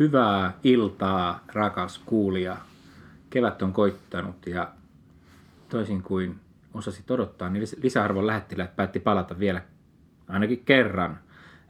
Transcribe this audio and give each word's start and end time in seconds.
Hyvää 0.00 0.52
iltaa, 0.64 1.44
rakas 1.52 1.98
kuulija. 1.98 2.56
Kevät 3.30 3.62
on 3.62 3.72
koittanut 3.72 4.46
ja 4.46 4.72
toisin 5.68 6.02
kuin 6.02 6.40
osasit 6.74 7.10
odottaa, 7.10 7.48
niin 7.48 7.62
lis- 7.62 7.80
lisäarvon 7.82 8.26
lähettiläät 8.26 8.76
päätti 8.76 9.00
palata 9.00 9.38
vielä 9.38 9.62
ainakin 10.28 10.64
kerran 10.64 11.18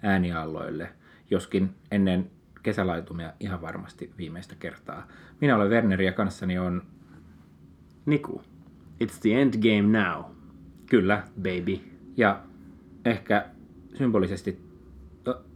äänialloille, 0.03 0.93
joskin 1.31 1.75
ennen 1.91 2.31
kesälaitumia 2.63 3.33
ihan 3.41 3.63
varmasti 3.63 4.13
viimeistä 4.19 4.55
kertaa. 4.59 5.07
Minä 5.41 5.57
olen 5.57 5.71
Werneri 5.71 6.07
ja 6.07 6.13
kanssani 6.13 6.59
on 6.59 6.83
Niku, 8.07 8.43
it's 9.05 9.21
the 9.21 9.43
end 9.43 9.55
game 9.55 9.99
now, 9.99 10.25
kyllä 10.91 11.23
baby. 11.37 11.81
ja 12.17 12.41
ehkä 13.05 13.47
symbolisesti 13.95 14.71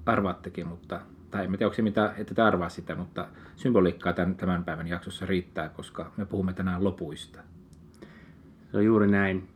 arvaattekin, 0.07 0.67
mutta 0.67 1.01
tai 1.35 1.45
en 1.45 1.51
tiedä, 1.51 1.67
onko 1.67 1.75
se 1.75 1.83
mitä, 1.83 2.15
että 2.19 2.35
te 2.35 2.43
arvaa 2.43 2.69
sitä, 2.69 2.95
mutta 2.95 3.27
symboliikkaa 3.57 4.13
tämän, 4.13 4.35
tämän 4.35 4.65
päivän 4.65 4.89
jaksossa 4.89 5.27
riittää, 5.27 5.69
koska 5.69 6.13
me 6.17 6.27
puhumme 6.27 6.53
tänään 6.53 6.85
lopuista. 6.85 7.41
Se 8.71 8.77
on 8.77 8.85
juuri 8.85 9.07
näin. 9.07 9.49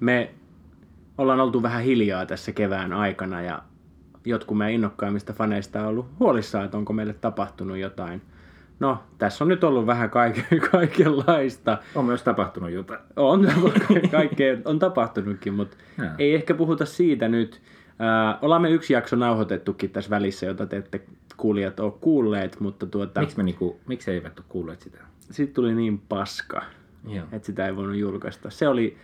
Me 0.00 0.34
ollaan 1.18 1.40
oltu 1.40 1.62
vähän 1.62 1.82
hiljaa 1.82 2.26
tässä 2.26 2.52
kevään 2.52 2.92
aikana 2.92 3.42
ja 3.42 3.62
jotkut 4.24 4.58
meidän 4.58 4.74
innokkaimmista 4.74 5.32
faneista 5.32 5.80
on 5.80 5.86
ollut 5.86 6.06
huolissaan, 6.20 6.64
että 6.64 6.76
onko 6.76 6.92
meille 6.92 7.12
tapahtunut 7.12 7.78
jotain. 7.78 8.22
No, 8.80 8.98
tässä 9.18 9.44
on 9.44 9.48
nyt 9.48 9.64
ollut 9.64 9.86
vähän 9.86 10.10
kaiken, 10.10 10.44
kaikenlaista. 10.70 11.78
On 11.94 12.04
myös 12.04 12.22
tapahtunut 12.22 12.70
jotain. 12.70 13.00
On, 13.16 13.48
kaikkea 14.10 14.56
on 14.64 14.78
tapahtunutkin, 14.78 15.54
mutta 15.54 15.76
Joo. 15.98 16.08
ei 16.18 16.34
ehkä 16.34 16.54
puhuta 16.54 16.86
siitä 16.86 17.28
nyt. 17.28 17.62
Äh, 18.00 18.38
ollaan 18.42 18.62
me 18.62 18.70
yksi 18.70 18.92
jakso 18.92 19.16
nauhoitettukin 19.16 19.90
tässä 19.90 20.10
välissä, 20.10 20.46
jota 20.46 20.66
te 20.66 20.76
ette 20.76 21.04
kuulijat 21.36 21.80
ole 21.80 21.92
kuulleet, 22.00 22.60
mutta 22.60 22.86
tuota, 22.86 23.20
Miksi, 23.20 23.36
me 23.36 23.42
niinku, 23.42 23.80
miksi 23.86 24.10
eivät 24.10 24.38
ole 24.38 24.46
kuulleet 24.48 24.80
sitä? 24.80 24.98
siitä 25.30 25.54
tuli 25.54 25.74
niin 25.74 25.98
paska, 25.98 26.62
Joo. 27.08 27.26
että 27.32 27.46
sitä 27.46 27.66
ei 27.66 27.76
voinut 27.76 27.96
julkaista. 27.96 28.50
Se 28.50 28.68
oli 28.68 28.96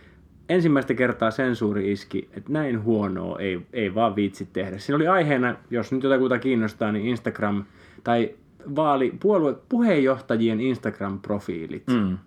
ensimmäistä 0.49 0.93
kertaa 0.93 1.31
sensuuri 1.31 1.91
iski, 1.91 2.29
että 2.33 2.51
näin 2.53 2.83
huonoa 2.83 3.39
ei, 3.39 3.61
ei 3.73 3.95
vaan 3.95 4.15
viitsi 4.15 4.49
tehdä. 4.53 4.77
Siinä 4.77 4.95
oli 4.95 5.07
aiheena, 5.07 5.55
jos 5.69 5.91
nyt 5.91 6.03
jotakuta 6.03 6.39
kiinnostaa, 6.39 6.91
niin 6.91 7.07
Instagram 7.07 7.63
tai 8.03 8.35
vaali, 8.75 9.13
puolue, 9.19 9.55
puheenjohtajien 9.69 10.59
Instagram-profiilit. 10.59 11.83
Mm. 11.87 12.17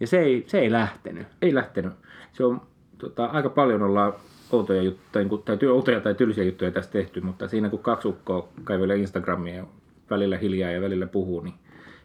Ja 0.00 0.06
se 0.06 0.18
ei, 0.18 0.44
se 0.46 0.58
ei 0.58 0.72
lähtenyt. 0.72 1.26
Ei 1.42 1.54
lähtenyt. 1.54 1.92
Se 2.32 2.44
on 2.44 2.60
tota, 2.98 3.24
aika 3.24 3.48
paljon 3.48 3.82
ollaan 3.82 4.12
outoja 4.56 4.82
juttuja, 4.82 5.08
tai, 5.12 5.58
tai 5.58 5.68
outoja 5.68 6.00
tai 6.00 6.14
tylsiä 6.14 6.44
juttuja 6.44 6.70
tästä 6.70 6.92
tehty, 6.92 7.20
mutta 7.20 7.48
siinä 7.48 7.68
kun 7.68 7.78
kaksi 7.78 8.08
ukkoa 8.08 8.48
kaivelee 8.64 8.96
Instagramia 8.96 9.54
ja 9.54 9.66
välillä 10.10 10.38
hiljaa 10.38 10.70
ja 10.70 10.80
välillä 10.80 11.06
puhuu, 11.06 11.40
niin 11.40 11.54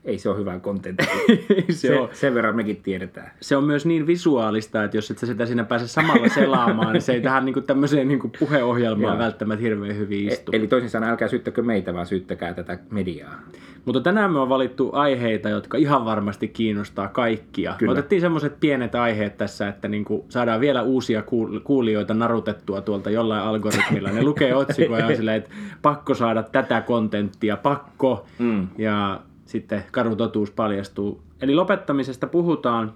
ei 0.07 0.17
se 0.17 0.29
ole 0.29 0.37
hyvää 0.37 0.59
kontenttia. 0.59 1.07
se, 1.69 1.87
se, 1.87 1.99
on, 1.99 2.09
sen 2.13 2.33
verran 2.33 2.55
mekin 2.55 2.77
tiedetään. 2.83 3.31
se 3.41 3.55
on 3.57 3.63
myös 3.63 3.85
niin 3.85 4.07
visuaalista, 4.07 4.83
että 4.83 4.97
jos 4.97 5.11
et 5.11 5.17
sä 5.17 5.25
sitä 5.25 5.45
siinä 5.45 5.63
pääse 5.63 5.87
samalla 5.87 6.29
selaamaan, 6.29 6.93
niin 6.93 7.01
se 7.01 7.13
ei 7.13 7.21
tähän 7.21 7.45
niinku 7.45 7.61
tämmöiseen 7.61 8.07
niinku 8.07 8.31
puheohjelmaan 8.39 9.13
Joo. 9.13 9.23
välttämättä 9.23 9.61
hirveän 9.63 9.97
hyvin 9.97 10.27
istu. 10.27 10.51
Eli 10.55 10.67
toisin 10.67 10.89
sanoen 10.89 11.11
älkää 11.11 11.27
syyttäkö 11.27 11.63
meitä, 11.63 11.93
vaan 11.93 12.05
syyttäkää 12.05 12.53
tätä 12.53 12.79
mediaa. 12.91 13.39
Mutta 13.85 14.01
tänään 14.01 14.31
me 14.31 14.39
on 14.39 14.49
valittu 14.49 14.89
aiheita, 14.93 15.49
jotka 15.49 15.77
ihan 15.77 16.05
varmasti 16.05 16.47
kiinnostaa 16.47 17.07
kaikkia. 17.07 17.75
Kyllä. 17.77 17.93
Me 17.93 17.99
otettiin 17.99 18.21
semmoiset 18.21 18.59
pienet 18.59 18.95
aiheet 18.95 19.37
tässä, 19.37 19.67
että 19.67 19.87
niinku 19.87 20.25
saadaan 20.29 20.59
vielä 20.59 20.81
uusia 20.81 21.21
kuul- 21.21 21.59
kuulijoita 21.63 22.13
narutettua 22.13 22.81
tuolta 22.81 23.09
jollain 23.09 23.43
algoritmilla. 23.43 24.09
Ne 24.09 24.23
lukee 24.23 24.55
otsikoja 24.55 25.09
ja 25.09 25.15
silleen, 25.17 25.37
että 25.37 25.49
pakko 25.81 26.13
saada 26.13 26.43
tätä 26.43 26.81
kontenttia, 26.81 27.57
pakko. 27.57 28.25
Mm. 28.39 28.67
Ja 28.77 29.19
sitten 29.47 29.83
karu 29.91 30.15
totuus 30.15 30.51
paljastuu. 30.51 31.21
Eli 31.41 31.55
lopettamisesta 31.55 32.27
puhutaan. 32.27 32.93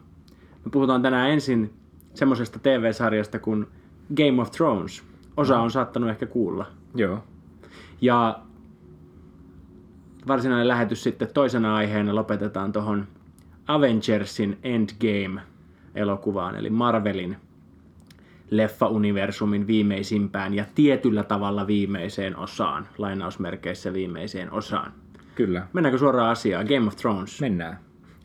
Me 0.65 0.71
puhutaan 0.71 1.01
tänään 1.01 1.29
ensin 1.29 1.73
semmoisesta 2.13 2.59
TV-sarjasta 2.59 3.39
kuin 3.39 3.67
Game 4.17 4.41
of 4.41 4.51
Thrones. 4.51 5.03
Osa 5.37 5.59
on 5.59 5.71
saattanut 5.71 6.09
ehkä 6.09 6.25
kuulla. 6.25 6.65
Joo. 6.95 7.23
Ja 8.01 8.39
varsinainen 10.27 10.67
lähetys 10.67 11.03
sitten 11.03 11.27
toisena 11.33 11.75
aiheena 11.75 12.15
lopetetaan 12.15 12.71
tuohon 12.71 13.07
Avengersin 13.67 14.57
Endgame-elokuvaan, 14.63 16.55
eli 16.55 16.69
Marvelin 16.69 17.37
leffa-universumin 18.51 19.67
viimeisimpään 19.67 20.53
ja 20.53 20.65
tietyllä 20.75 21.23
tavalla 21.23 21.67
viimeiseen 21.67 22.37
osaan, 22.37 22.87
lainausmerkeissä 22.97 23.93
viimeiseen 23.93 24.51
osaan. 24.51 24.93
Kyllä. 25.35 25.67
Mennäänkö 25.73 25.97
suoraan 25.97 26.29
asiaan? 26.29 26.65
Game 26.65 26.87
of 26.87 26.95
Thrones. 26.95 27.41
Mennään. 27.41 27.79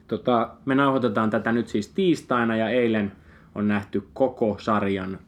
Tota, 0.09 0.51
Me 0.65 0.75
nauhoitetaan 0.75 1.31
tätä 1.31 1.53
nyt 1.53 1.69
siis 1.69 1.89
tiistaina 1.89 2.57
ja 2.57 2.69
eilen 2.69 3.13
on 3.55 3.69
nähty 3.69 4.09
koko 4.13 4.57
sarjan 4.59 5.19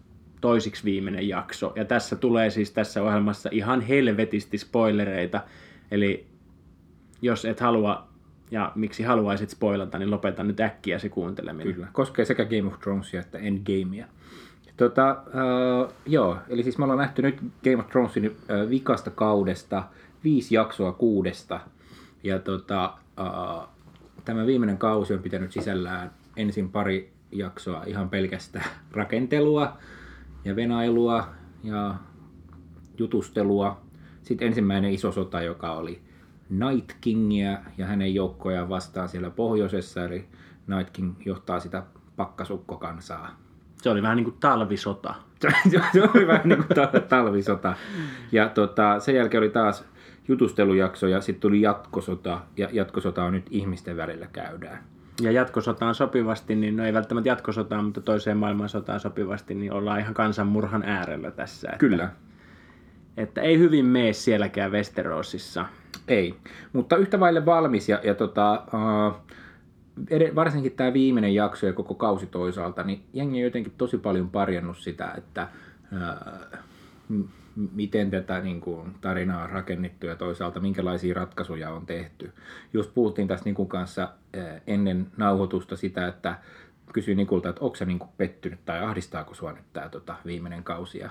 toisiksi 0.41 0.85
viimeinen 0.85 1.29
jakso. 1.29 1.73
Ja 1.77 1.85
tässä 1.85 2.17
tulee 2.17 2.51
siis 2.51 2.71
tässä 2.71 3.03
ohjelmassa 3.03 3.49
ihan 3.53 3.81
helvetisti 3.81 4.59
spoilereita. 4.59 5.41
Eli 5.91 6.27
jos 7.23 7.45
et 7.45 7.61
halua 7.61 8.09
ja 8.51 8.73
miksi 8.75 9.03
haluaisit 9.03 9.51
spoilata, 9.51 9.99
niin 9.99 10.11
lopeta 10.11 10.45
nyt 10.45 10.61
äkkiä 10.61 10.99
se 10.99 11.09
kuunteleminen. 11.09 11.75
Kyllä, 11.75 11.89
koskee 11.93 12.25
sekä 12.25 12.45
Game 12.45 12.67
of 12.67 12.81
Thronesia 12.81 13.21
että 13.21 13.39
Endgamea. 13.39 14.07
Tota, 14.77 15.11
äh, 15.11 15.95
joo, 16.07 16.37
eli 16.49 16.63
siis 16.63 16.79
me 16.79 16.85
ollaan 16.85 16.99
nähty 16.99 17.23
nyt 17.23 17.41
Game 17.65 17.77
of 17.77 17.89
Thronesin 17.89 18.25
äh, 18.27 18.71
vikasta 18.71 19.11
kaudesta 19.11 19.83
viisi 20.25 20.55
jaksoa 20.55 20.93
kuudesta. 20.93 21.61
Ja 22.23 22.39
tota, 22.39 22.85
äh, 23.21 23.69
tämä 24.25 24.47
viimeinen 24.47 24.79
kausi 24.79 25.15
on 25.15 25.23
pitänyt 25.23 25.53
sisällään 25.53 26.11
ensin 26.37 26.69
pari 26.69 27.13
jaksoa 27.33 27.85
ihan 27.87 28.09
pelkästään 28.09 28.71
rakentelua 28.93 29.79
ja 30.45 30.57
venailua 30.57 31.29
ja 31.65 31.95
jutustelua. 32.99 33.81
Sitten 34.23 34.49
ensimmäinen 34.49 34.93
iso 34.93 35.13
sota, 35.13 35.43
joka 35.43 35.73
oli 35.73 36.01
Night 36.51 36.93
Kingia 37.01 37.59
ja 37.79 37.87
hänen 37.87 38.15
joukkojaan 38.15 38.69
vastaan 38.69 39.09
siellä 39.09 39.31
pohjoisessa, 39.31 40.05
eli 40.05 40.25
Night 40.67 40.91
King 40.93 41.15
johtaa 41.25 41.61
sitä 41.61 41.83
pakkasukkokansaa. 42.17 43.31
Se 43.83 43.91
oli 43.91 44.03
vähän 44.03 44.17
niin 44.17 44.25
kuin 44.25 44.37
talvisota. 44.41 45.15
Se 45.93 46.03
oli 46.15 46.27
vähän 46.27 46.49
niin 46.49 46.65
kuin 46.65 46.75
ta- 46.75 47.01
talvisota. 47.01 47.75
Ja 48.33 48.49
tota, 48.49 49.01
sen 49.01 49.15
jälkeen 49.15 49.43
oli 49.43 49.51
taas 49.51 49.85
jutustelujakso 50.29 51.07
ja 51.07 51.21
sitten 51.21 51.41
tuli 51.41 51.61
jatkosota. 51.61 52.41
Ja 52.57 52.69
jatkosota 52.73 53.25
on 53.25 53.33
nyt 53.33 53.47
ihmisten 53.51 53.97
välillä 53.97 54.27
käydään. 54.33 54.85
Ja 55.21 55.33
jatkosotaan 55.33 55.95
sopivasti, 55.95 56.55
niin 56.55 56.77
no 56.77 56.85
ei 56.85 56.93
välttämättä 56.93 57.29
jatkosotaan, 57.29 57.85
mutta 57.85 58.01
toiseen 58.01 58.37
maailmansotaan 58.37 59.01
sopivasti, 59.01 59.55
niin 59.55 59.73
ollaan 59.73 60.01
ihan 60.01 60.15
kansanmurhan 60.15 60.83
äärellä 60.83 61.31
tässä. 61.31 61.69
Että, 61.69 61.79
Kyllä. 61.79 62.11
Että 63.17 63.41
ei 63.41 63.59
hyvin 63.59 63.85
mene 63.85 64.13
sielläkään 64.13 64.73
Westerosissa. 64.73 65.67
Ei, 66.09 66.35
mutta 66.73 66.97
yhtä 66.97 67.21
vaille 67.21 67.47
valmis 67.47 67.89
ja, 67.89 68.01
ja 68.05 68.15
tota, 68.15 68.63
ed- 70.11 70.35
varsinkin 70.35 70.73
tämä 70.73 70.93
viimeinen 70.93 71.35
jakso 71.35 71.67
ja 71.67 71.73
koko 71.73 71.95
kausi 71.95 72.27
toisaalta, 72.27 72.83
niin 72.83 73.03
jengi 73.13 73.39
on 73.39 73.45
jotenkin 73.45 73.73
tosi 73.79 73.99
paljon 73.99 74.31
parjannut 74.31 74.79
sitä, 74.79 75.15
että 75.17 75.49
m- 77.09 77.25
miten 77.73 78.11
tätä 78.11 78.41
niin 78.41 78.61
kuin, 78.61 78.95
tarinaa 79.01 79.45
on 79.45 79.51
rakennettu 79.51 80.07
ja 80.07 80.17
toisaalta 80.17 80.61
minkälaisia 80.61 81.15
ratkaisuja 81.15 81.71
on 81.71 81.87
tehty. 81.87 82.33
Just 82.73 82.95
puhuttiin 82.95 83.29
tässä 83.29 83.45
Nikun 83.45 83.69
kanssa 83.69 84.09
uh, 84.37 84.43
ennen 84.67 85.07
nauhoitusta 85.17 85.77
sitä, 85.77 86.07
että 86.07 86.39
kysyin 86.93 87.17
Nikulta, 87.17 87.49
että 87.49 87.65
onko 87.65 87.77
sä 87.77 87.85
niin 87.85 88.01
pettynyt 88.17 88.65
tai 88.65 88.85
ahdistaako 88.85 89.35
sua 89.35 89.53
nyt 89.53 89.73
tämä 89.73 89.89
tota, 89.89 90.15
viimeinen 90.27 90.65
kausi. 90.65 90.99
Ja, 90.99 91.11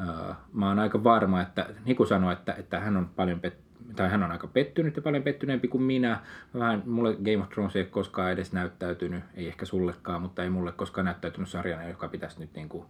uh, 0.00 0.36
mä 0.52 0.68
oon 0.68 0.78
aika 0.78 1.04
varma, 1.04 1.40
että 1.40 1.66
Niku 1.84 2.06
sanoi, 2.06 2.32
että, 2.32 2.52
että 2.52 2.80
hän 2.80 2.96
on 2.96 3.10
paljon 3.16 3.40
pettynyt 3.40 3.70
tai 3.96 4.08
hän 4.08 4.22
on 4.22 4.30
aika 4.30 4.46
pettynyt 4.46 4.96
ja 4.96 5.02
paljon 5.02 5.22
pettyneempi 5.22 5.68
kuin 5.68 5.82
minä. 5.82 6.20
Vähän, 6.54 6.82
mulle 6.86 7.14
Game 7.14 7.38
of 7.38 7.48
Thrones 7.48 7.76
ei 7.76 7.82
ole 7.82 7.88
koskaan 7.88 8.32
edes 8.32 8.52
näyttäytynyt, 8.52 9.24
ei 9.34 9.48
ehkä 9.48 9.64
sullekaan, 9.64 10.22
mutta 10.22 10.42
ei 10.42 10.50
mulle 10.50 10.72
koskaan 10.72 11.04
näyttäytynyt 11.04 11.48
sarjana, 11.48 11.88
joka 11.88 12.08
pitäisi 12.08 12.40
nyt 12.40 12.54
niin 12.54 12.68
kuin, 12.68 12.86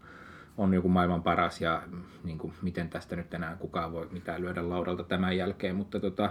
on 0.59 0.75
joku 0.75 0.89
maailman 0.89 1.23
paras 1.23 1.61
ja 1.61 1.83
niin 2.25 2.39
kuin, 2.39 2.53
miten 2.63 2.89
tästä 2.89 3.17
nyt 3.17 3.35
enää 3.35 3.57
kukaan 3.57 3.93
voi 3.93 4.09
mitään 4.11 4.41
lyödä 4.41 4.69
laudalta 4.69 5.05
tämän 5.05 5.37
jälkeen, 5.37 5.77
mutta 5.77 6.01
tota, 6.01 6.31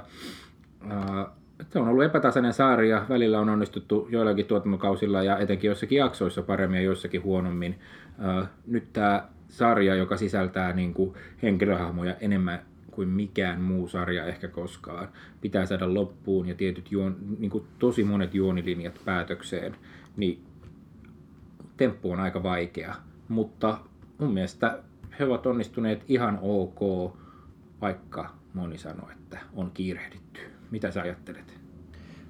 ää, 0.89 1.27
se 1.69 1.79
on 1.79 1.87
ollut 1.87 2.03
epätasainen 2.03 2.53
sarja, 2.53 3.05
välillä 3.09 3.39
on 3.39 3.49
onnistuttu 3.49 4.07
joillakin 4.11 4.45
tuotantokausilla 4.45 5.23
ja 5.23 5.37
etenkin 5.37 5.67
joissakin 5.67 5.97
jaksoissa 5.97 6.41
paremmin 6.41 6.77
ja 6.77 6.83
joissakin 6.83 7.23
huonommin. 7.23 7.79
Ää, 8.19 8.47
nyt 8.67 8.93
tämä 8.93 9.27
sarja, 9.47 9.95
joka 9.95 10.17
sisältää 10.17 10.73
niin 10.73 10.93
kuin, 10.93 11.13
henkilöhahmoja 11.43 12.15
enemmän 12.19 12.61
kuin 12.91 13.09
mikään 13.09 13.61
muu 13.61 13.87
sarja 13.87 14.25
ehkä 14.25 14.47
koskaan. 14.47 15.07
Pitää 15.41 15.65
saada 15.65 15.93
loppuun 15.93 16.47
ja 16.47 16.55
tietyt 16.55 16.91
juon, 16.91 17.15
niin 17.39 17.51
kuin 17.51 17.63
tosi 17.79 18.03
monet 18.03 18.33
juonilinjat 18.33 19.01
päätökseen, 19.05 19.75
niin 20.17 20.43
temppu 21.77 22.11
on 22.11 22.19
aika 22.19 22.43
vaikea. 22.43 22.95
Mutta 23.27 23.77
mun 24.19 24.33
mielestä 24.33 24.79
he 25.19 25.25
ovat 25.25 25.45
onnistuneet 25.45 26.03
ihan 26.07 26.39
ok, 26.41 26.79
vaikka 27.81 28.29
moni 28.53 28.77
sanoo, 28.77 29.09
että 29.11 29.39
on 29.53 29.71
kiirehditty. 29.73 30.39
mitä 30.71 30.91
sä 30.91 31.01
ajattelet? 31.01 31.59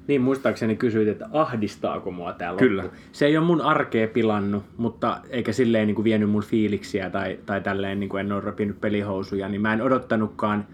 Niin, 0.08 0.22
muistaakseni 0.22 0.76
kysyit, 0.76 1.08
että 1.08 1.30
ahdistaako 1.32 2.12
mua 2.12 2.34
tää 2.34 2.52
loppu. 2.52 2.64
Kyllä. 2.64 2.90
Se 3.12 3.26
ei 3.26 3.38
ole 3.38 3.46
mun 3.46 3.62
arkea 3.62 4.08
pilannut, 4.08 4.64
mutta 4.78 5.22
eikä 5.30 5.52
silleen 5.52 5.88
niin 5.88 5.96
kuin 5.96 6.04
vienyt 6.04 6.30
mun 6.30 6.44
fiiliksiä 6.44 7.10
tai, 7.10 7.40
tai 7.46 7.62
tälleen 7.62 8.00
niin 8.00 8.10
kuin 8.10 8.20
en 8.20 8.32
ole 8.32 8.42
repinnyt 8.42 8.82
pelihousuja, 8.82 9.50
niin 9.50 9.62
mä 9.62 9.74
en 9.74 9.82
odottanutkaan 9.82 10.68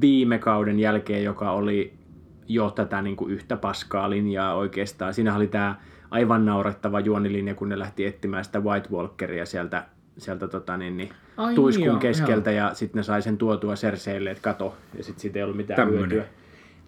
viime 0.00 0.38
kauden 0.38 0.80
jälkeen, 0.80 1.24
joka 1.24 1.50
oli 1.50 1.94
jo 2.48 2.70
tätä 2.70 3.02
niin 3.02 3.16
kuin 3.16 3.32
yhtä 3.32 3.56
paskaa 3.56 4.10
linjaa 4.10 4.54
oikeastaan. 4.54 5.14
Siinä 5.14 5.36
oli 5.36 5.46
tämä 5.46 5.74
aivan 6.10 6.46
naurettava 6.46 7.00
juonilinja, 7.00 7.54
kun 7.54 7.68
ne 7.68 7.78
lähti 7.78 8.06
etsimään 8.06 8.44
sitä 8.44 8.60
White 8.60 8.88
Walkeria 8.92 9.46
sieltä, 9.46 9.86
sieltä 10.18 10.48
tota 10.48 10.76
niin, 10.76 10.96
niin, 10.96 11.08
Ai 11.36 11.54
tuiskun 11.54 11.86
joo, 11.86 11.96
keskeltä 11.96 12.50
ja 12.50 12.74
sitten 12.74 12.98
ne 12.98 13.02
sai 13.02 13.22
sen 13.22 13.38
tuotua 13.38 13.74
Cerseille, 13.74 14.30
että 14.30 14.42
kato, 14.42 14.76
ja 14.96 15.04
sitten 15.04 15.20
siitä 15.20 15.38
ei 15.38 15.42
ollut 15.42 15.56
mitään 15.56 15.76
Tämmönen. 15.76 16.10
hyötyä. 16.10 16.24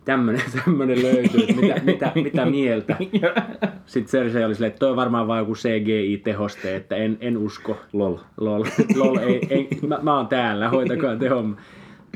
Tämmönen, 0.05 0.43
tämmönen 0.65 1.03
löytyy, 1.03 1.41
että 1.41 1.61
mitä, 1.61 1.81
mitä, 1.85 2.13
mitä 2.15 2.47
mieltä. 2.47 2.97
Sitten 3.87 4.11
Cersei 4.11 4.45
oli 4.45 4.55
silleen, 4.55 4.69
että 4.69 4.79
toi 4.79 4.91
on 4.91 4.97
varmaan 4.97 5.27
vaan 5.27 5.39
joku 5.39 5.55
CGI-tehoste, 5.55 6.77
että 6.77 6.97
en, 6.97 7.19
en 7.21 7.37
usko. 7.37 7.77
Lol. 7.93 8.17
Lol, 8.37 8.65
lol 8.97 9.17
ei, 9.17 9.47
ei, 9.51 9.69
mä, 9.87 9.99
mä 10.03 10.17
oon 10.17 10.29
täällä, 10.29 10.69
hoitakaa 10.69 11.17
te 11.17 11.29
homma. 11.29 11.57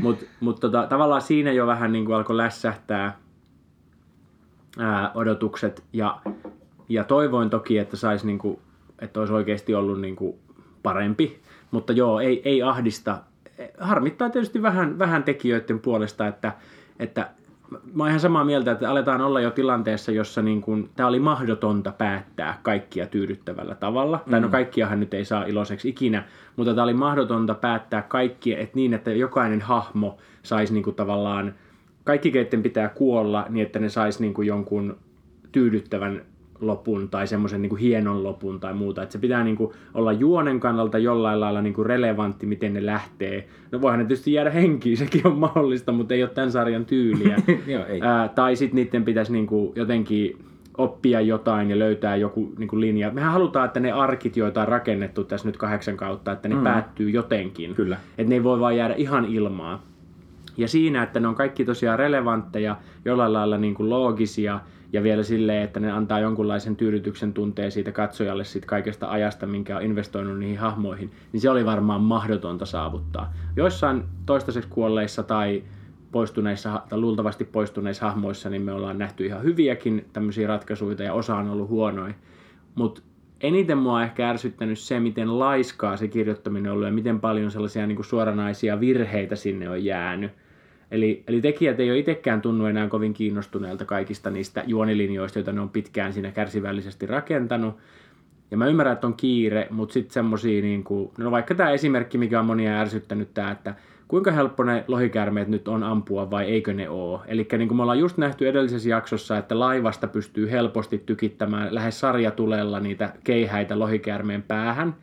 Mutta 0.01 0.25
mut 0.41 0.61
tota, 0.61 0.87
tavallaan 0.87 1.23
siinä 1.23 1.53
jo 1.53 1.67
vähän 1.67 1.93
niin 1.93 2.05
kuin 2.05 2.17
alkoi 2.17 2.37
lässähtää 2.37 3.19
ää, 4.79 5.11
odotukset 5.15 5.85
ja, 5.93 6.21
ja 6.89 7.05
toivoin 7.05 7.51
toki, 7.51 7.79
että 7.79 7.97
sais 7.97 8.25
niin 8.25 8.39
kuin, 8.39 8.59
että 8.99 9.21
olisi 9.21 9.33
oikeasti 9.33 9.75
ollut 9.75 10.01
niin 10.01 10.17
kuin 10.17 10.37
parempi. 10.83 11.41
Mutta 11.71 11.93
joo, 11.93 12.21
ei, 12.21 12.43
ei 12.45 12.63
ahdista. 12.63 13.19
Harmittaa 13.79 14.31
tietysti 14.31 14.63
vähän, 14.63 14.99
vähän 14.99 15.23
tekijöiden 15.23 15.81
puolesta, 15.81 16.27
että, 16.27 16.53
että 16.99 17.31
mä 17.95 18.03
oon 18.03 18.09
ihan 18.09 18.21
samaa 18.21 18.45
mieltä, 18.45 18.73
että 18.73 18.91
aletaan 18.91 19.21
olla 19.21 19.41
jo 19.41 19.51
tilanteessa, 19.51 20.13
jossa 20.13 20.43
niin 20.43 20.61
kuin, 20.63 20.91
tämä 20.97 21.09
oli 21.09 21.19
mahdotonta 21.19 21.93
päättää 21.99 22.59
kaikkia 22.63 23.07
tyydyttävällä 23.07 23.75
tavalla. 23.75 24.21
Mm. 24.27 24.31
Tai 24.31 24.41
no 24.41 24.49
kaikkiahan 24.49 25.01
nyt 25.01 25.15
ei 25.15 25.25
saa 25.25 25.45
iloiseksi 25.45 25.89
ikinä, 25.89 26.25
mutta 26.57 26.75
tämä 26.75 26.85
oli 26.85 26.95
mahdotonta 26.95 27.55
päättää 27.55 28.03
kaikkia, 28.03 28.59
että 28.59 28.77
niin, 28.77 28.95
että 28.95 29.13
jokainen 29.13 29.61
hahmo 29.61 30.19
saisi 30.43 30.75
niin 30.75 30.95
tavallaan, 30.95 31.55
kaikki 32.05 32.31
keitten 32.31 32.63
pitää 32.63 32.89
kuolla 32.89 33.47
niin, 33.49 33.67
että 33.67 33.79
ne 33.79 33.89
saisi 33.89 34.23
niin 34.23 34.47
jonkun 34.47 34.97
tyydyttävän 35.53 36.23
lopun 36.63 37.09
tai 37.09 37.27
semmoisen 37.27 37.63
niin 37.63 37.71
kuin 37.71 37.81
hienon 37.81 38.23
lopun 38.23 38.61
tai 38.61 38.75
muuta. 38.75 39.03
Että 39.03 39.13
se 39.13 39.19
pitää 39.19 39.45
niin 39.45 39.57
kuin 39.57 39.73
olla 39.95 40.13
juonen 40.13 40.61
kannalta 40.61 40.99
jollain 40.99 41.41
lailla 41.41 41.63
niin 41.63 41.75
kuin 41.75 41.87
relevantti, 41.87 42.47
miten 42.47 42.75
ne 42.75 42.87
lähtee. 42.87 43.49
No 43.73 43.81
voihan 43.81 43.99
ne 43.99 44.05
tietysti 44.05 44.33
jäädä 44.33 44.51
henkiin, 44.51 44.97
sekin 44.97 45.27
on 45.27 45.39
mahdollista, 45.39 45.93
mutta 45.93 46.15
ei 46.15 46.23
ole 46.23 46.31
tämän 46.31 46.53
sarjan 46.53 46.85
tyyliä. 46.85 47.37
Joo, 47.67 47.85
ei. 47.87 48.01
Ää, 48.01 48.29
tai 48.29 48.57
sitten 48.57 48.77
niiden 48.77 49.05
pitäisi 49.05 49.33
niin 49.33 49.47
kuin 49.47 49.73
jotenkin 49.77 50.37
oppia 50.79 51.21
jotain 51.21 51.71
ja 51.71 51.79
löytää 51.79 52.17
joku 52.17 52.53
niin 52.59 52.69
kuin 52.69 52.81
linja. 52.81 53.11
Mehän 53.11 53.33
halutaan, 53.33 53.67
että 53.67 53.81
ne 53.81 53.93
arkit, 53.93 54.37
joita 54.37 54.63
on 54.63 54.69
rakennettu 54.69 55.25
tässä 55.25 55.49
nyt 55.49 55.57
kahdeksan 55.57 55.97
kautta, 55.97 56.33
että 56.33 56.49
ne 56.49 56.55
mm. 56.55 56.63
päättyy 56.63 57.11
jotenkin. 57.11 57.75
Kyllä. 57.75 57.97
Että 58.19 58.29
ne 58.31 58.35
ei 58.35 58.45
voi 58.45 58.61
vaan 58.61 58.77
jäädä 58.77 58.95
ihan 58.95 59.25
ilmaan. 59.25 59.79
Ja 60.57 60.69
siinä, 60.69 61.03
että 61.03 61.21
ne 61.21 61.29
on 61.29 61.35
kaikki 61.35 61.65
tosiaan 61.65 61.99
relevantteja, 61.99 62.77
jollain 63.05 63.33
lailla 63.33 63.59
niin 63.59 63.75
kuin 63.75 63.91
loogisia 63.91 64.61
ja 64.93 65.03
vielä 65.03 65.23
silleen, 65.23 65.63
että 65.63 65.81
ne 65.81 65.91
antaa 65.93 66.21
jonkunlaisen 66.21 66.77
tyydytyksen 66.77 67.33
tunteen 67.33 67.73
siitä 67.73 67.93
katsojalle 67.93 68.45
siitä 68.45 68.67
kaikesta 68.67 69.11
ajasta, 69.11 69.47
minkä 69.47 69.77
on 69.77 69.83
investoinut 69.83 70.39
niihin 70.39 70.59
hahmoihin, 70.59 71.11
niin 71.33 71.41
se 71.41 71.51
oli 71.51 71.67
varmaan 71.67 72.01
mahdotonta 72.01 72.67
saavuttaa. 72.67 73.33
Joissain 73.57 74.05
toistaiseksi 74.27 74.69
kuolleissa 74.69 75.23
tai 75.23 75.63
poistuneissa, 76.13 76.83
tai 76.89 76.99
luultavasti 76.99 77.45
poistuneissa 77.45 78.07
hahmoissa, 78.07 78.51
niin 78.51 78.63
me 78.63 78.73
ollaan 78.73 78.99
nähty 78.99 79.27
ihan 79.27 79.43
hyviäkin 79.43 80.07
tämmöisiä 80.13 80.47
ratkaisuja 80.47 81.05
ja 81.05 81.15
osa 81.15 81.37
on 81.37 81.51
ollut 81.51 81.69
huonoja. 81.69 82.15
Mutta 82.75 83.03
eniten 83.41 83.79
mua 83.79 83.97
on 83.97 84.03
ehkä 84.03 84.31
ärsyttänyt 84.31 84.79
se, 84.79 85.01
miten 85.01 85.39
laiskaa 85.39 85.97
se 85.97 86.09
kirjoittaminen 86.09 86.71
on 86.71 86.75
ollut 86.75 86.87
ja 86.87 86.93
miten 86.93 87.21
paljon 87.21 87.51
sellaisia 87.51 87.87
niin 87.87 87.97
kuin 87.97 88.07
suoranaisia 88.07 88.81
virheitä 88.81 89.37
sinne 89.37 89.71
on 89.71 89.85
jäänyt. 89.85 90.31
Eli, 90.93 91.25
eli 91.29 91.41
tekijät 91.41 91.81
ei 91.81 91.91
ole 91.91 91.99
itsekään 91.99 92.41
tunnu 92.41 92.67
enää 92.67 92.89
kovin 92.89 93.15
kiinnostuneelta 93.15 93.85
kaikista 93.85 94.31
niistä 94.31 94.65
juonilinjoista, 94.67 95.39
joita 95.39 95.53
ne 95.53 95.61
on 95.61 95.71
pitkään 95.71 96.13
siinä 96.13 96.31
kärsivällisesti 96.31 97.07
rakentanut. 97.07 97.77
Ja 98.51 98.57
mä 98.57 98.67
ymmärrän, 98.67 98.93
että 98.93 99.07
on 99.07 99.15
kiire, 99.15 99.69
mutta 99.71 99.93
sitten 99.93 100.13
semmosia, 100.13 100.63
niin 100.63 100.85
kuin, 100.85 101.11
no 101.19 101.31
vaikka 101.31 101.55
tämä 101.55 101.71
esimerkki, 101.71 102.19
mikä 102.19 102.41
on 102.41 102.47
monia 102.47 102.81
ärsyttänyt, 102.81 103.35
tämä, 103.35 103.51
että 103.51 103.75
kuinka 104.09 104.31
helppo 104.31 104.65
ne 104.65 104.85
lohikäärmeet 104.89 105.49
nyt 105.49 105.69
on 105.69 105.83
ampua 105.83 106.31
vai 106.31 106.45
eikö 106.45 106.73
ne 106.73 106.89
ole. 106.89 107.21
Eli 107.27 107.49
niin 107.59 107.69
kuin 107.69 107.77
me 107.77 107.83
ollaan 107.83 107.99
just 107.99 108.19
nähty 108.19 108.49
edellisessä 108.49 108.89
jaksossa, 108.89 109.39
että 109.39 109.59
laivasta 109.59 110.09
pystyy 110.09 110.51
helposti 110.51 110.99
tykittämään 110.99 111.75
lähes 111.75 112.01
sarjatulella 112.01 112.81
niitä 112.81 113.13
keihäitä 113.25 113.79
lohikäärmeen 113.79 114.43
päähän. 114.43 114.95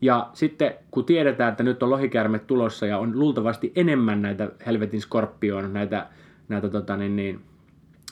Ja 0.00 0.30
sitten 0.32 0.74
kun 0.90 1.04
tiedetään, 1.04 1.50
että 1.50 1.62
nyt 1.62 1.82
on 1.82 1.90
lohikäärme 1.90 2.38
tulossa 2.38 2.86
ja 2.86 2.98
on 2.98 3.18
luultavasti 3.18 3.72
enemmän 3.76 4.22
näitä 4.22 4.50
helvetin 4.66 5.00
skorpioon, 5.00 5.72
näitä, 5.72 6.06
näitä 6.48 6.68
tota 6.68 6.96
niin, 6.96 7.16
niin, 7.16 7.40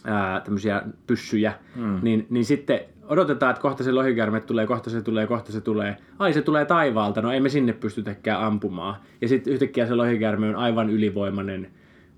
ää, 0.05 0.41
tämmöisiä 0.41 0.83
pyssyjä, 1.07 1.53
mm. 1.77 1.99
niin, 2.03 2.27
niin 2.31 2.45
sitten 2.45 2.81
odotetaan, 3.09 3.51
että 3.51 3.63
kohta 3.63 3.85
se 3.85 3.93
lohikäärme 3.93 4.41
tulee, 4.41 4.67
kohta 4.67 4.91
se 4.91 5.03
tulee, 5.03 5.27
kohta 5.27 5.53
se 5.53 5.61
tulee. 5.61 5.97
Ai 6.19 6.33
se 6.33 6.43
tulee 6.43 6.65
taivaalta, 6.65 7.23
no 7.23 7.33
ei 7.33 7.41
me 7.41 7.49
sinne 7.49 7.73
pystytäkään 7.73 8.43
ampumaan. 8.43 8.97
Ja 9.21 9.29
sitten 9.29 9.53
yhtäkkiä 9.53 9.87
se 9.87 9.95
lohikäärme 9.95 10.49
on 10.49 10.57
aivan 10.57 10.91
ylivoimainen 10.91 11.71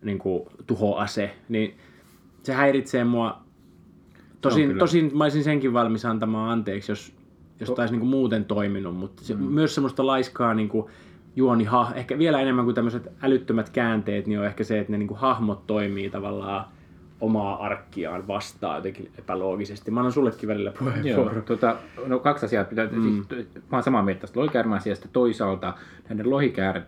niin 0.03 0.19
kuin, 0.19 0.43
tuhoase. 0.67 1.35
Niin 1.49 1.77
se 2.43 2.53
häiritsee 2.53 3.05
mua. 3.05 3.43
Tosin, 4.41 4.79
tosin 4.79 5.19
mä 5.19 5.25
olisin 5.25 5.45
senkin 5.45 5.73
valmis 5.73 6.05
antamaan 6.05 6.51
anteeksi, 6.51 6.93
jos, 6.93 7.16
jos 7.61 7.71
taisi 7.71 7.93
niin 7.95 8.01
kuin 8.01 8.11
muuten 8.11 8.45
toiminut. 8.45 8.97
Mutta 8.97 9.25
se, 9.25 9.35
mm. 9.35 9.43
myös 9.43 9.75
semmoista 9.75 10.07
laiskaa 10.07 10.55
niin 10.55 10.69
kuin, 10.69 10.87
juoniha, 11.37 11.93
ehkä 11.95 12.19
vielä 12.19 12.41
enemmän 12.41 12.65
kuin 12.65 12.75
tämmöiset 12.75 13.13
älyttömät 13.23 13.71
käänteet, 13.71 14.27
niin 14.27 14.39
on 14.39 14.47
ehkä 14.47 14.65
se, 14.65 14.79
että 14.79 14.93
ne 14.93 14.99
niin 14.99 15.09
kuin, 15.09 15.19
hahmot 15.19 15.67
toimii 15.67 16.11
tavallaan 16.11 16.65
omaa 17.21 17.65
arkkiaan 17.67 18.29
vastaan 18.29 18.77
jotenkin 18.77 19.11
epäloogisesti. 19.19 19.91
Mä 19.91 20.01
annan 20.01 20.13
sullekin 20.13 20.49
välillä 20.49 20.73
puheenvuoron. 20.79 21.43
tota, 21.43 21.77
no 22.07 22.19
kaksi 22.19 22.47
asiaa 22.47 22.65
pitää, 22.65 22.87
mm. 22.93 23.03
siis, 23.03 23.47
mä 23.71 23.77
oon 23.77 23.83
samaa 23.83 24.03
mieltä 24.03 24.21
tästä 24.21 24.41
lohikäärmäasiasta. 24.41 25.09
Toisaalta 25.13 25.75
näiden 26.09 26.31
lohikäär, 26.31 26.81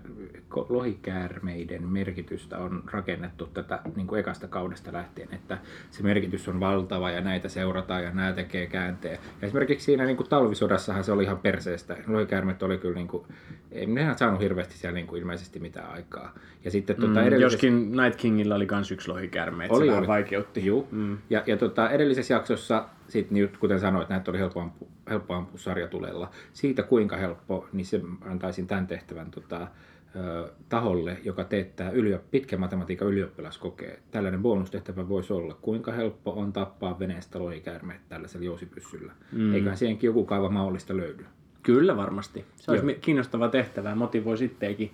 lohikäärmeiden 0.69 1.89
merkitystä 1.89 2.59
on 2.59 2.83
rakennettu 2.93 3.47
tätä 3.47 3.79
niin 3.97 4.07
kuin 4.07 4.21
ekasta 4.21 4.49
kaudesta 4.49 4.93
lähtien, 4.93 5.29
että 5.35 5.59
se 5.91 6.03
merkitys 6.03 6.49
on 6.49 6.61
valtava 6.61 7.11
ja 7.11 7.21
näitä 7.21 7.49
seurataan 7.49 8.05
ja 8.05 8.11
nämä 8.11 8.33
tekee 8.33 8.67
käänteen. 8.67 9.19
Ja 9.43 9.47
esimerkiksi 9.47 9.85
siinä 9.85 10.05
niin 10.05 10.17
kuin 10.17 10.29
talvisodassahan 10.29 11.05
se 11.05 11.13
oli 11.13 11.23
ihan 11.25 11.39
perseestä. 11.39 11.97
Lohikäärmet 12.07 12.63
oli 12.63 12.79
kyllä, 12.79 12.95
niin 12.95 13.09
kuin, 13.09 13.25
ei 13.73 13.87
ne 13.87 14.13
saanut 14.17 14.41
hirveästi 14.41 14.79
siellä 14.79 14.95
niin 14.95 15.07
kuin 15.07 15.21
ilmeisesti 15.21 15.59
mitään 15.61 15.91
aikaa. 15.93 16.33
Ja 16.65 16.71
sitten 16.71 16.97
tuota, 16.97 17.21
Mm, 17.21 17.27
edellisessä- 17.27 17.45
Joskin 17.67 17.93
Night 17.97 18.17
Kingillä 18.21 18.55
oli 18.55 18.67
kans 18.67 18.93
yksi 18.93 19.09
lohikäärme, 19.09 19.65
että 19.65 19.77
Oli, 19.77 19.87
se 19.87 19.93
oli. 19.95 20.07
Vaikeutti. 20.19 20.67
Juu. 20.67 20.89
Mm. 20.91 21.19
Ja, 21.31 21.43
ja 21.47 21.57
tota, 21.57 21.91
edellisessä 21.91 22.35
jaksossa, 22.35 22.85
sit, 23.09 23.31
niin, 23.31 23.51
kuten 23.61 23.81
sanoit, 23.81 24.09
näitä 24.09 24.31
oli 24.31 24.39
helppo 24.39 24.61
ampua, 24.61 24.89
helppo 25.11 25.35
ampua 25.35 25.59
sarjatulella. 25.59 26.31
Siitä 26.53 26.83
kuinka 26.83 27.17
helppo, 27.17 27.67
niin 27.73 27.87
se 27.87 28.01
antaisin 28.21 28.67
tämän 28.67 28.87
tehtävän 28.87 29.31
tota, 29.31 29.69
ö, 30.17 30.53
taholle, 30.69 31.19
joka 31.25 31.45
teettää 31.45 31.91
yliop, 31.91 32.31
pitkän 32.31 32.61
matematiikan 32.61 33.09
ylioppilaskokeen. 33.09 33.99
Tällainen 34.11 34.43
bonustehtävä 34.43 35.09
voisi 35.09 35.33
olla, 35.33 35.55
kuinka 35.63 35.93
helppo 35.93 36.31
on 36.33 36.53
tappaa 36.53 36.99
veneestä 36.99 37.39
lohikäärmeet 37.39 38.01
tällaisella 38.09 38.47
jousipyssyllä. 38.47 39.13
Mm. 39.33 39.55
Eiköhän 39.55 39.77
siihenkin 39.77 40.09
joku 40.09 40.25
kaiva 40.25 40.51
mahdollista 40.51 40.97
löydy. 40.97 41.27
Kyllä 41.63 41.97
varmasti. 41.97 42.45
Se 42.57 42.71
olisi 42.71 42.87
Joo. 42.87 42.97
kiinnostava 43.01 43.49
tehtävä 43.49 43.89
ja 43.89 43.95
motivoi 43.97 44.39
sittenkin 44.39 44.91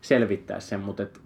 selvittää 0.00 0.60
sen, 0.60 0.80
mutta 0.80 1.02
et, 1.02 1.20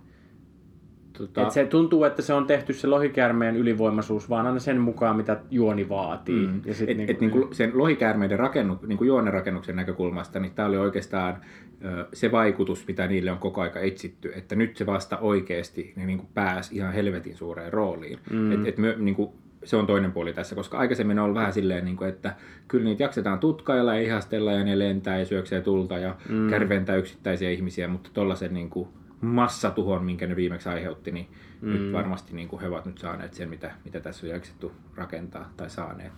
Tota, 1.13 1.43
et 1.43 1.51
se 1.51 1.67
tuntuu, 1.67 2.05
että 2.05 2.23
se 2.23 2.35
on 2.35 2.47
tehty 2.47 2.73
se 2.73 2.87
lohikäärmeen 2.87 3.57
ylivoimaisuus 3.57 4.31
vaan 4.31 4.47
aina 4.47 4.59
sen 4.59 4.81
mukaan, 4.81 5.17
mitä 5.17 5.41
juoni 5.51 5.89
vaatii. 5.89 6.47
Mm. 6.47 6.61
Ja 6.65 6.75
sit 6.75 6.89
et, 6.91 6.97
niinku, 6.97 7.13
et 7.13 7.21
niinku 7.21 7.49
sen 7.53 7.71
lohikäärmeiden 7.75 8.39
rakennu, 8.39 8.79
niinku 8.87 9.05
juonnerakennuksen 9.05 9.77
näkökulmasta, 9.77 10.41
niin 10.41 10.53
tämä 10.55 10.69
oli 10.69 10.77
oikeastaan 10.77 11.37
ö, 11.85 12.07
se 12.13 12.33
vaikutus, 12.33 12.87
mitä 12.89 13.07
niille 13.07 13.31
on 13.31 13.39
koko 13.39 13.61
aika 13.61 13.81
etsitty, 13.81 14.33
että 14.37 14.55
nyt 14.55 14.77
se 14.77 14.87
vasta 14.87 15.19
oikeasti 15.19 15.93
ne 15.97 16.07
niinku 16.07 16.27
pääsi 16.35 16.77
ihan 16.77 16.93
helvetin 16.93 17.37
suureen 17.37 17.73
rooliin. 17.73 18.19
Mm. 18.31 18.53
Et, 18.53 18.67
et 18.67 18.79
me, 18.79 18.95
niinku, 18.99 19.35
se 19.65 19.77
on 19.77 19.87
toinen 19.87 20.13
puoli 20.13 20.33
tässä, 20.33 20.55
koska 20.55 20.79
aikaisemmin 20.79 21.19
on 21.19 21.25
ollut 21.25 21.39
vähän 21.39 21.53
silleen, 21.53 21.85
niinku, 21.85 22.05
että 22.05 22.35
kyllä 22.69 22.85
niitä 22.85 23.03
jaksetaan 23.03 23.39
tutkailla 23.39 23.95
ja 23.95 24.03
ihastella 24.03 24.53
ja 24.53 24.65
ne 24.65 24.79
lentää 24.79 25.19
ja 25.19 25.25
syöksee 25.25 25.61
tulta 25.61 25.99
ja 25.99 26.17
mm. 26.29 26.51
kärventää 26.51 26.97
yksittäisiä 26.97 27.51
ihmisiä, 27.51 27.89
mutta 27.89 28.11
tuollaisen 28.13 28.55
niinku, 28.55 28.89
massatuhon, 29.23 30.05
minkä 30.05 30.27
ne 30.27 30.37
viimeksi 30.37 30.69
aiheutti, 30.69 31.11
niin 31.11 31.27
mm. 31.61 31.73
nyt 31.73 31.93
varmasti 31.93 32.35
niin 32.35 32.49
kuin 32.49 32.63
he 32.63 32.69
ovat 32.69 32.87
nyt 32.87 32.99
saaneet 32.99 33.35
sen, 33.35 33.49
mitä, 33.49 33.71
mitä 33.85 34.01
tässä 34.01 34.27
on 34.27 34.33
jaksettu 34.33 34.73
rakentaa 34.97 35.53
tai 35.57 35.71
saaneet. 35.71 36.13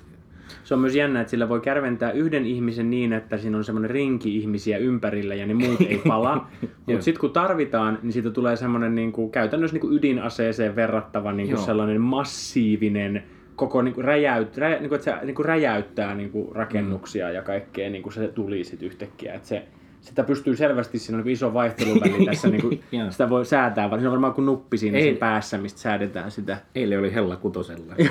Se 0.65 0.75
on 0.75 0.81
myös 0.81 0.95
jännä, 0.95 1.21
että 1.21 1.31
sillä 1.31 1.49
voi 1.49 1.61
kärventää 1.61 2.11
yhden 2.11 2.47
ihmisen 2.47 2.91
niin, 2.91 3.13
että 3.13 3.39
siinä 3.39 3.57
on 3.57 3.65
semmoinen 3.65 3.91
rinki 3.91 4.37
ihmisiä 4.37 4.79
ympärillä 4.79 5.35
ja 5.35 5.47
ne 5.47 5.55
muut 5.55 5.81
ei 5.81 6.03
pala. 6.09 6.47
Mutta 6.87 7.05
sitten 7.05 7.21
kun 7.21 7.31
tarvitaan, 7.31 7.99
niin 8.03 8.13
siitä 8.13 8.31
tulee 8.31 8.57
semmoinen 8.57 8.95
niin 8.95 9.13
kuin, 9.13 9.31
käytännössä 9.31 9.75
niin 9.75 9.81
kuin 9.81 9.95
ydinaseeseen 9.97 10.77
verrattava 10.77 11.33
niin 11.33 11.47
kuin 11.47 11.57
Joo. 11.57 11.67
sellainen 11.67 12.01
massiivinen 12.01 13.23
koko 13.57 13.83
niin 13.83 13.95
kuin 13.95 14.05
räjäyt, 14.05 14.57
rä, 14.57 14.69
niin 14.69 14.89
kuin, 14.89 14.95
että 14.95 15.05
se 15.05 15.27
niin 15.27 15.35
kuin 15.35 15.47
räjäyttää 15.47 16.15
niin 16.15 16.31
kuin 16.31 16.57
rakennuksia 16.57 17.31
ja 17.31 17.43
kaikkea, 17.43 17.91
niin 17.91 18.03
kuin 18.03 18.13
se 18.13 18.29
tuli 18.29 18.65
sitten 18.65 18.87
yhtäkkiä. 18.87 19.35
Että 19.35 19.49
se, 19.49 19.67
sitä 20.05 20.25
pystyy 20.25 20.57
selvästi, 20.57 20.99
siinä 20.99 21.19
on 21.19 21.25
niin 21.25 21.33
iso 21.33 21.55
vaihteluväli 21.55 22.27
tässä, 22.31 22.49
niin 22.49 22.63
kuin, 22.63 22.83
Joo. 22.93 23.11
sitä 23.11 23.31
voi 23.31 23.45
säätää, 23.45 23.91
vaan 23.91 24.01
siinä 24.01 24.11
on 24.11 24.13
varmaan 24.13 24.35
kuin 24.35 24.47
nuppi 24.47 24.79
siinä 24.79 24.99
Ei. 24.99 25.05
sen 25.05 25.17
päässä, 25.17 25.59
mistä 25.59 25.81
säädetään 25.81 26.31
sitä. 26.31 26.57
Eilen 26.75 26.99
oli 26.99 27.15
Hella 27.15 27.37
Kutosella. 27.37 27.95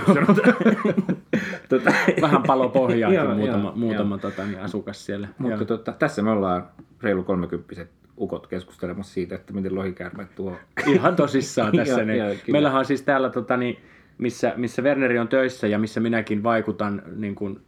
tota, 1.70 1.94
vähän 2.22 2.44
palo 2.48 2.70
pohjaakin 2.70 3.20
Joo, 3.20 3.36
muutama, 3.36 3.68
joo, 3.68 3.76
muutama 3.76 4.18
tota, 4.18 4.46
niin 4.46 4.60
asukas 4.60 5.06
siellä. 5.06 5.28
Mutta 5.38 5.58
Joo. 5.58 5.66
tota, 5.66 5.92
tässä 5.92 6.22
me 6.22 6.32
ollaan 6.32 6.68
reilu 7.02 7.24
kolmekymppiset 7.24 7.90
ukot 8.18 8.48
keskustelemassa 8.48 9.14
siitä, 9.14 9.36
että 9.36 9.54
miten 9.54 9.76
lohikäärmeet 9.76 10.36
tuo. 10.36 10.56
Ihan 10.88 11.16
tosissaan 11.16 11.72
tässä. 11.78 11.94
Joo, 11.94 12.06
niin. 12.06 12.20
joo. 12.20 12.36
Meillähän 12.52 12.80
on 12.80 12.86
siis 12.86 13.02
täällä, 13.02 13.30
tota, 13.30 13.58
niin, 13.58 13.78
missä, 14.18 14.54
missä 14.58 14.82
Werneri 14.82 15.20
on 15.20 15.28
töissä 15.28 15.68
ja 15.68 15.80
missä 15.80 16.00
minäkin 16.00 16.44
vaikutan 16.44 17.02
niin 17.16 17.36
kuin, 17.36 17.62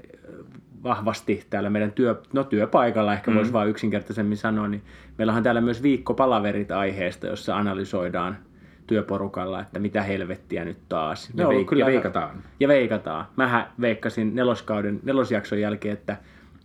vahvasti 0.85 1.45
täällä 1.49 1.69
meidän 1.69 1.91
työ, 1.91 2.21
no, 2.33 2.43
työpaikalla, 2.43 3.13
ehkä 3.13 3.31
mm. 3.31 3.37
voisi 3.37 3.53
vaan 3.53 3.69
yksinkertaisemmin 3.69 4.37
sanoa, 4.37 4.67
niin 4.67 4.81
meillähän 5.17 5.39
on 5.39 5.43
täällä 5.43 5.61
myös 5.61 5.83
viikkopalaverit 5.83 6.71
aiheesta, 6.71 7.27
jossa 7.27 7.57
analysoidaan 7.57 8.37
työporukalla, 8.87 9.61
että 9.61 9.79
mitä 9.79 10.03
helvettiä 10.03 10.65
nyt 10.65 10.77
taas. 10.89 11.33
Ne 11.33 11.43
Ja, 11.43 11.47
on 11.47 11.55
veik- 11.55 11.65
kyllä 11.65 11.81
ja 11.81 11.85
veikataan. 11.85 12.43
Ja 12.59 12.67
veikataan. 12.67 13.25
Mähän 13.35 13.67
veikkasin 13.81 14.35
neloskauden, 14.35 14.99
nelosjakson 15.03 15.59
jälkeen, 15.59 15.93
että 15.93 16.17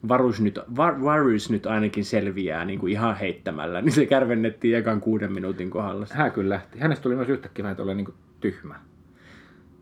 Varus 0.09 0.41
nyt, 0.41 0.59
var, 0.77 1.05
Varus 1.05 1.51
nyt 1.51 1.67
ainakin 1.67 2.05
selviää 2.05 2.65
niin 2.65 2.79
kuin 2.79 2.93
ihan 2.93 3.17
heittämällä. 3.17 3.83
Niin 3.83 3.93
se 3.93 4.07
kärvennettiin 4.07 4.77
ekan 4.77 5.01
kuuden 5.01 5.33
minuutin 5.33 5.71
kohdalla. 5.71 6.07
Hän 6.11 6.33
kyllä 6.33 6.55
lähti. 6.55 6.79
Hänestä 6.79 7.03
tuli 7.03 7.17
myös 7.17 7.29
yhtäkkiä 7.29 7.63
vähän 7.63 7.97
niin 7.97 8.15
tyhmä. 8.41 8.75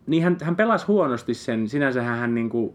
Niin 0.07 0.23
hän, 0.23 0.37
hän 0.43 0.55
pelasi 0.55 0.85
huonosti 0.85 1.33
sen. 1.33 1.67
Sinänsä 1.67 2.03
hän, 2.03 2.35
niin 2.35 2.49
kuin, 2.49 2.73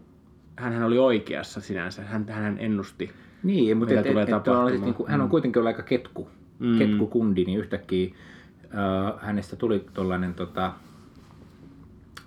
hän 0.57 0.83
oli 0.83 0.97
oikeassa 0.97 1.61
sinänsä. 1.61 2.01
Hän, 2.03 2.25
hän 2.29 2.57
ennusti. 2.59 3.11
Niin, 3.43 3.77
mutta 3.77 3.95
Mitä 3.95 4.01
et, 4.01 4.29
et, 4.29 4.43
tulee 4.43 4.63
et, 4.63 4.69
siis, 4.69 4.81
niin 4.81 4.93
kuin, 4.93 5.09
hän 5.09 5.21
on 5.21 5.29
kuitenkin 5.29 5.59
ollut 5.59 5.67
aika 5.67 5.83
ketku, 5.83 6.29
mm. 6.59 6.77
ketkukundi, 6.77 7.45
niin 7.45 7.59
yhtäkkiä 7.59 8.15
äh, 8.63 9.21
hänestä 9.21 9.55
tuli 9.55 9.85
tuollainen, 9.93 10.33
tota, 10.33 10.73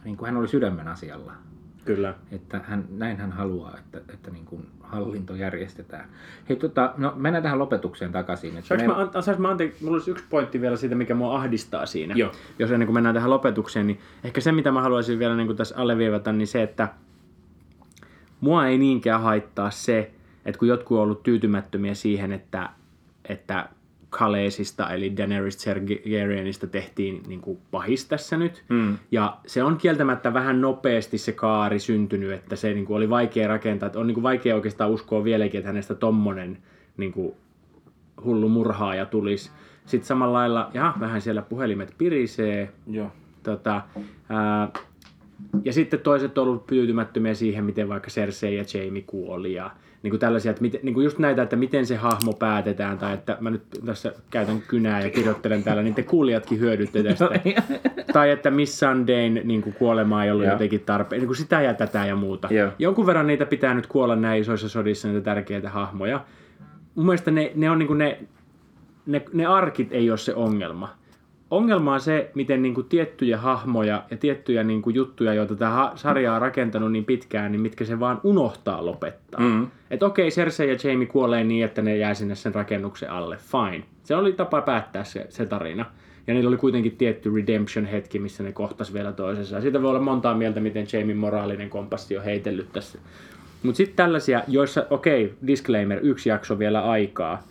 niin 0.05 0.17
kuin 0.17 0.27
hän 0.27 0.37
oli 0.37 0.49
sydämen 0.49 0.89
asialla. 0.89 1.33
Kyllä. 1.85 2.15
Että 2.33 2.61
hän, 2.65 2.85
näin 2.91 3.17
hän 3.17 3.33
haluaa, 3.33 3.79
että, 3.79 4.13
että 4.15 4.31
niin 4.31 4.45
kuin 4.45 4.67
hallinto 4.81 5.35
järjestetään. 5.35 6.09
Hei, 6.49 6.57
tota, 6.57 6.95
no, 6.97 7.13
mennään 7.17 7.43
tähän 7.43 7.59
lopetukseen 7.59 8.13
takaisin. 8.13 8.57
Että 8.57 8.69
Saanko 8.69 8.87
me- 8.87 9.11
mä, 9.15 9.23
saanko 9.23 9.43
mä 9.43 9.51
anteeksi, 9.51 9.85
mulla 9.85 9.97
olisi 9.97 10.11
yksi 10.11 10.25
pointti 10.31 10.61
vielä 10.61 10.77
siitä, 10.77 10.95
mikä 10.95 11.15
mua 11.15 11.37
ahdistaa 11.37 11.87
siinä. 11.87 12.15
Joo. 12.15 12.33
Jos 12.59 12.71
ennen 12.71 12.87
kuin 12.87 12.95
mennään 12.95 13.15
tähän 13.15 13.31
lopetukseen, 13.31 13.87
niin 13.87 14.01
ehkä 14.25 14.41
se, 14.41 14.53
mitä 14.53 14.73
mä 14.73 14.83
haluaisin 14.83 15.19
vielä 15.19 15.37
niin 15.37 15.47
kuin 15.47 15.57
tässä 15.57 15.77
alleviivata, 15.77 16.33
niin 16.33 16.47
se, 16.47 16.63
että 16.63 16.89
mua 18.41 18.67
ei 18.67 18.79
niinkään 18.79 19.23
haittaa 19.23 19.71
se, 19.71 20.11
että 20.45 20.59
kun 20.59 20.69
jotkut 20.69 20.97
on 20.97 21.03
ollut 21.03 21.23
tyytymättömiä 21.23 21.95
siihen, 21.95 22.33
että, 22.33 22.71
että 23.29 23.69
Kaleesista 24.11 24.91
eli 24.91 25.17
Daenerys 25.17 25.57
Targaryenista 25.57 26.67
tehtiin 26.67 27.23
niin 27.27 27.41
kuin 27.41 27.59
pahis 27.71 28.05
tässä 28.05 28.37
nyt. 28.37 28.65
Mm. 28.69 28.99
Ja 29.11 29.37
se 29.47 29.63
on 29.63 29.77
kieltämättä 29.77 30.35
vähän 30.35 30.61
nopeasti 30.61 31.19
se 31.19 31.33
kaari 31.33 31.79
syntynyt, 31.79 32.33
että 32.33 32.57
se 32.57 32.75
niin 32.75 32.87
kuin 32.87 32.97
oli 32.97 33.11
vaikea 33.11 33.49
rakentaa. 33.49 33.87
Että 33.87 33.99
on 33.99 34.07
niin 34.07 34.15
kuin 34.15 34.23
vaikea 34.23 34.55
oikeastaan 34.55 34.91
uskoa 34.91 35.25
vieläkin, 35.25 35.59
että 35.59 35.69
hänestä 35.69 35.95
tommonen 35.95 36.59
niin 36.97 37.13
kuin 37.13 37.35
hullu 38.25 38.49
murhaaja 38.49 39.07
tulisi. 39.07 39.51
Sitten 39.87 40.07
samalla 40.07 40.39
lailla, 40.39 40.71
ja 40.75 40.95
vähän 41.01 41.21
siellä 41.21 41.43
puhelimet 41.43 41.95
pirisee. 41.99 42.73
Joo. 42.87 43.11
Tota, 43.43 43.83
ää, 44.29 44.69
ja 45.65 45.73
sitten 45.73 46.01
toiset 46.01 46.39
on 46.39 46.49
ollut 46.49 46.67
tyytymättömiä 46.67 47.35
siihen, 47.35 47.65
miten 47.65 47.89
vaikka 47.89 48.11
Cersei 48.11 48.57
ja 48.57 48.65
Jamie 48.75 49.03
kuoli 49.03 49.53
ja 49.53 49.71
niin 50.03 50.11
kuin 50.11 50.21
tällaisia, 50.21 50.51
että 50.51 50.63
miten, 50.63 50.81
niin 50.83 50.95
kuin 50.95 51.05
just 51.05 51.19
näitä, 51.19 51.43
että 51.43 51.57
miten 51.57 51.87
se 51.87 51.97
hahmo 51.97 52.33
päätetään, 52.33 52.99
tai 52.99 53.15
että 53.15 53.37
mä 53.41 53.51
nyt 53.51 53.63
tässä 53.87 54.13
käytän 54.31 54.63
kynää 54.69 55.01
ja 55.01 55.11
kirjoittelen 55.11 55.63
täällä, 55.63 55.83
niin 55.83 55.95
te 55.95 56.03
kuulijatkin 56.03 56.61
hyödytte 56.61 57.03
tästä. 57.03 57.31
tai 58.13 58.31
että 58.31 58.51
Miss 58.51 58.81
Sundayn 58.81 59.41
niin 59.45 59.63
kuin 59.63 59.75
kuolema 59.75 60.25
ei 60.25 60.31
ollut 60.31 60.45
Joo. 60.45 60.53
jotenkin 60.53 60.81
tarpeen, 60.81 61.21
niin 61.21 61.27
kuin 61.27 61.37
sitä 61.37 61.61
ja 61.61 61.75
tätä 61.75 62.07
ja 62.07 62.17
muuta. 62.17 62.49
Joo. 62.51 62.71
Jonkun 62.79 63.07
verran 63.07 63.27
niitä 63.27 63.47
pitää 63.47 63.75
nyt 63.75 63.87
kuolla 63.87 64.17
näin 64.17 64.41
isoissa 64.41 64.69
sodissa, 64.69 65.09
niitä 65.09 65.21
tärkeitä 65.21 65.71
hahmoja. 65.71 66.25
Mun 66.95 67.07
mielestä 67.07 67.31
ne, 67.31 67.53
ne 67.55 67.71
on 67.71 67.79
niin 67.79 67.87
kuin 67.87 67.99
ne, 67.99 68.19
ne, 69.07 69.23
ne 69.33 69.47
arkit 69.47 69.89
ei 69.93 70.11
ole 70.11 70.19
se 70.19 70.35
ongelma. 70.35 70.99
Ongelma 71.51 71.95
on 71.95 72.01
se, 72.01 72.31
miten 72.35 72.63
niin 72.63 72.75
kuin 72.75 72.87
tiettyjä 72.89 73.39
hahmoja 73.39 74.03
ja 74.11 74.17
tiettyjä 74.17 74.63
niin 74.65 74.83
kuin 74.83 74.97
juttuja, 74.97 75.35
joita 75.35 75.57
tämä 75.57 75.93
sarja 75.95 76.35
on 76.35 76.41
rakentanut 76.41 76.93
niin 76.93 77.05
pitkään, 77.05 77.53
niin 77.53 77.61
mitkä 77.61 77.85
se 77.85 78.01
vaan 78.01 78.21
unohtaa 78.23 78.87
lopettaa. 78.87 79.41
Mm. 79.41 79.67
Että 79.91 80.07
okei, 80.07 80.31
Cersei 80.31 80.69
ja 80.69 80.77
Jamie 80.85 81.07
kuolee 81.07 81.45
niin, 81.45 81.65
että 81.65 81.83
ne 81.83 81.97
jää 81.97 82.15
sinne 82.15 82.35
sen 82.35 82.55
rakennuksen 82.55 83.11
alle. 83.11 83.37
Fine. 83.37 83.85
Se 84.05 84.17
oli 84.17 84.33
tapa 84.33 84.61
päättää 84.61 85.05
se, 85.05 85.27
se 85.29 85.47
tarina. 85.47 85.85
Ja 86.27 86.35
niillä 86.35 86.49
oli 86.49 86.57
kuitenkin 86.57 86.97
tietty 86.97 87.31
redemption-hetki, 87.35 88.19
missä 88.19 88.43
ne 88.43 88.53
kohtas 88.53 88.95
vielä 88.95 89.13
toisensa. 89.13 89.57
Ja 89.57 89.63
siitä 89.63 89.83
voi 89.83 89.91
olla 89.91 90.01
montaa 90.01 90.35
mieltä, 90.35 90.61
miten 90.61 90.87
Jamie 90.93 91.15
moraalinen 91.15 91.71
kompassi 91.71 92.17
on 92.17 92.25
heitellyt 92.25 92.73
tässä. 92.73 92.99
Mutta 93.63 93.77
sitten 93.77 93.97
tällaisia, 93.97 94.43
joissa, 94.49 94.87
okei, 94.91 95.35
disclaimer, 95.47 95.99
yksi 96.03 96.29
jakso 96.29 96.59
vielä 96.59 96.81
aikaa. 96.81 97.43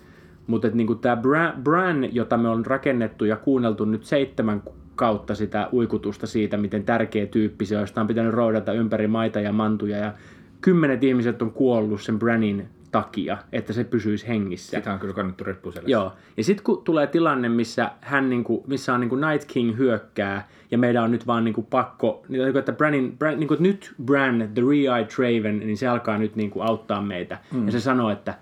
Mutta 0.47 0.67
niinku 0.73 0.95
tämä 0.95 1.15
Bran, 1.15 1.53
Bran, 1.63 2.15
jota 2.15 2.37
me 2.37 2.49
on 2.49 2.65
rakennettu 2.65 3.25
ja 3.25 3.35
kuunneltu 3.35 3.85
nyt 3.85 4.03
seitsemän 4.03 4.63
kautta 4.95 5.35
sitä 5.35 5.69
uikutusta 5.73 6.27
siitä, 6.27 6.57
miten 6.57 6.83
tärkeä 6.83 7.25
tyyppi 7.25 7.65
se 7.65 7.75
on, 7.75 7.81
josta 7.81 8.01
on 8.01 8.07
pitänyt 8.07 8.33
roudata 8.33 8.73
ympäri 8.73 9.07
maita 9.07 9.39
ja 9.39 9.53
mantuja. 9.53 9.97
Ja 9.97 10.13
kymmenet 10.61 11.03
ihmiset 11.03 11.41
on 11.41 11.51
kuollut 11.51 12.01
sen 12.01 12.19
Branin 12.19 12.67
takia, 12.91 13.37
että 13.51 13.73
se 13.73 13.83
pysyisi 13.83 14.27
hengissä. 14.27 14.77
Sitä 14.77 14.93
on 14.93 14.99
kyllä 14.99 15.13
kannettu 15.13 15.43
reppuselle. 15.43 15.89
Joo. 15.89 16.13
Ja 16.37 16.43
sitten 16.43 16.63
kun 16.63 16.83
tulee 16.83 17.07
tilanne, 17.07 17.49
missä 17.49 17.91
hän 18.01 18.29
niinku, 18.29 18.63
missä 18.67 18.93
on 18.93 18.99
niinku 18.99 19.15
Night 19.15 19.51
King 19.51 19.77
hyökkää, 19.77 20.47
ja 20.71 20.77
meidän 20.77 21.03
on 21.03 21.11
nyt 21.11 21.27
vaan 21.27 21.43
niinku 21.43 21.61
pakko, 21.61 22.25
niin 22.29 22.41
niinku, 22.41 22.59
että 22.59 22.73
Branin, 22.73 23.17
Bran, 23.17 23.39
niinku, 23.39 23.55
nyt 23.59 23.93
Bran, 24.05 24.49
the 24.53 24.61
Re-Eyed 24.61 25.07
Traven, 25.15 25.59
niin 25.59 25.77
se 25.77 25.87
alkaa 25.87 26.17
nyt 26.17 26.35
niinku 26.35 26.61
auttaa 26.61 27.01
meitä. 27.01 27.37
Mm. 27.53 27.65
Ja 27.65 27.71
se 27.71 27.79
sanoo, 27.79 28.09
että 28.09 28.33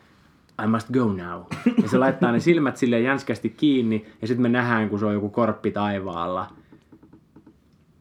I 0.64 0.68
must 0.68 0.92
go 0.92 1.06
now. 1.06 1.42
Ja 1.82 1.90
se 1.90 1.98
laittaa 1.98 2.32
ne 2.32 2.40
silmät 2.40 2.78
sille 2.78 3.00
jänskästi 3.00 3.50
kiinni, 3.50 4.06
ja 4.22 4.28
sitten 4.28 4.42
me 4.42 4.50
nähdään, 4.50 4.90
kun 4.90 5.00
se 5.00 5.06
on 5.06 5.14
joku 5.14 5.30
korppi 5.30 5.72
taivaalla. 5.72 6.48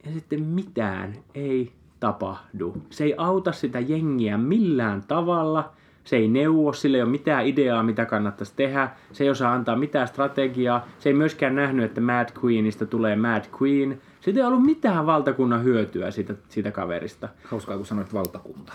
Ja 0.05 0.11
sitten 0.11 0.41
mitään 0.41 1.13
ei 1.33 1.71
tapahdu. 1.99 2.77
Se 2.89 3.03
ei 3.03 3.13
auta 3.17 3.51
sitä 3.51 3.79
jengiä 3.79 4.37
millään 4.37 5.03
tavalla. 5.07 5.73
Se 6.03 6.15
ei 6.15 6.27
neuvo, 6.27 6.73
sillä 6.73 6.97
ei 6.97 7.03
ole 7.03 7.11
mitään 7.11 7.47
ideaa, 7.47 7.83
mitä 7.83 8.05
kannattaisi 8.05 8.53
tehdä. 8.55 8.89
Se 9.11 9.23
ei 9.23 9.29
osaa 9.29 9.53
antaa 9.53 9.75
mitään 9.75 10.07
strategiaa. 10.07 10.87
Se 10.99 11.09
ei 11.09 11.13
myöskään 11.13 11.55
nähnyt, 11.55 11.85
että 11.85 12.01
Mad 12.01 12.29
Queenista 12.43 12.85
tulee 12.85 13.15
Mad 13.15 13.43
Queen. 13.61 14.01
Siitä 14.25 14.39
ei 14.39 14.45
ollut 14.45 14.63
mitään 14.63 15.05
valtakunnan 15.05 15.63
hyötyä 15.63 16.11
siitä, 16.11 16.33
siitä 16.49 16.71
kaverista. 16.71 17.29
Hauskaa, 17.43 17.77
kun 17.77 17.85
sanoit 17.85 18.13
valtakunta. 18.13 18.73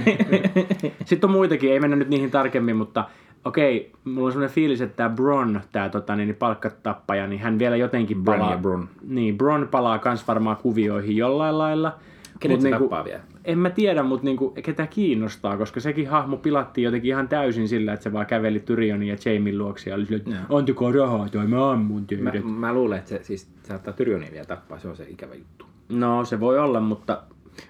Sitten 1.04 1.28
on 1.28 1.32
muitakin, 1.32 1.72
ei 1.72 1.80
mennä 1.80 1.96
nyt 1.96 2.08
niihin 2.08 2.30
tarkemmin, 2.30 2.76
mutta 2.76 3.04
okei, 3.44 3.92
mulla 4.04 4.26
on 4.26 4.32
sellainen 4.32 4.54
fiilis, 4.54 4.80
että 4.80 4.96
tämä 4.96 5.08
Bron, 5.08 5.60
tämä 5.72 5.88
tota, 5.88 6.16
niin, 6.16 6.34
palkkatappaja, 6.34 7.26
niin 7.26 7.40
hän 7.40 7.58
vielä 7.58 7.76
jotenkin 7.76 8.24
palaa. 8.24 8.50
ja 8.50 8.58
Bron. 8.58 8.88
Niin, 9.02 9.38
Bron 9.38 9.68
palaa 9.70 9.98
kans 9.98 10.28
varmaan 10.28 10.56
kuvioihin 10.56 11.16
jollain 11.16 11.58
lailla. 11.58 11.98
Kenet 12.40 12.60
se 12.60 12.68
niinku- 12.68 12.84
tappaa 12.84 13.04
vielä? 13.04 13.20
En 13.48 13.58
mä 13.58 13.70
tiedä, 13.70 14.02
mutta 14.02 14.24
niinku, 14.24 14.50
ketä 14.50 14.86
kiinnostaa, 14.86 15.56
koska 15.56 15.80
sekin 15.80 16.08
hahmo 16.08 16.36
pilattiin 16.36 16.84
jotenkin 16.84 17.08
ihan 17.08 17.28
täysin 17.28 17.68
sillä, 17.68 17.92
että 17.92 18.04
se 18.04 18.12
vaan 18.12 18.26
käveli 18.26 18.60
Tyrionin 18.60 19.08
ja 19.08 19.16
Jamien 19.24 19.58
luokse 19.58 19.90
ja 19.90 19.96
oli 19.96 20.06
silleen, 20.06 20.40
että 20.40 20.56
antakaa 20.56 20.92
rahaa 20.92 21.28
tai 21.28 21.46
mä 21.46 21.70
ammun 21.70 22.06
Mä, 22.20 22.32
mä 22.44 22.72
luulen, 22.72 22.98
että 22.98 23.08
se 23.08 23.22
siis 23.22 23.48
saattaa 23.62 23.92
Tyrionin 23.92 24.32
vielä 24.32 24.46
tappaa, 24.46 24.78
se 24.78 24.88
on 24.88 24.96
se 24.96 25.06
ikävä 25.08 25.34
juttu. 25.34 25.66
No, 25.88 26.24
se 26.24 26.40
voi 26.40 26.58
olla, 26.58 26.80
mutta... 26.80 27.22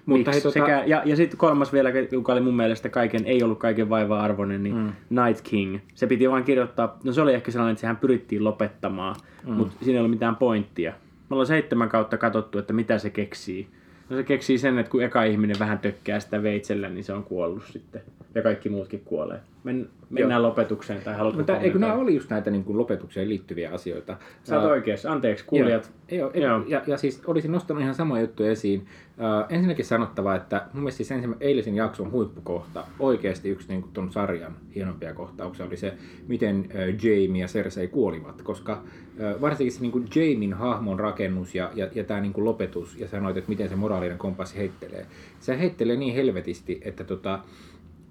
Mutta 0.05 0.31
hei, 0.31 0.39
tota- 0.39 0.51
Sekä, 0.51 0.83
ja, 0.85 1.01
ja 1.05 1.15
sitten 1.15 1.37
kolmas 1.37 1.73
vielä, 1.73 1.89
joka 2.11 2.33
oli 2.33 2.41
mun 2.41 2.55
mielestä 2.55 2.89
kaiken, 2.89 3.25
ei 3.25 3.43
ollut 3.43 3.59
kaiken 3.59 3.89
vaivaa 3.89 4.23
arvoinen, 4.23 4.63
niin 4.63 4.75
mm. 4.75 4.91
Night 5.09 5.41
King. 5.43 5.77
Se 5.95 6.07
piti 6.07 6.29
vaan 6.29 6.43
kirjoittaa, 6.43 6.97
no 7.03 7.11
se 7.11 7.21
oli 7.21 7.33
ehkä 7.33 7.51
sellainen, 7.51 7.71
että 7.71 7.81
sehän 7.81 7.97
pyrittiin 7.97 8.43
lopettamaan, 8.43 9.15
mm. 9.47 9.53
mutta 9.53 9.75
siinä 9.81 9.93
ei 9.93 9.99
ollut 9.99 10.11
mitään 10.11 10.35
pointtia. 10.35 10.91
Me 11.29 11.33
ollaan 11.33 11.47
seitsemän 11.47 11.89
kautta 11.89 12.17
katsottu, 12.17 12.57
että 12.57 12.73
mitä 12.73 12.97
se 12.97 13.09
keksii. 13.09 13.67
No 14.09 14.15
se 14.15 14.23
keksii 14.23 14.57
sen, 14.57 14.77
että 14.77 14.91
kun 14.91 15.03
eka 15.03 15.23
ihminen 15.23 15.55
vähän 15.59 15.79
tökkää 15.79 16.19
sitä 16.19 16.43
veitsellä, 16.43 16.89
niin 16.89 17.03
se 17.03 17.13
on 17.13 17.23
kuollut 17.23 17.63
sitten. 17.71 18.01
Ja 18.35 18.41
kaikki 18.41 18.69
muutkin 18.69 19.01
kuolee. 19.05 19.39
Men, 19.63 19.89
mennään 20.09 20.41
Joo. 20.41 20.49
lopetukseen 20.49 21.01
tai 21.01 21.15
haluatko 21.15 21.37
Mutta 21.37 21.57
eikö 21.57 21.79
nämä 21.79 21.93
oli 21.93 22.15
just 22.15 22.29
näitä 22.29 22.51
niin 22.51 22.63
kuin 22.63 22.77
lopetukseen 22.77 23.29
liittyviä 23.29 23.71
asioita? 23.71 24.17
Sä 24.43 24.55
oot 24.55 24.65
uh, 24.65 24.71
oikeassa. 24.71 25.11
Anteeksi, 25.11 25.45
kuulijat. 25.45 25.91
Joo, 26.11 26.31
joo, 26.33 26.43
joo. 26.43 26.63
Ja, 26.67 26.81
ja, 26.87 26.97
siis 26.97 27.21
olisin 27.27 27.51
nostanut 27.51 27.83
ihan 27.83 27.95
sama 27.95 28.19
juttu 28.19 28.43
esiin. 28.43 28.87
Uh, 29.19 29.45
ensinnäkin 29.49 29.85
sanottava, 29.85 30.35
että 30.35 30.65
mun 30.73 30.83
mielestä 30.83 30.97
siis 30.97 31.11
ensimmä, 31.11 31.35
eilisen 31.39 31.75
jakson 31.75 32.11
huippukohta, 32.11 32.87
oikeasti 32.99 33.49
yksi 33.49 33.67
niin 33.67 33.85
ton 33.93 34.11
sarjan 34.11 34.55
hienompia 34.75 35.13
kohtauksia 35.13 35.65
oli 35.65 35.77
se, 35.77 35.93
miten 36.27 36.59
uh, 36.59 37.03
Jamie 37.03 37.41
ja 37.41 37.47
Cersei 37.47 37.87
kuolivat, 37.87 38.41
koska 38.41 38.73
uh, 38.73 39.41
varsinkin 39.41 39.73
se 39.73 39.81
niin 39.81 39.91
kuin 39.91 40.07
Jamien 40.15 40.53
hahmon 40.53 40.99
rakennus 40.99 41.55
ja, 41.55 41.71
ja, 41.75 41.87
ja 41.95 42.03
tämä 42.03 42.21
niin 42.21 42.33
kuin 42.33 42.45
lopetus, 42.45 42.99
ja 42.99 43.07
sanoit, 43.07 43.37
että 43.37 43.49
miten 43.49 43.69
se 43.69 43.75
moraalinen 43.75 44.17
kompassi 44.17 44.57
heittelee. 44.57 45.05
Se 45.39 45.59
heittelee 45.59 45.95
niin 45.95 46.15
helvetisti, 46.15 46.81
että 46.83 47.03
tota, 47.03 47.39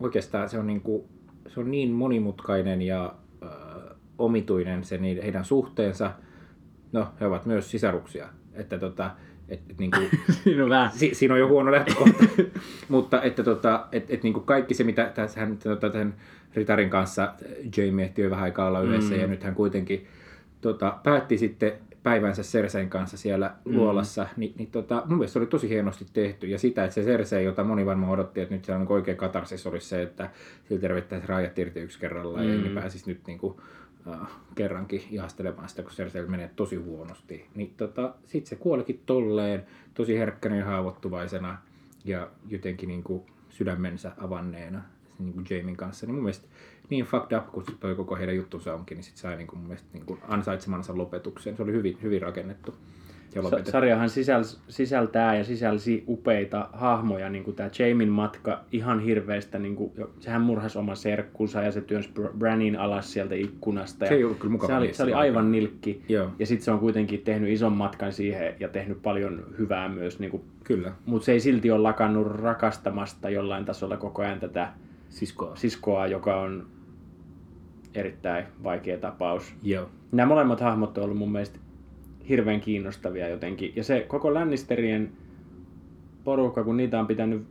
oikeastaan 0.01 0.49
se 0.49 0.59
on 0.59 0.67
niin 0.67 0.81
kuin 0.81 1.05
se 1.49 1.61
on 1.61 1.71
niin 1.71 1.91
monimutkainen 1.91 2.83
ja 2.83 3.15
äh, 3.43 3.51
omituinen 4.19 4.85
se 4.85 4.99
niiden, 4.99 5.23
heidän 5.23 5.45
suhteensa. 5.45 6.11
No, 6.93 7.09
he 7.21 7.27
ovat 7.27 7.47
myös 7.47 7.71
sisaruksia. 7.71 8.29
Että 8.53 8.79
tota, 8.79 9.11
et, 9.49 9.61
et, 9.71 9.79
niin 9.79 9.91
kuin, 9.91 10.09
siinä, 10.45 10.65
on 10.65 10.71
vähän. 10.71 10.91
Si, 10.95 11.15
siinä 11.15 11.35
on 11.35 11.41
jo 11.41 11.49
huono 11.49 11.73
lähtökohta. 11.73 12.25
Mutta 12.89 13.23
että 13.23 13.43
tota, 13.43 13.87
et, 13.93 14.05
et, 14.09 14.23
niin 14.23 14.35
kuin 14.35 14.47
kaikki 14.47 14.75
se, 14.75 14.85
mitä 14.85 15.13
tässä 15.15 15.41
hän 15.41 15.59
tota, 15.59 15.91
tämän 15.91 16.15
Ritarin 16.55 16.91
kanssa 16.91 17.35
Jamie 17.77 18.05
ehti 18.05 18.23
jo 18.23 18.31
vähän 18.31 18.45
aikaa 18.45 18.69
olla 18.69 18.81
yhdessä, 18.81 19.15
mm. 19.15 19.21
ja 19.21 19.27
nyt 19.27 19.43
hän 19.43 19.55
kuitenkin 19.55 20.07
tota, 20.61 20.99
päätti 21.03 21.39
sitten 21.39 21.73
päivänsä 22.03 22.43
Sersein 22.43 22.91
kanssa 22.91 23.17
siellä 23.17 23.55
mm. 23.65 23.77
luolassa, 23.77 24.27
niin, 24.37 24.55
niin 24.59 24.71
tota, 24.71 25.03
mun 25.07 25.19
mielestä 25.19 25.33
se 25.33 25.39
oli 25.39 25.47
tosi 25.47 25.69
hienosti 25.69 26.07
tehty. 26.13 26.47
Ja 26.47 26.59
sitä, 26.59 26.85
että 26.85 26.95
se 26.95 27.03
Cersei, 27.03 27.45
jota 27.45 27.65
moni 27.65 27.87
varmaan 27.87 28.13
odotti, 28.13 28.41
että 28.41 28.55
nyt 28.55 28.65
se 28.65 28.73
on 28.73 28.81
niin 28.81 28.93
oikea 28.93 29.15
katarsis, 29.15 29.67
olisi 29.67 29.89
se, 29.89 30.03
että 30.03 30.31
sillä 30.69 30.81
tervettäisiin 30.81 31.29
rajat 31.29 31.59
irti 31.59 31.81
yksi 31.81 31.99
kerralla 31.99 32.39
mm. 32.39 32.49
ja 32.49 32.55
ei 32.55 32.75
pääsisi 32.75 33.11
nyt 33.11 33.21
niin 33.27 33.39
kuin, 33.39 33.57
kerrankin 34.55 35.03
ihastelemaan 35.11 35.69
sitä, 35.69 35.83
kun 35.83 35.93
Cersei 35.93 36.27
menee 36.27 36.51
tosi 36.57 36.77
huonosti. 36.77 37.47
Niin 37.55 37.75
tota, 37.77 38.15
sitten 38.25 38.49
se 38.49 38.57
kuolikin 38.57 39.03
tolleen, 39.07 39.67
tosi 39.95 40.19
herkkänä 40.19 40.57
ja 40.57 40.65
haavoittuvaisena 40.65 41.59
ja 42.05 42.31
jotenkin 42.49 42.89
niin 42.89 43.03
kuin 43.03 43.23
sydämensä 43.49 44.13
avanneena 44.19 44.83
niin 45.19 45.33
kuin 45.33 45.47
Jamin 45.51 45.77
kanssa. 45.77 46.07
Niin 46.07 46.15
mun 46.15 46.23
mielestä 46.23 46.49
niin 46.91 47.05
fucked 47.05 47.39
up 47.39 47.53
kuin 47.53 47.67
toi 47.81 47.95
koko 47.95 48.17
heidän 48.17 48.37
juttunsa 48.37 48.75
onkin, 48.75 48.97
niin 48.97 49.05
sit 49.05 49.17
sai 49.17 49.37
niin 49.37 49.47
kuin 49.47 49.59
mun 49.59 49.69
mielestä 49.69 49.89
niin 49.93 50.07
kuin 50.07 50.21
ansaitsemansa 50.29 50.99
lopetuksen. 50.99 51.57
Se 51.57 51.63
oli 51.63 51.73
hyvin, 51.73 51.99
hyvin 52.03 52.23
rakennettu. 52.23 52.75
Ja 53.35 53.43
sarjahan 53.71 54.11
sisäll, 54.11 54.43
sisältää 54.69 55.35
ja 55.35 55.45
sisälsi 55.45 56.05
upeita 56.09 56.69
hahmoja, 56.73 57.31
niin 57.31 57.45
kuin 57.45 57.57
tämä 57.57 57.71
Jamin 57.79 58.09
matka 58.09 58.61
ihan 58.73 59.01
hirveästä, 59.01 59.59
niin 59.59 59.77
kuin, 59.77 59.93
sehän 60.21 60.41
murhasi 60.41 60.79
oman 60.79 60.97
serkkunsa 60.97 61.63
ja 61.63 61.73
se 61.73 61.81
työnsi 61.81 62.11
Branin 62.39 62.79
alas 62.79 63.13
sieltä 63.13 63.35
ikkunasta. 63.35 64.05
Ja 64.05 64.09
se 64.09 64.15
ei 64.15 64.25
ollut 64.25 64.39
kyllä 64.39 64.53
mukava 64.53 64.73
Se 64.73 64.77
oli, 64.77 64.95
se 64.95 65.03
oli 65.03 65.13
aivan 65.13 65.53
nilkki. 65.53 66.03
Joo. 66.09 66.31
Ja 66.39 66.47
sitten 66.47 66.65
se 66.65 66.71
on 66.71 66.79
kuitenkin 66.79 67.21
tehnyt 67.21 67.51
ison 67.51 67.73
matkan 67.73 68.13
siihen 68.13 68.55
ja 68.61 68.69
tehnyt 68.69 69.03
paljon 69.03 69.45
hyvää 69.59 69.89
myös. 69.89 70.19
Niin 70.19 70.31
kuin, 70.31 70.43
kyllä. 70.65 70.93
Mutta 71.07 71.27
se 71.27 71.33
ei 71.33 71.41
silti 71.41 71.71
ole 71.71 71.83
lakannut 71.83 72.27
rakastamasta 72.27 73.31
jollain 73.31 73.65
tasolla 73.65 73.97
koko 73.97 74.23
ajan 74.23 74.41
tätä 74.41 74.73
siskoa, 75.09 75.57
siskoa 75.57 76.07
joka 76.07 76.41
on 76.41 76.67
erittäin 77.95 78.45
vaikea 78.63 78.99
tapaus. 78.99 79.55
Joo. 79.63 79.89
Nämä 80.13 80.27
molemmat 80.27 80.61
hahmot 80.61 80.99
on 80.99 81.05
ollut 81.05 81.19
mun 81.19 81.33
mielestä 81.33 81.59
hirveän 82.29 82.61
kiinnostavia 82.61 83.29
jotenkin. 83.29 83.73
Ja 83.77 83.85
se 83.85 84.01
koko 84.09 84.35
Lannisterien 84.35 85.13
porukka, 86.25 86.65
kun 86.65 86.77
niitä 86.77 87.01
on 87.01 87.07
pitänyt 87.07 87.43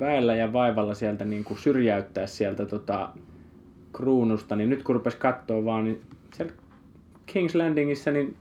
väellä 0.00 0.34
ja 0.34 0.52
vaivalla 0.52 0.94
sieltä 0.94 1.24
niin 1.24 1.44
kuin 1.44 1.58
syrjäyttää 1.58 2.26
sieltä 2.26 2.66
tota, 2.66 3.08
kruunusta, 3.92 4.56
niin 4.56 4.70
nyt 4.70 4.82
kun 4.82 4.94
rupesi 4.94 5.16
katsoa 5.16 5.64
vaan, 5.64 5.84
niin 5.84 6.00
siellä 6.34 6.52
King's 7.30 7.58
Landingissa 7.58 8.10
niin 8.10 8.36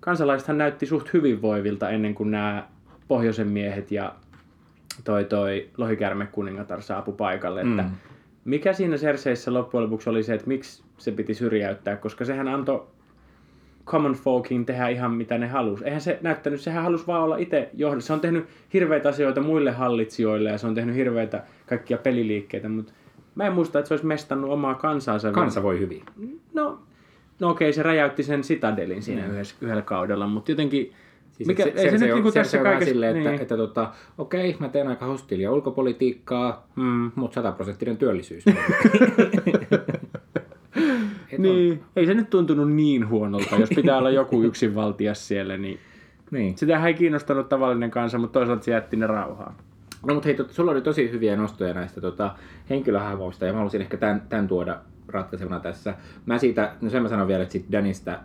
kansalaisethan 0.00 0.58
näytti 0.58 0.86
suht 0.86 1.12
hyvinvoivilta 1.12 1.90
ennen 1.90 2.14
kuin 2.14 2.30
nämä 2.30 2.68
pohjoisen 3.08 3.48
miehet 3.48 3.92
ja 3.92 4.14
toi, 5.04 5.24
toi 5.24 5.70
lohikärme 5.78 6.26
kuningatar 6.26 6.82
saapu 6.82 7.12
paikalle. 7.12 7.64
Mm. 7.64 7.78
Että 7.78 7.90
mikä 8.44 8.72
siinä 8.72 8.96
Cerseissä 8.96 9.54
loppujen 9.54 9.84
lopuksi 9.84 10.10
oli 10.10 10.22
se, 10.22 10.34
että 10.34 10.48
miksi 10.48 10.82
se 10.98 11.12
piti 11.12 11.34
syrjäyttää, 11.34 11.96
koska 11.96 12.24
sehän 12.24 12.48
antoi 12.48 12.86
common 13.86 14.12
folkin 14.12 14.66
tehdä 14.66 14.88
ihan 14.88 15.10
mitä 15.10 15.38
ne 15.38 15.46
halusi. 15.48 15.84
Eihän 15.84 16.00
se 16.00 16.18
näyttänyt, 16.22 16.60
sehän 16.60 16.84
halusi 16.84 17.06
vaan 17.06 17.22
olla 17.22 17.36
itse 17.36 17.70
johdossa. 17.74 18.06
Se 18.06 18.12
on 18.12 18.20
tehnyt 18.20 18.46
hirveitä 18.72 19.08
asioita 19.08 19.40
muille 19.40 19.70
hallitsijoille 19.70 20.50
ja 20.50 20.58
se 20.58 20.66
on 20.66 20.74
tehnyt 20.74 20.96
hirveitä 20.96 21.42
kaikkia 21.66 21.98
peliliikkeitä, 21.98 22.68
mutta 22.68 22.92
mä 23.34 23.46
en 23.46 23.52
muista, 23.52 23.78
että 23.78 23.88
se 23.88 23.94
olisi 23.94 24.06
mestannut 24.06 24.50
omaa 24.50 24.74
kansaansa. 24.74 25.32
Kansa 25.32 25.62
voi 25.62 25.78
hyvin. 25.78 26.02
No, 26.52 26.78
no 27.40 27.50
okei, 27.50 27.72
se 27.72 27.82
räjäytti 27.82 28.22
sen 28.22 28.42
Citadelin 28.42 29.02
siinä 29.02 29.22
mm. 29.22 29.30
yhdessä, 29.30 29.56
yhdellä 29.60 29.82
kaudella, 29.82 30.26
mutta 30.26 30.52
jotenkin 30.52 30.92
Siis 31.34 31.46
Mikä, 31.46 31.62
se, 31.62 31.68
ei 31.68 31.90
se, 31.90 31.98
se, 31.98 32.04
nyt 32.06 32.14
niinku 32.14 32.32
tässä 32.32 32.58
kaikessa... 32.58 32.90
Silleen, 32.90 33.16
että, 33.16 33.30
niin. 33.30 33.42
että 33.42 33.56
tota, 33.56 33.92
okei, 34.18 34.56
mä 34.58 34.68
teen 34.68 34.88
aika 34.88 35.06
hostilia 35.06 35.52
ulkopolitiikkaa, 35.52 36.66
mm. 36.76 37.10
mutta 37.14 37.34
sataprosenttinen 37.34 37.96
työllisyys. 37.96 38.44
niin, 41.38 41.72
on. 41.72 41.86
ei 41.96 42.06
se 42.06 42.14
nyt 42.14 42.30
tuntunut 42.30 42.72
niin 42.72 43.08
huonolta, 43.08 43.56
jos 43.56 43.70
pitää 43.76 43.98
olla 43.98 44.10
joku 44.10 44.42
yksinvaltias 44.42 45.28
siellä, 45.28 45.56
niin, 45.56 45.78
niin. 46.30 46.58
sitä 46.58 46.86
ei 46.86 46.94
kiinnostanut 46.94 47.48
tavallinen 47.48 47.90
kansa, 47.90 48.18
mutta 48.18 48.38
toisaalta 48.38 48.64
se 48.64 48.70
jätti 48.70 48.96
ne 48.96 49.06
rauhaa. 49.06 49.56
No 50.06 50.14
mutta 50.14 50.28
hei, 50.28 50.36
tot, 50.36 50.50
sulla 50.50 50.70
oli 50.70 50.80
tosi 50.80 51.10
hyviä 51.10 51.36
nostoja 51.36 51.74
näistä 51.74 52.00
tota, 52.00 52.34
henkilöhahmoista 52.70 53.46
ja 53.46 53.52
mä 53.52 53.56
haluaisin 53.56 53.80
ehkä 53.80 53.96
tämän, 53.96 54.22
tämän 54.28 54.48
tuoda 54.48 54.80
ratkaisevana 55.08 55.60
tässä. 55.60 55.94
Mä 56.26 56.38
siitä, 56.38 56.74
no 56.80 56.90
sen 56.90 57.02
mä 57.02 57.08
sanon 57.08 57.28
vielä, 57.28 57.42
että 57.42 57.52
sit 57.52 57.72
Danista 57.72 58.18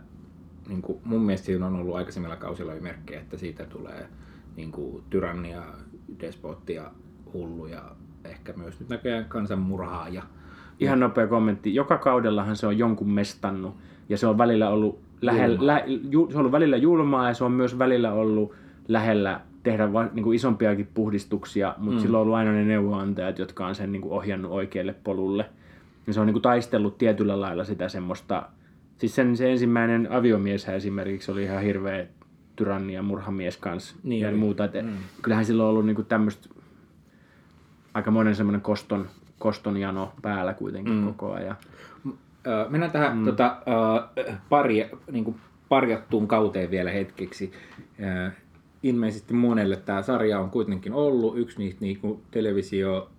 niin 0.67 0.82
kuin, 0.82 1.00
mun 1.04 1.22
mielestä 1.22 1.45
siinä 1.45 1.65
on 1.65 1.76
ollut 1.76 1.95
aikaisemmilla 1.95 2.36
kausilla 2.36 2.74
jo 2.74 2.82
merkkejä, 2.82 3.19
että 3.19 3.38
siitä 3.38 3.65
tulee 3.65 4.08
niin 4.56 4.72
kuin, 4.72 5.04
tyrannia, 5.10 5.63
despottia, 6.19 6.91
hullu 7.34 7.65
ja 7.65 7.95
ehkä 8.24 8.54
myös 8.54 8.80
nyt 8.80 8.89
näköjään 8.89 9.26
kansanmurhaaja. 9.26 10.24
Ihan 10.80 11.00
nopea 11.00 11.28
kommentti. 11.28 11.76
Joka 11.76 11.98
kaudellahan 11.98 12.56
se 12.56 12.68
on 12.68 12.78
jonkun 12.78 13.12
mestannut 13.12 13.76
ja 14.10 14.18
se 14.18 14.28
on 14.28 14.38
välillä 14.38 14.70
ollut, 14.70 15.00
lähellä, 15.22 15.68
lä, 15.68 15.84
ju, 16.10 16.28
se 16.32 16.34
on 16.34 16.39
ollut 16.39 16.52
välillä 16.52 16.78
julmaa 16.78 17.28
ja 17.28 17.34
se 17.34 17.44
on 17.44 17.52
myös 17.52 17.80
välillä 17.80 18.13
ollut 18.13 18.54
lähellä 18.88 19.42
tehdä 19.63 19.94
va, 19.94 20.10
niin 20.13 20.24
kuin 20.24 20.36
isompiakin 20.36 20.89
puhdistuksia, 20.94 21.76
mutta 21.78 21.96
mm. 21.96 22.02
silloin 22.02 22.20
on 22.20 22.22
ollut 22.22 22.36
aina 22.36 22.52
ne 22.52 22.65
neuvoantajat, 22.65 23.39
jotka 23.39 23.68
on 23.68 23.76
sen 23.76 23.92
niin 23.92 24.02
kuin 24.02 24.13
ohjannut 24.13 24.52
oikealle 24.52 24.96
polulle. 25.04 25.46
Ja 26.08 26.13
se 26.13 26.20
on 26.20 26.26
niin 26.26 26.34
kuin 26.34 26.42
taistellut 26.42 26.98
tietyllä 26.98 27.42
lailla 27.42 27.63
sitä 27.63 27.89
semmoista 27.89 28.50
Siis 29.00 29.15
sen, 29.15 29.38
se 29.38 29.52
ensimmäinen 29.52 30.12
aviomies 30.12 30.70
esimerkiksi 30.70 31.32
oli 31.32 31.44
ihan 31.44 31.62
hirveä 31.62 32.06
tyranni 32.56 32.94
ja 32.94 33.02
murhamies 33.02 33.58
kanssa 33.58 33.96
niin 34.04 34.22
ja 34.22 34.30
oli. 34.30 34.38
muuta. 34.38 34.65
Et 34.65 34.74
mm. 34.86 34.94
Kyllähän 35.22 35.46
sillä 35.46 35.63
on 35.63 35.70
ollut 35.70 35.86
niinku 35.86 36.04
tämmöistä 36.04 36.50
aika 37.94 38.12
monen 38.12 38.36
semmoinen 38.36 38.62
koston, 38.62 39.08
koston 39.39 39.78
jano 39.78 40.13
päällä 40.21 40.54
kuitenkin 40.54 40.93
mm. 40.93 41.06
koko 41.06 41.34
ajan. 41.34 41.56
Mennään 42.69 42.91
tähän 42.91 43.17
mm. 43.17 43.25
tota, 43.25 43.58
pari, 44.49 44.89
niin 45.12 45.23
kuin 45.23 45.36
parjattuun 45.69 46.28
kauteen 46.28 46.71
vielä 46.71 46.91
hetkeksi. 46.91 47.52
Ilmeisesti 48.84 49.34
monelle 49.34 49.75
tämä 49.75 50.02
sarja 50.02 50.39
on 50.39 50.49
kuitenkin 50.49 50.93
ollut 50.93 51.38
yksi 51.38 51.60
niistä 51.60 51.82
niin 51.82 51.99
kuin 51.99 52.21
televisio, 52.32 53.10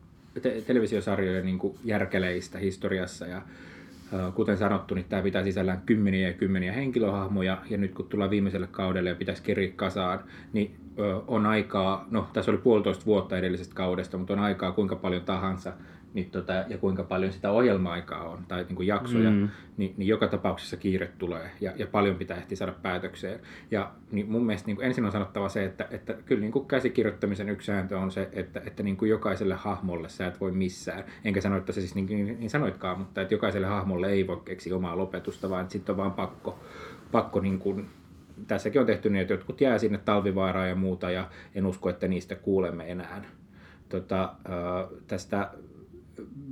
te, 0.42 0.62
televisiosarjojen 0.66 1.46
niin 1.46 1.59
kuin 1.59 1.78
järkeleistä 1.85 2.59
historiassa 2.59 3.26
ja 3.26 3.42
Kuten 4.35 4.59
sanottu, 4.59 4.94
niin 4.94 5.06
tämä 5.09 5.22
pitää 5.22 5.44
sisällään 5.44 5.83
kymmeniä 5.87 6.28
ja 6.28 6.35
kymmeniä 6.35 6.72
henkilöhahmoja, 6.72 7.59
ja 7.70 7.78
nyt 7.78 7.94
kun 7.94 8.06
tullaan 8.09 8.30
viimeiselle 8.30 8.66
kaudelle 8.66 9.09
ja 9.09 9.14
pitäisi 9.16 9.42
keriä 9.42 9.72
kasaan, 9.76 10.20
niin 10.52 10.74
on 11.26 11.46
aikaa, 11.46 12.06
no 12.11 12.28
tässä 12.33 12.50
oli 12.50 12.59
puolitoista 12.59 13.06
vuotta 13.06 13.38
edellisestä 13.38 13.74
kaudesta, 13.74 14.18
mutta 14.18 14.33
on 14.33 14.38
aikaa 14.38 14.72
kuinka 14.72 14.96
paljon 14.96 15.22
tahansa 15.22 15.72
niin 16.14 16.31
tota, 16.31 16.53
ja 16.53 16.79
kuinka 16.79 17.05
paljon 17.05 17.33
sitä 17.33 17.51
ohjelma-aikaa 17.51 18.29
on 18.29 18.44
tai 18.49 18.64
niin 18.64 18.77
kuin 18.77 18.87
jaksoja, 18.87 19.31
mm. 19.31 19.49
niin, 19.77 19.94
niin 19.96 20.09
joka 20.09 20.29
tapauksessa 20.29 20.77
kiire 20.77 21.11
tulee 21.18 21.51
ja, 21.61 21.73
ja 21.77 21.87
paljon 21.87 22.16
pitää 22.16 22.37
ehtiä 22.37 22.57
saada 22.57 22.73
päätökseen. 22.83 23.40
Ja 23.70 23.92
niin 24.12 24.31
mun 24.31 24.46
mielestä 24.46 24.66
niin 24.66 24.77
kuin 24.77 24.87
ensin 24.87 25.05
on 25.05 25.12
sanottava 25.12 25.49
se, 25.49 25.64
että, 25.64 25.88
että 25.90 26.12
kyllä 26.12 26.40
niin 26.40 26.53
kuin 26.53 26.66
käsikirjoittamisen 26.66 27.49
yksi 27.49 27.66
sääntö 27.66 27.99
on 27.99 28.11
se, 28.11 28.29
että, 28.33 28.62
että 28.66 28.83
niin 28.83 28.96
kuin 28.96 29.11
jokaiselle 29.11 29.55
hahmolle 29.55 30.09
sä 30.09 30.27
et 30.27 30.40
voi 30.40 30.53
missään, 30.53 31.05
enkä 31.25 31.40
sano, 31.40 31.57
että 31.57 31.73
se 31.73 31.81
siis 31.81 31.94
niin, 31.94 32.07
niin, 32.07 32.40
niin 32.40 32.51
sanoitkaan, 32.51 32.99
mutta 32.99 33.23
että 33.23 33.35
jokaiselle 33.35 33.66
hahmolle 33.66 34.09
ei 34.09 34.27
voi 34.27 34.40
keksiä 34.44 34.77
omaa 34.77 34.99
lopetusta, 34.99 35.51
vaan 35.51 35.70
sitten 35.70 35.92
on 35.92 35.96
vaan 35.96 36.12
pakko, 36.12 36.59
pakko 37.12 37.40
niin 37.40 37.59
kuin, 37.59 37.88
tässäkin 38.46 38.81
on 38.81 38.87
tehty 38.87 39.11
niin, 39.11 39.23
että 39.23 39.35
jotkut 39.35 39.61
jää 39.61 39.79
sinne 39.79 39.99
talvivaaraan 39.99 40.68
ja 40.68 40.75
muuta, 40.75 41.11
ja 41.11 41.29
en 41.55 41.66
usko, 41.66 41.90
että 41.90 42.09
niistä 42.09 42.35
kuulemme 42.35 42.90
enää. 42.90 43.25
Tota, 43.88 44.35
tästä 45.07 45.51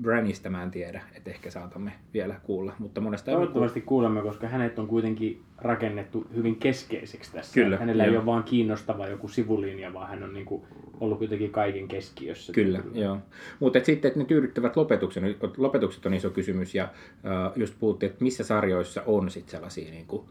Branista 0.02 0.50
mä 0.50 0.62
en 0.62 0.70
tiedä, 0.70 1.02
että 1.14 1.30
ehkä 1.30 1.50
saatamme 1.50 1.92
vielä 2.14 2.34
kuulla, 2.42 2.72
mutta 2.78 3.00
monesta 3.00 3.30
ei 3.30 3.36
Toivottavasti 3.36 3.80
kuulemme, 3.80 4.22
koska 4.22 4.48
hänet 4.48 4.78
on 4.78 4.86
kuitenkin 4.86 5.42
rakennettu 5.58 6.26
hyvin 6.34 6.56
keskeiseksi 6.56 7.32
tässä. 7.32 7.54
Kyllä, 7.54 7.76
Hänellä 7.76 8.04
ei 8.04 8.10
joo. 8.12 8.18
ole 8.18 8.26
vaan 8.26 8.44
kiinnostava 8.44 9.08
joku 9.08 9.28
sivulinja, 9.28 9.92
vaan 9.92 10.08
hän 10.08 10.22
on 10.22 10.34
niin 10.34 10.46
kuin 10.46 10.62
ollut 11.00 11.18
kuitenkin 11.18 11.50
kaiken 11.50 11.88
keskiössä. 11.88 12.52
Kyllä, 12.52 12.80
joo. 12.94 13.18
Mutta 13.60 13.78
sitten, 13.84 14.08
että 14.08 14.20
ne 14.20 14.26
tyydyttävät 14.26 14.76
lopetukset, 14.76 15.24
lopetukset 15.56 16.06
on 16.06 16.14
iso 16.14 16.30
kysymys, 16.30 16.74
ja 16.74 16.84
äh, 16.84 17.52
just 17.56 17.74
puhuttiin, 17.80 18.10
että 18.10 18.24
missä 18.24 18.44
sarjoissa 18.44 19.02
on 19.06 19.30
sitten 19.30 19.50
sellaisia 19.50 19.90
niin 19.90 20.06
kuin, 20.06 20.22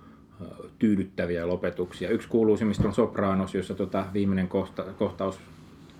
äh, 0.41 0.47
tyydyttäviä 0.80 1.47
lopetuksia. 1.47 2.10
Yksi 2.10 2.28
kuuluisimmista 2.30 2.88
on 2.88 2.93
Sopranos, 2.93 3.56
jossa 3.56 3.76
tota, 3.76 4.06
viimeinen 4.13 4.47
kohta, 4.47 4.84
kohtaus, 4.84 5.39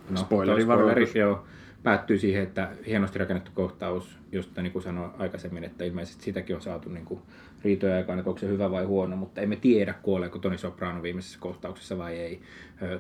no, 0.10 0.18
Spoilerivaroitus. 0.18 1.10
spoileri, 1.10 1.20
joo, 1.20 1.44
päättyy 1.88 2.18
siihen, 2.18 2.44
että 2.44 2.70
hienosti 2.88 3.20
rakennettu 3.20 3.52
kohtaus, 3.54 4.18
josta 4.32 4.62
niin 4.62 4.74
kuin 4.74 4.84
sanoin 4.84 5.12
aikaisemmin, 5.18 5.64
että 5.64 5.84
ilmeisesti 5.84 6.24
sitäkin 6.24 6.56
on 6.56 6.62
saatu 6.62 6.90
niin 6.90 7.06
kuin 7.06 7.22
riitoja 7.64 7.96
aikaan, 7.96 8.20
että 8.20 8.30
onko 8.30 8.40
se 8.40 8.48
hyvä 8.48 8.72
vai 8.72 8.84
huono, 8.86 9.16
mutta 9.16 9.42
emme 9.42 9.56
tiedä, 9.56 9.94
kuoleeko 10.02 10.40
Toni 10.40 10.58
Soprano 10.58 11.04
viimeisessä 11.04 11.40
kohtauksessa 11.42 11.98
vai 11.98 12.18
ei. 12.18 12.42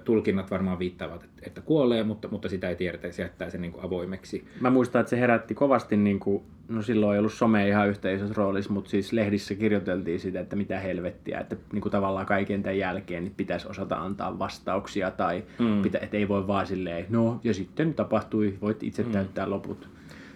Tulkinnat 0.03 0.51
varmaan 0.51 0.79
viittaavat, 0.79 1.23
että- 1.23 1.41
että 1.45 1.61
kuolee, 1.61 2.03
mutta, 2.03 2.27
mutta 2.27 2.49
sitä 2.49 2.69
ei 2.69 2.75
tiedetä 2.75 3.07
ja 3.07 3.13
se 3.13 3.21
jättää 3.21 3.49
sen 3.49 3.61
niin 3.61 3.71
kuin 3.71 3.85
avoimeksi. 3.85 4.47
Mä 4.59 4.69
muistan, 4.69 4.99
että 4.99 5.09
se 5.09 5.19
herätti 5.19 5.53
kovasti, 5.53 5.97
niin 5.97 6.19
kuin, 6.19 6.43
no 6.69 6.81
silloin 6.81 7.13
ei 7.13 7.19
ollut 7.19 7.33
some 7.33 7.67
ihan 7.67 7.89
yhtä 7.89 8.11
isossa 8.11 8.33
roolissa, 8.37 8.73
mutta 8.73 8.89
siis 8.89 9.13
lehdissä 9.13 9.55
kirjoiteltiin 9.55 10.19
sitä, 10.19 10.39
että 10.39 10.55
mitä 10.55 10.79
helvettiä, 10.79 11.39
että 11.39 11.55
niin 11.73 11.81
kuin 11.81 11.91
tavallaan 11.91 12.25
kaiken 12.25 12.63
tämän 12.63 12.77
jälkeen 12.77 13.23
niin 13.23 13.33
pitäisi 13.37 13.67
osata 13.67 13.95
antaa 13.95 14.39
vastauksia 14.39 15.11
tai 15.11 15.43
mm. 15.59 15.81
pitä, 15.81 15.99
että 16.01 16.17
ei 16.17 16.27
voi 16.27 16.47
vaan 16.47 16.67
silleen, 16.67 17.05
no 17.09 17.39
ja 17.43 17.53
sitten 17.53 17.93
tapahtui, 17.93 18.57
voit 18.61 18.83
itse 18.83 19.03
mm. 19.03 19.11
täyttää 19.11 19.49
loput. 19.49 19.89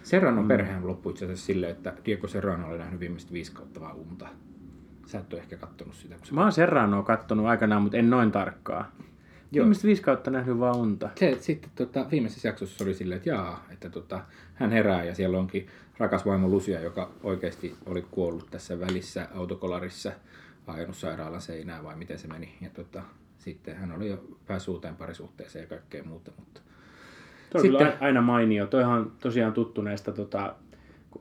Serranon 0.04 0.44
mm. 0.44 0.48
perheen 0.48 0.88
loppui 0.88 1.12
itse 1.12 1.26
asiassa 1.26 1.46
silleen, 1.46 1.72
että 1.72 1.94
Diego 2.06 2.28
Serrano 2.28 2.68
oli 2.68 2.78
nähnyt 2.78 3.00
viimeiset 3.00 3.34
viisi 3.34 3.52
kautta 3.52 3.80
vaan 3.80 3.96
unta. 3.96 4.28
Sä 5.06 5.20
et 5.20 5.34
ole 5.34 5.42
ehkä 5.42 5.58
kattonut 5.58 5.96
sitä, 5.96 6.16
kun. 6.16 6.28
Mä 6.32 6.42
oon 6.42 6.52
Serranoa 6.52 7.04
kattonut 7.04 7.46
aikanaan, 7.46 7.82
mutta 7.82 7.98
en 7.98 8.10
noin 8.10 8.32
tarkkaa. 8.32 8.92
Joo. 9.52 9.64
Viimeiset 9.64 9.84
viisi 9.84 10.02
kautta 10.02 10.32
nähnyt 10.32 10.60
vaan 10.60 10.78
unta. 10.78 11.10
se 11.20 11.38
sitten 11.40 11.72
tota, 11.76 12.06
viimeisessä 12.12 12.48
jaksossa 12.48 12.84
oli 12.84 12.94
silleen, 12.94 13.18
että 13.18 13.30
jaa, 13.30 13.66
että 13.70 13.90
tota, 13.90 14.24
hän 14.56 14.72
herää 14.72 15.04
ja 15.04 15.16
siellä 15.16 15.40
onkin 15.40 15.68
rakas 15.98 16.26
vaimo 16.26 16.48
Lucia, 16.48 16.80
joka 16.80 17.12
oikeasti 17.24 17.76
oli 17.86 18.06
kuollut 18.12 18.48
tässä 18.52 18.80
välissä 18.80 19.28
autokolarissa 19.36 20.12
ajanut 20.68 20.96
sairaalan 20.96 21.42
seinää 21.42 21.84
vai 21.84 21.96
miten 21.96 22.20
se 22.20 22.28
meni. 22.28 22.58
Ja 22.62 22.70
tota, 22.70 23.04
sitten 23.38 23.76
hän 23.76 23.92
oli 23.92 24.10
jo 24.10 24.24
päässyt 24.48 24.74
uuteen 24.74 24.96
parisuhteeseen 24.96 25.64
ja 25.64 25.70
kaikkea 25.70 26.04
muuta, 26.04 26.32
mutta 26.40 26.62
Tuo 27.52 27.60
on 27.60 27.62
Sitten- 27.62 27.88
kyllä 27.88 27.98
aina 28.00 28.22
mainio. 28.22 28.68
Toihan 28.68 29.12
tosiaan 29.20 29.54
tuttu 29.54 29.82
näistä 29.82 30.12
tota, 30.12 30.56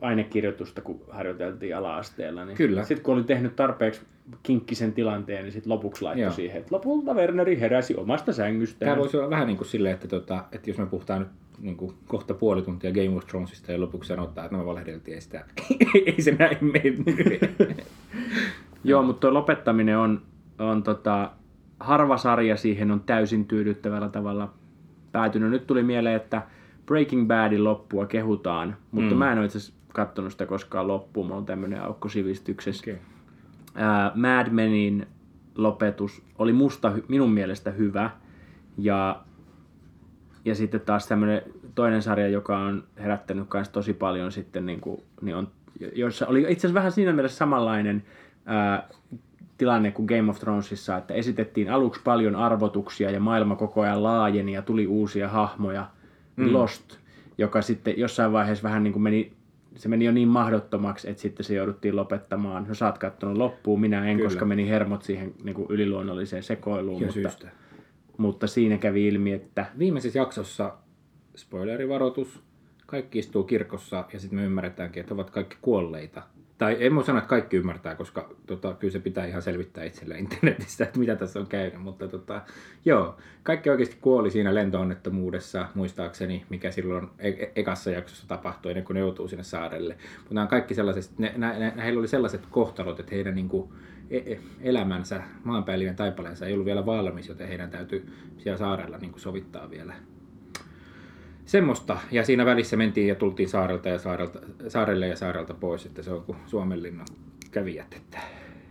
ainekirjoitusta, 0.00 0.82
kun 0.82 1.00
harjoiteltiin 1.10 1.76
ala-asteella. 1.76 2.44
Niin 2.44 2.56
Kyllä. 2.56 2.84
Sitten 2.84 3.04
kun 3.04 3.14
oli 3.14 3.24
tehnyt 3.24 3.56
tarpeeksi 3.56 4.00
kinkkisen 4.42 4.92
tilanteen, 4.92 5.42
niin 5.44 5.52
sitten 5.52 5.72
lopuksi 5.72 6.02
laittoi 6.02 6.22
Joo. 6.22 6.32
siihen, 6.32 6.60
että 6.60 6.74
lopulta 6.74 7.14
Werneri 7.14 7.60
heräsi 7.60 7.96
omasta 7.96 8.32
sängystään. 8.32 8.90
Tämä 8.90 9.00
voisi 9.00 9.16
olla 9.16 9.30
vähän 9.30 9.46
niin 9.46 9.56
kuin 9.56 9.68
silleen, 9.68 9.94
että, 9.94 10.08
tota, 10.08 10.44
että 10.52 10.70
jos 10.70 10.78
me 10.78 10.86
puhutaan 10.86 11.20
nyt 11.20 11.28
niin 11.60 11.76
kuin 11.76 11.94
kohta 12.06 12.34
puoli 12.34 12.62
tuntia 12.62 12.92
Game 12.92 13.16
of 13.16 13.26
Thronesista 13.26 13.72
ja 13.72 13.80
lopuksi 13.80 14.08
sanotaan, 14.08 14.44
että 14.44 14.56
no 14.56 14.62
me 14.62 14.68
valehdeltiin 14.68 15.14
ei 15.14 15.20
sitä. 15.20 15.44
ei 16.06 16.22
se 16.22 16.36
näin 16.38 16.58
mennyt. 16.60 17.06
Joo, 18.84 19.02
mutta 19.02 19.20
tuo 19.20 19.34
lopettaminen 19.34 19.98
on, 19.98 20.22
on 20.58 20.82
tota, 20.82 21.30
harva 21.80 22.16
sarja 22.16 22.56
siihen 22.56 22.90
on 22.90 23.00
täysin 23.00 23.44
tyydyttävällä 23.44 24.08
tavalla 24.08 24.52
päätynyt. 25.12 25.51
Nyt 25.51 25.66
tuli 25.66 25.83
mieleen, 25.83 26.16
että 26.16 26.42
Breaking 26.87 27.29
Badin 27.29 27.64
loppua 27.64 28.07
kehutaan, 28.07 28.77
mutta 28.90 29.14
mm. 29.14 29.18
mä 29.18 29.33
en 29.33 29.38
ole 29.38 29.46
itse 29.46 29.59
asiassa 29.59 29.81
katsonut 29.92 30.33
sitä 30.33 30.46
koskaan 30.46 30.88
loppuun. 30.88 31.27
Mulla 31.27 31.38
on 31.38 31.46
tämmöinen 31.46 31.83
aukko 31.83 32.09
sivistyksessä. 32.09 32.90
okay. 32.90 33.03
Ää, 33.75 34.12
Mad 34.14 34.51
Menin 34.51 35.07
lopetus 35.55 36.23
oli 36.38 36.53
musta 36.53 36.92
minun 37.09 37.33
mielestä 37.33 37.70
hyvä. 37.70 38.11
Ja, 38.79 39.23
ja 40.44 40.55
sitten 40.55 40.81
taas 40.81 41.07
tämmöinen 41.07 41.42
toinen 41.75 42.03
sarja, 42.03 42.29
joka 42.29 42.59
on 42.59 42.85
herättänyt 42.99 43.46
myös 43.55 43.68
tosi 43.68 43.92
paljon 43.92 44.33
sitten, 44.33 44.66
niin 44.66 44.81
kuin, 44.81 45.03
niin 45.20 45.37
on, 45.37 45.49
jossa 45.94 46.27
oli 46.27 46.40
itse 46.40 46.53
asiassa 46.53 46.75
vähän 46.75 46.92
siinä 46.92 47.12
mielessä 47.12 47.38
samanlainen 47.38 48.03
ää, 48.46 48.88
tilanne 49.61 49.90
kuin 49.90 50.07
Game 50.07 50.31
of 50.31 50.38
Thronesissa, 50.38 50.96
että 50.96 51.14
esitettiin 51.14 51.70
aluksi 51.70 52.01
paljon 52.05 52.37
arvotuksia 52.37 53.11
ja 53.11 53.20
maailma 53.20 53.57
koko 53.57 53.81
ajan 53.81 54.03
laajeni 54.03 54.53
ja 54.53 54.62
tuli 54.62 54.87
uusia 54.87 55.29
hahmoja. 55.29 55.90
Mm. 56.37 56.53
Lost, 56.53 56.96
joka 57.38 57.62
sitten 57.62 57.99
jossain 57.99 58.33
vaiheessa 58.33 58.62
vähän 58.62 58.83
niin 58.83 58.92
kuin 58.92 59.03
meni, 59.03 59.33
se 59.75 59.88
meni 59.88 60.05
jo 60.05 60.12
niin 60.12 60.29
mahdottomaksi, 60.29 61.11
että 61.11 61.23
sitten 61.23 61.44
se 61.46 61.55
jouduttiin 61.55 61.96
lopettamaan. 61.96 62.64
No 62.68 62.75
sä 62.75 62.87
oot 62.87 62.99
kattonut 62.99 63.37
loppuun, 63.37 63.81
minä 63.81 64.07
en, 64.11 64.16
Kyllä. 64.16 64.29
koska 64.29 64.44
meni 64.44 64.68
hermot 64.68 65.03
siihen 65.03 65.35
niin 65.44 65.55
kuin 65.55 65.66
yliluonnolliseen 65.70 66.42
sekoiluun, 66.42 67.01
Ja 67.01 67.07
mutta, 67.07 67.20
syystä. 67.31 67.49
mutta 68.18 68.46
siinä 68.46 68.79
kävi 68.79 69.09
ilmi, 69.09 69.33
että 69.33 69.66
Viimeisessä 69.79 70.18
jaksossa, 70.18 70.73
spoilerivaroitus, 71.37 72.42
kaikki 72.87 73.18
istuu 73.18 73.42
kirkossa 73.44 74.05
ja 74.12 74.20
sitten 74.20 74.38
me 74.38 74.44
ymmärretäänkin, 74.44 75.01
että 75.01 75.14
ovat 75.14 75.31
kaikki 75.31 75.57
kuolleita. 75.62 76.23
Tai 76.61 76.77
en 76.81 76.94
voi 76.94 77.05
sanoa, 77.05 77.18
että 77.18 77.29
kaikki 77.29 77.57
ymmärtää, 77.57 77.94
koska 77.94 78.31
tota, 78.46 78.75
kyllä 78.75 78.92
se 78.92 78.99
pitää 78.99 79.27
ihan 79.27 79.42
selvittää 79.42 79.85
itselle 79.85 80.18
internetistä, 80.18 80.85
että 80.85 80.99
mitä 80.99 81.16
tässä 81.16 81.40
on 81.40 81.46
käynyt. 81.46 81.83
Mutta 81.83 82.09
tota, 82.09 82.42
joo, 82.85 83.16
kaikki 83.42 83.70
oikeasti 83.70 83.96
kuoli 84.01 84.31
siinä 84.31 84.55
lentoonnettomuudessa, 84.55 85.68
muistaakseni, 85.75 86.44
mikä 86.49 86.70
silloin 86.70 87.09
e- 87.18 87.29
e- 87.29 87.53
ekassa 87.57 87.90
jaksossa 87.90 88.29
tapahtui, 88.29 88.70
ennen 88.70 88.85
kuin 88.85 88.94
ne 88.94 89.01
joutuu 89.01 89.29
sinne 89.29 89.44
saarelle. 89.44 89.96
Mutta 90.18 90.35
nämä 90.35 90.46
kaikki 90.46 90.75
sellaiset, 90.75 91.18
ne, 91.18 91.33
nä, 91.37 91.59
nä, 91.59 91.83
heillä 91.83 91.99
oli 91.99 92.09
sellaiset 92.09 92.46
kohtalot, 92.51 93.01
että 93.01 93.14
heidän 93.14 93.35
niin 93.35 93.49
kuin, 93.49 93.73
e- 94.11 94.33
e- 94.33 94.40
elämänsä, 94.61 95.23
maanpäällinen 95.44 95.96
taipaleensa 95.96 96.46
ei 96.46 96.53
ollut 96.53 96.66
vielä 96.66 96.87
valmis, 96.87 97.29
joten 97.29 97.49
heidän 97.49 97.70
täytyy 97.70 98.09
siellä 98.38 98.59
saarella 98.59 98.99
niin 98.99 99.11
kuin 99.12 99.20
sovittaa 99.20 99.70
vielä 99.70 99.94
semmoista. 101.44 101.96
Ja 102.11 102.24
siinä 102.24 102.46
välissä 102.46 102.76
mentiin 102.76 103.09
ja 103.09 103.14
tultiin 103.14 103.48
saarelta 103.48 103.88
ja 103.88 103.98
saarelta, 103.98 104.38
saarelle 104.68 105.07
ja 105.07 105.16
saarelta 105.16 105.55
pois, 105.55 105.87
että 105.87 106.03
se 106.03 106.12
on 106.12 106.22
kuin 106.22 106.38
Suomenlinnan 106.46 107.07
kävijät. 107.50 107.94
Että... 107.96 108.18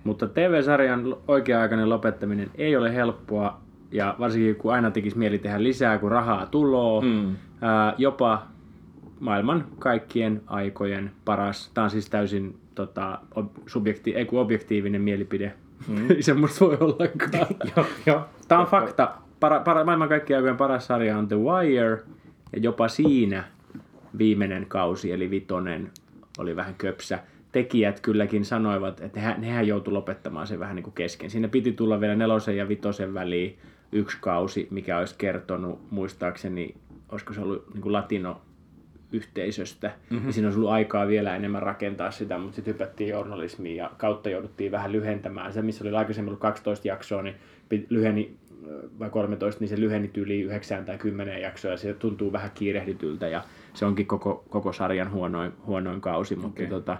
Mutta 0.04 0.28
TV-sarjan 0.28 1.16
oikea-aikainen 1.28 1.90
lopettaminen 1.90 2.52
ei 2.56 2.76
ole 2.76 2.96
helppoa, 2.96 3.62
ja 3.92 4.16
varsinkin 4.20 4.56
kun 4.56 4.74
aina 4.74 4.92
tekisi 4.92 5.18
mieli 5.18 5.38
tehdä 5.38 5.64
lisää, 5.64 5.98
kun 5.98 6.12
rahaa 6.12 6.46
tuloo. 6.46 7.02
Mm. 7.02 7.36
Ää, 7.62 7.94
jopa 7.98 8.48
maailman 9.20 9.66
kaikkien 9.80 10.42
aikojen 10.48 11.12
paras, 11.26 11.72
tämä 11.74 11.84
on 11.84 11.92
siis 11.92 12.10
täysin 12.10 12.60
tota, 12.76 13.20
ob, 13.36 13.48
subjekti, 13.68 14.16
ei 14.16 14.26
kun 14.26 14.40
objektiivinen 14.40 15.02
mielipide, 15.02 15.54
mm. 15.88 16.12
ei 16.16 16.24
semmoista 16.24 16.66
voi 16.66 16.78
ollakaan. 16.80 17.48
Tämä 18.48 18.62
on 18.62 18.68
fakta. 18.68 19.12
Para, 19.40 19.60
para, 19.60 19.84
maailman 19.84 20.10
kaikkien 20.10 20.38
aikojen 20.38 20.58
paras 20.58 20.88
sarja 20.88 21.18
on 21.18 21.28
The 21.28 21.38
Wire, 21.38 22.04
ja 22.54 22.60
jopa 22.62 22.88
siinä 22.88 23.44
viimeinen 24.18 24.66
kausi, 24.66 25.12
eli 25.12 25.30
vitonen, 25.30 25.92
oli 26.38 26.56
vähän 26.56 26.76
köpsä. 26.76 27.20
Tekijät 27.52 28.00
kylläkin 28.00 28.46
sanoivat, 28.46 29.02
että 29.02 29.20
nehän, 29.20 29.42
nehän 29.42 29.68
joutui 29.68 29.94
lopettamaan 29.94 30.48
sen 30.48 30.60
vähän 30.60 30.76
niin 30.76 30.84
kuin 30.84 30.94
kesken. 30.94 31.30
Siinä 31.30 31.48
piti 31.48 31.72
tulla 31.72 32.02
vielä 32.02 32.16
nelosen 32.16 32.58
ja 32.58 32.68
vitosen 32.68 33.14
väliin 33.14 33.58
yksi 33.92 34.18
kausi, 34.22 34.68
mikä 34.72 34.98
olisi 34.98 35.16
kertonut, 35.18 35.92
muistaakseni, 35.92 36.76
olisiko 37.12 37.34
se 37.34 37.42
ollut 37.42 37.74
niin 37.74 37.82
kuin 37.82 37.94
latino 37.94 38.42
yhteisöstä. 39.12 39.92
Mm-hmm. 40.10 40.28
Ja 40.28 40.34
siinä 40.34 40.48
olisi 40.48 40.60
ollut 40.60 40.72
aikaa 40.72 41.08
vielä 41.08 41.36
enemmän 41.36 41.62
rakentaa 41.62 42.12
sitä, 42.12 42.38
mutta 42.38 42.56
sitten 42.56 42.74
hypättiin 42.74 43.10
journalismiin 43.10 43.76
ja 43.76 43.92
kautta 43.98 44.30
jouduttiin 44.30 44.72
vähän 44.72 44.92
lyhentämään. 44.92 45.54
Se, 45.54 45.62
missä 45.62 45.84
oli 45.84 45.96
aikaisemmin 45.96 46.30
ollut 46.30 46.42
12 46.42 46.88
jaksoa, 46.88 47.22
niin 47.22 47.36
lyheni 47.90 48.38
vai 49.00 49.10
13, 49.10 49.60
niin 49.60 49.70
se 49.70 49.80
lyheni 49.80 50.08
tyyli 50.08 50.42
9 50.42 50.86
tai 50.86 50.98
10 50.98 51.42
jaksoa 51.42 51.72
ja 51.72 51.78
se 51.78 51.94
tuntuu 51.94 52.32
vähän 52.32 52.52
kiirehdityltä 52.54 53.28
ja 53.28 53.44
se 53.74 53.86
onkin 53.86 54.08
koko, 54.08 54.44
koko 54.50 54.74
sarjan 54.74 55.12
huonoin, 55.12 55.52
huonoin 55.66 56.02
kausi, 56.02 56.36
mutta 56.36 56.48
Okei. 56.48 56.68
tota, 56.68 56.98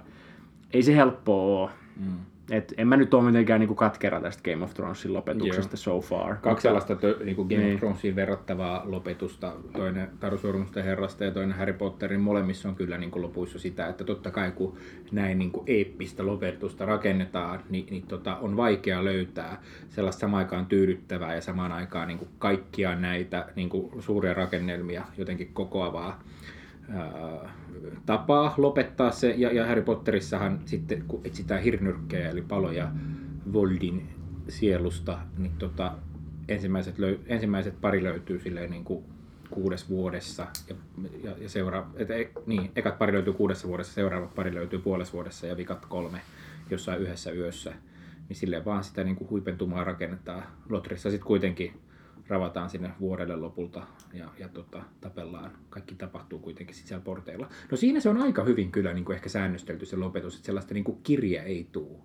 ei 0.74 0.84
se 0.84 0.96
helppoa 0.96 1.62
ole. 1.62 1.70
Mm. 1.98 2.18
Et 2.52 2.74
en 2.78 2.88
mä 2.88 2.98
nyt 2.98 3.14
ole 3.14 3.24
mitenkään 3.24 3.60
niinku 3.60 3.76
katkera 3.76 4.22
tästä 4.22 4.44
Game 4.52 4.64
of 4.64 4.74
Thronesin 4.74 5.14
lopetuksesta 5.14 5.78
so 5.78 6.02
far. 6.02 6.36
Kaksi 6.36 6.62
sellaista 6.64 6.96
tö, 6.96 7.18
niin 7.24 7.36
kuin 7.36 7.48
Game 7.48 7.62
Niin. 7.62 7.74
of 7.74 7.80
Thronesiin 7.80 8.16
verrattavaa 8.16 8.82
lopetusta, 8.86 9.54
toinen 9.74 10.10
Taru 10.20 10.38
Sormusten 10.38 10.84
herrasta 10.84 11.24
ja 11.24 11.32
toinen 11.32 11.58
Harry 11.58 11.74
Potterin, 11.74 12.22
molemmissa 12.22 12.70
on 12.70 12.76
kyllä 12.76 12.98
niin 12.98 13.12
kuin 13.12 13.24
lopuissa 13.24 13.60
sitä, 13.60 13.88
että 13.88 14.04
totta 14.04 14.32
kai 14.32 14.52
kun 14.52 14.78
näin 15.12 15.40
niin 15.40 15.52
kuin 15.52 15.64
eeppistä 15.68 16.26
lopetusta 16.26 16.86
rakennetaan, 16.86 17.60
niin, 17.70 17.86
niin 17.90 18.04
tota, 18.08 18.36
on 18.36 18.58
vaikea 18.58 19.04
löytää 19.04 19.62
sellaista 19.90 20.20
samaan 20.20 20.44
aikaan 20.44 20.66
tyydyttävää 20.66 21.36
ja 21.36 21.42
samaan 21.42 21.72
aikaan 21.72 22.08
niin 22.08 22.18
kuin 22.18 22.30
kaikkia 22.40 22.96
näitä 22.96 23.46
niin 23.56 23.70
kuin 23.70 23.92
suuria 24.02 24.34
rakennelmia 24.34 25.04
jotenkin 25.18 25.50
kokoavaa 25.54 26.24
ää, 26.90 27.54
tapaa 28.06 28.54
lopettaa 28.58 29.12
se. 29.12 29.34
Ja, 29.38 29.54
ja 29.54 29.68
Harry 29.68 29.82
Potterissahan 29.82 30.60
sitten, 30.66 31.04
kun 31.08 31.22
etsitään 31.24 31.64
hirnyrkkejä 31.64 32.30
eli 32.30 32.42
paloja 32.42 32.92
Voldin 33.54 34.10
sielusta, 34.48 35.20
niin 35.38 35.52
tota, 35.58 35.92
ensimmäiset, 36.48 37.00
löy, 37.00 37.20
ensimmäiset 37.26 37.82
pari 37.82 38.04
löytyy 38.04 38.40
silleen 38.40 38.72
niin 38.72 38.84
kuin 38.84 39.04
kuudes 39.50 39.90
vuodessa 39.90 40.48
ja, 40.70 40.76
ja, 41.24 41.36
ja 41.38 41.50
seura, 41.50 41.88
et, 41.96 42.12
e, 42.12 42.30
niin, 42.46 42.72
ekat 42.76 42.98
pari 42.98 43.14
löytyy 43.14 43.34
kuudessa 43.34 43.68
vuodessa, 43.68 43.94
seuraavat 43.94 44.36
pari 44.36 44.54
löytyy 44.54 44.80
puolessa 44.80 45.14
vuodessa 45.14 45.48
ja 45.48 45.58
vikat 45.58 45.86
kolme 45.86 46.22
jossain 46.70 47.02
yhdessä 47.02 47.32
yössä. 47.32 47.74
Niin 48.30 48.38
silleen 48.38 48.66
vaan 48.66 48.84
sitä 48.84 49.04
niin 49.04 49.16
kuin 49.16 49.30
huipentumaa 49.30 49.84
rakennetaan. 49.84 50.44
Lotrissa 50.70 51.10
sitten 51.10 51.28
kuitenkin 51.28 51.74
ravataan 52.30 52.70
sinne 52.70 52.92
vuodelle 53.00 53.36
lopulta 53.36 53.82
ja, 54.14 54.26
ja 54.40 54.48
tota, 54.50 54.84
tapellaan. 55.02 55.52
Kaikki 55.70 55.96
tapahtuu 55.96 56.40
kuitenkin 56.40 56.76
sit 56.76 56.88
siellä 56.88 57.04
porteilla. 57.04 57.48
No 57.72 57.78
siinä 57.78 58.00
se 58.00 58.10
on 58.10 58.18
aika 58.22 58.44
hyvin 58.44 58.72
kyllä 58.72 58.94
niin 58.94 59.06
kuin 59.06 59.16
ehkä 59.16 59.30
säännöstelty 59.30 59.86
se 59.86 59.96
lopetus, 59.98 60.36
että 60.36 60.46
sellaista 60.46 60.74
niin 60.74 60.84
kuin 60.84 60.98
kirja 61.04 61.44
ei 61.44 61.68
tule. 61.72 61.98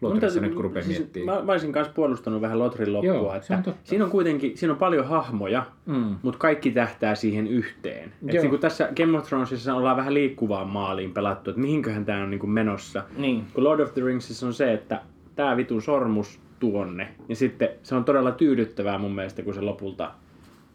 Lotrissa 0.00 0.40
nyt 0.40 0.54
kun 0.54 0.64
rupeaa 0.64 0.84
siis, 0.84 0.98
miettimään. 0.98 1.38
mä, 1.38 1.44
mä 1.44 1.52
olisin 1.52 1.72
kanssa 1.72 1.92
puolustanut 1.94 2.40
vähän 2.40 2.58
Lotrin 2.58 2.92
loppua, 2.92 3.14
Joo, 3.14 3.32
se 3.32 3.36
että 3.38 3.54
on 3.56 3.62
totta. 3.62 3.80
siinä 3.84 4.04
on 4.04 4.10
kuitenkin 4.10 4.56
siinä 4.58 4.72
on 4.72 4.78
paljon 4.78 5.06
hahmoja, 5.06 5.66
Mm. 5.86 6.16
mutta 6.22 6.38
kaikki 6.38 6.70
tähtää 6.70 7.14
siihen 7.14 7.46
yhteen. 7.46 8.12
Et 8.26 8.32
niin 8.32 8.48
kuin 8.50 8.60
tässä 8.60 8.88
Game 8.96 9.18
of 9.18 9.26
Thronesissa 9.26 9.74
ollaan 9.74 9.96
vähän 9.96 10.14
liikkuvaan 10.14 10.68
maaliin 10.68 11.12
pelattu, 11.12 11.50
että 11.50 11.60
mihinköhän 11.62 12.04
tämä 12.04 12.22
on 12.22 12.30
niin 12.30 12.40
kuin 12.40 12.50
menossa. 12.50 13.04
Niin. 13.16 13.44
Kun 13.54 13.64
Lord 13.64 13.80
of 13.80 13.94
the 13.94 14.02
Ringsissa 14.04 14.46
on 14.46 14.54
se, 14.54 14.72
että 14.72 15.02
tämä 15.36 15.56
vitun 15.56 15.82
sormus 15.82 16.40
tuonne, 16.58 17.14
ja 17.28 17.36
sitten 17.36 17.68
se 17.82 17.94
on 17.94 18.04
todella 18.04 18.30
tyydyttävää 18.32 18.98
mun 18.98 19.14
mielestä, 19.14 19.42
kun 19.42 19.54
se 19.54 19.60
lopulta 19.60 20.10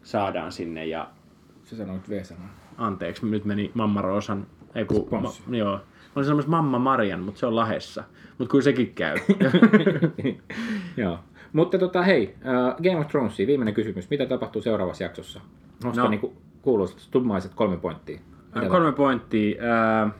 saadaan 0.02 0.52
sinne 0.52 0.86
ja 0.86 1.08
Se 1.64 1.76
sanoit 1.76 2.10
V-sanan. 2.10 2.50
anteeksi, 2.78 3.26
nyt 3.26 3.44
meni 3.44 3.70
Mamma 3.74 4.02
Roosan, 4.02 4.46
ei 4.74 4.84
kun, 4.84 5.08
ma, 5.10 5.32
joo. 5.56 5.72
Mä 5.76 5.80
olin 6.16 6.24
sanomassa 6.24 6.50
Mamma 6.50 6.78
Marian, 6.78 7.20
mutta 7.20 7.40
se 7.40 7.46
on 7.46 7.56
Lahessa. 7.56 8.04
Mutta 8.38 8.50
kyllä 8.50 8.62
sekin 8.62 8.92
käy. 8.94 9.16
Joo. 10.96 11.18
Mutta 11.52 11.78
tota, 11.78 12.02
hei, 12.02 12.34
uh, 12.38 12.82
Game 12.82 12.96
of 13.00 13.08
Thrones, 13.08 13.38
viimeinen 13.38 13.74
kysymys. 13.74 14.10
Mitä 14.10 14.26
tapahtuu 14.26 14.62
seuraavassa 14.62 15.04
jaksossa? 15.04 15.40
Nosta 15.84 16.02
No. 16.02 16.08
niinku 16.10 16.36
kuuluisat 16.62 17.08
tummaiset 17.10 17.54
kolme 17.54 17.76
pointtia. 17.76 18.18
Mitä 18.54 18.68
Kolme 18.68 18.92
pointtia. 18.92 19.62
Ää, 19.64 20.10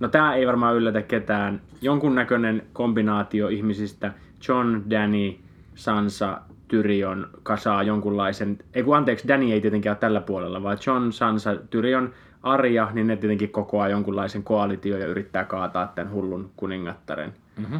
No 0.00 0.08
tää 0.08 0.34
ei 0.34 0.46
varmaan 0.46 0.76
yllätä 0.76 1.02
ketään. 1.02 1.60
Jonkunnäköinen 1.82 2.62
kombinaatio 2.72 3.48
ihmisistä. 3.48 4.12
John, 4.48 4.80
Danny, 4.90 5.34
Sansa, 5.74 6.40
Tyrion 6.68 7.28
kasaa 7.42 7.82
jonkunlaisen... 7.82 8.58
Ei 8.74 8.82
kun 8.82 8.96
anteeksi, 8.96 9.28
Danny 9.28 9.52
ei 9.52 9.60
tietenkään 9.60 9.94
ole 9.94 10.00
tällä 10.00 10.20
puolella, 10.20 10.62
vaan 10.62 10.78
John, 10.86 11.12
Sansa, 11.12 11.56
Tyrion, 11.56 12.12
Arja, 12.42 12.90
niin 12.92 13.06
ne 13.06 13.16
tietenkin 13.16 13.50
kokoaa 13.50 13.88
jonkunlaisen 13.88 14.44
koalitio 14.44 14.96
ja 14.98 15.06
yrittää 15.06 15.44
kaataa 15.44 15.86
tämän 15.86 16.12
hullun 16.12 16.50
kuningattaren. 16.56 17.34
Mhm. 17.56 17.76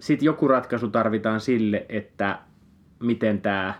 Sitten 0.00 0.26
joku 0.26 0.48
ratkaisu 0.48 0.88
tarvitaan 0.88 1.40
sille, 1.40 1.86
että 1.88 2.38
miten 3.00 3.40
tämä 3.40 3.74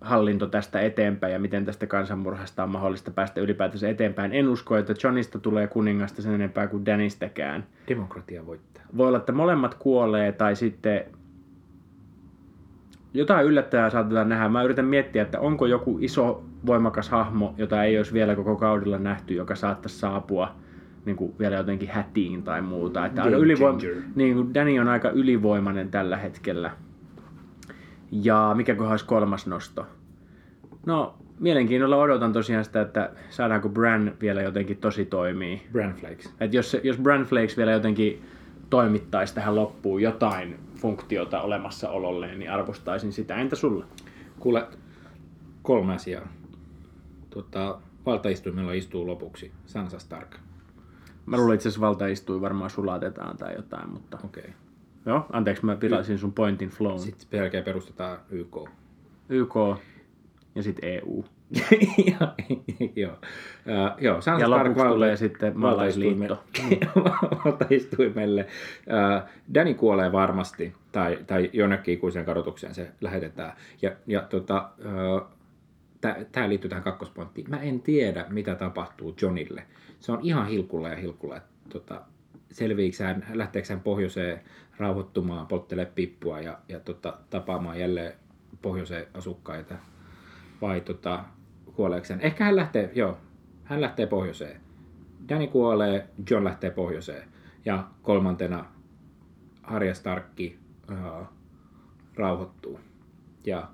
hallinto 0.00 0.46
tästä 0.46 0.80
eteenpäin 0.80 1.32
ja 1.32 1.38
miten 1.38 1.64
tästä 1.64 1.86
kansanmurhasta 1.86 2.62
on 2.62 2.70
mahdollista 2.70 3.10
päästä 3.10 3.40
ylipäätänsä 3.40 3.88
eteenpäin. 3.88 4.32
En 4.32 4.48
usko, 4.48 4.76
että 4.76 4.94
Johnista 5.04 5.38
tulee 5.38 5.66
kuningasta 5.66 6.22
sen 6.22 6.34
enempää 6.34 6.66
kuin 6.66 6.86
Danistäkään. 6.86 7.64
Demokratia 7.88 8.46
voittaa. 8.46 8.82
Voi 8.96 9.08
olla, 9.08 9.18
että 9.18 9.32
molemmat 9.32 9.74
kuolee 9.74 10.32
tai 10.32 10.56
sitten 10.56 11.04
jotain 13.14 13.46
yllättävää 13.46 13.90
saatetaan 13.90 14.28
nähdä. 14.28 14.48
Mä 14.48 14.62
yritän 14.62 14.84
miettiä, 14.84 15.22
että 15.22 15.40
onko 15.40 15.66
joku 15.66 15.98
iso 16.00 16.44
voimakas 16.66 17.08
hahmo, 17.08 17.54
jota 17.58 17.84
ei 17.84 17.96
olisi 17.96 18.12
vielä 18.12 18.36
koko 18.36 18.56
kaudella 18.56 18.98
nähty, 18.98 19.34
joka 19.34 19.54
saattaisi 19.54 19.98
saapua 19.98 20.54
niin 21.04 21.16
kuin 21.16 21.34
vielä 21.38 21.56
jotenkin 21.56 21.88
hätiin 21.88 22.42
tai 22.42 22.62
muuta. 22.62 23.06
Että 23.06 23.22
aika 23.22 23.36
Game 23.36 23.46
ylivoim- 23.46 24.02
niin 24.14 24.34
kuin 24.34 24.54
Danny 24.54 24.78
on 24.78 24.88
aika 24.88 25.10
ylivoimainen 25.10 25.90
tällä 25.90 26.16
hetkellä. 26.16 26.70
Ja 28.10 28.52
mikä 28.54 28.76
olisi 28.78 29.04
kolmas 29.04 29.46
nosto? 29.46 29.86
No, 30.86 31.14
mielenkiinnolla 31.40 31.96
odotan 31.96 32.32
tosiaan 32.32 32.64
sitä, 32.64 32.80
että 32.80 33.10
saadaanko 33.30 33.68
Bran 33.68 34.14
vielä 34.20 34.42
jotenkin 34.42 34.76
tosi 34.76 35.04
toimii. 35.04 35.62
Bran 35.72 35.94
Flakes. 35.94 36.34
Et 36.40 36.54
jos, 36.54 36.76
jos 36.82 36.98
Bran 36.98 37.24
Flakes 37.24 37.56
vielä 37.56 37.72
jotenkin 37.72 38.24
toimittaisi 38.70 39.34
tähän 39.34 39.54
loppuun 39.54 40.02
jotain 40.02 40.58
funktiota 40.76 41.40
olemassaololleen, 41.40 42.38
niin 42.38 42.50
arvostaisin 42.50 43.12
sitä. 43.12 43.36
Entä 43.36 43.56
sulla? 43.56 43.86
Kuule, 44.38 44.66
kolme 45.62 45.94
asiaa. 45.94 46.28
Tota, 47.30 47.78
valtaistuimella 48.06 48.72
istuu 48.72 49.06
lopuksi 49.06 49.52
Sansa 49.66 49.98
Stark. 49.98 50.36
Mä 51.26 51.36
luulen 51.36 51.54
itse 51.54 51.68
asiassa 51.68 51.86
valtaistui 51.86 52.40
varmaan 52.40 52.70
sulatetaan 52.70 53.36
tai 53.36 53.54
jotain, 53.54 53.90
mutta... 53.90 54.18
Okei. 54.24 54.42
Okay. 54.42 54.65
Joo, 55.06 55.26
anteeksi, 55.32 55.64
mä 55.64 55.76
pilasin 55.76 56.18
sun 56.18 56.32
pointin 56.32 56.68
flown. 56.68 56.98
Sitten 57.00 57.28
sen 57.30 57.38
jälkeen 57.38 57.64
perustetaan 57.64 58.18
YK. 58.30 58.56
YK 59.28 59.54
ja 60.54 60.62
sitten 60.62 60.88
EU. 60.90 61.24
joo, 62.20 62.28
joo. 62.96 63.12
Uh, 63.12 64.00
joo, 64.00 64.20
Ja 64.40 64.50
lopuksi 64.50 64.74
valta- 64.78 64.94
tulee 64.94 65.16
sitten 65.16 65.58
maalaisliitto. 65.58 66.44
valtaistuimelle-. 67.44 68.46
Uh, 68.86 69.28
Danny 69.54 69.74
kuolee 69.74 70.12
varmasti, 70.12 70.72
tai, 70.92 71.18
tai 71.26 71.50
jonnekin 71.52 71.94
ikuiseen 71.94 72.24
kadotukseen 72.24 72.74
se 72.74 72.90
lähetetään. 73.00 73.52
Ja, 73.82 73.90
ja 74.06 74.20
tota, 74.22 74.70
uh, 74.78 75.28
tämä 76.32 76.48
liittyy 76.48 76.68
tähän 76.68 76.84
kakkospointtiin. 76.84 77.50
Mä 77.50 77.56
en 77.60 77.80
tiedä, 77.80 78.26
mitä 78.28 78.54
tapahtuu 78.54 79.14
Johnille. 79.22 79.62
Se 80.00 80.12
on 80.12 80.18
ihan 80.22 80.46
hilkulla 80.46 80.88
ja 80.88 80.96
hilkulla. 80.96 81.36
että 81.36 81.48
Tota, 81.68 82.02
lähteekö 83.32 83.68
hän 83.70 83.80
pohjoiseen 83.80 84.40
rauhoittumaan, 84.76 85.46
polttelee 85.46 85.86
pippua 85.86 86.40
ja, 86.40 86.58
ja 86.68 86.80
tota, 86.80 87.18
tapaamaan 87.30 87.80
jälleen 87.80 88.12
pohjoiseen 88.62 89.06
asukkaita 89.14 89.74
vai 90.60 90.80
tota, 90.80 91.24
kuoleeko 91.74 92.06
hän? 92.10 92.20
Ehkä 92.20 92.44
hän 92.44 92.56
lähtee, 92.56 92.90
joo, 92.94 93.18
hän 93.64 93.80
lähtee 93.80 94.06
pohjoiseen. 94.06 94.60
Danny 95.28 95.46
kuolee, 95.46 96.08
John 96.30 96.44
lähtee 96.44 96.70
pohjoiseen. 96.70 97.28
Ja 97.64 97.88
kolmantena 98.02 98.64
Arya 99.62 99.94
Starkki 99.94 100.58
uh, 100.90 101.26
rauhoittuu. 102.14 102.80
Ja 103.46 103.68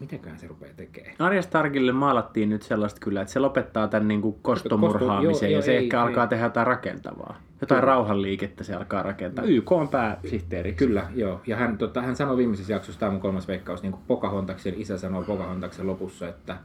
mitäköhän 0.00 0.38
se 0.38 0.46
rupeaa 0.46 0.74
tekemään? 0.76 1.14
Arja 1.18 1.42
Starkille 1.42 1.92
maalattiin 1.92 2.48
nyt 2.48 2.62
sellaista 2.62 3.00
kyllä, 3.00 3.20
että 3.20 3.32
se 3.32 3.38
lopettaa 3.38 3.88
tämän 3.88 4.08
niin 4.08 4.22
kuin 4.22 4.36
kostomurhaamisen 4.42 5.32
Kosto- 5.32 5.44
joo, 5.44 5.50
ja 5.50 5.56
joo, 5.56 5.62
se 5.62 5.72
ei, 5.72 5.84
ehkä 5.84 6.02
alkaa 6.02 6.24
ei. 6.24 6.28
tehdä 6.28 6.44
jotain 6.44 6.66
rakentavaa. 6.66 7.40
Jotain 7.60 7.82
rauhanliikettä 7.82 8.64
se 8.64 8.74
alkaa 8.74 9.02
rakentaa. 9.02 9.44
YK 9.44 9.72
on 9.72 9.88
pääsihteeri. 9.88 10.72
Kyllä, 10.72 11.06
joo. 11.14 11.40
Ja 11.46 11.56
hän, 11.56 11.78
tota, 11.78 12.02
hän 12.02 12.16
sanoi 12.16 12.36
viimeisessä 12.36 12.72
jaksossa, 12.72 13.00
tämä 13.00 13.08
on 13.08 13.14
mun 13.14 13.22
kolmas 13.22 13.48
veikkaus, 13.48 13.82
niin 13.82 13.92
kuin 13.92 14.02
Pocahontaksen 14.06 14.74
isä 14.76 14.98
sanoi 14.98 15.24
Pocahontaksen 15.24 15.86
lopussa, 15.86 16.28
että 16.28 16.56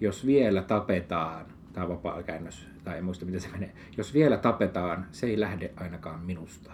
jos 0.00 0.26
vielä 0.26 0.62
tapetaan, 0.62 1.46
tämä 1.72 1.88
vapaa 1.88 2.22
käännös, 2.22 2.68
tai 2.84 2.98
en 2.98 3.04
muista 3.04 3.24
miten 3.24 3.40
se 3.40 3.48
menee, 3.48 3.72
jos 3.96 4.14
vielä 4.14 4.36
tapetaan, 4.36 5.06
se 5.12 5.26
ei 5.26 5.40
lähde 5.40 5.70
ainakaan 5.76 6.20
minusta. 6.20 6.72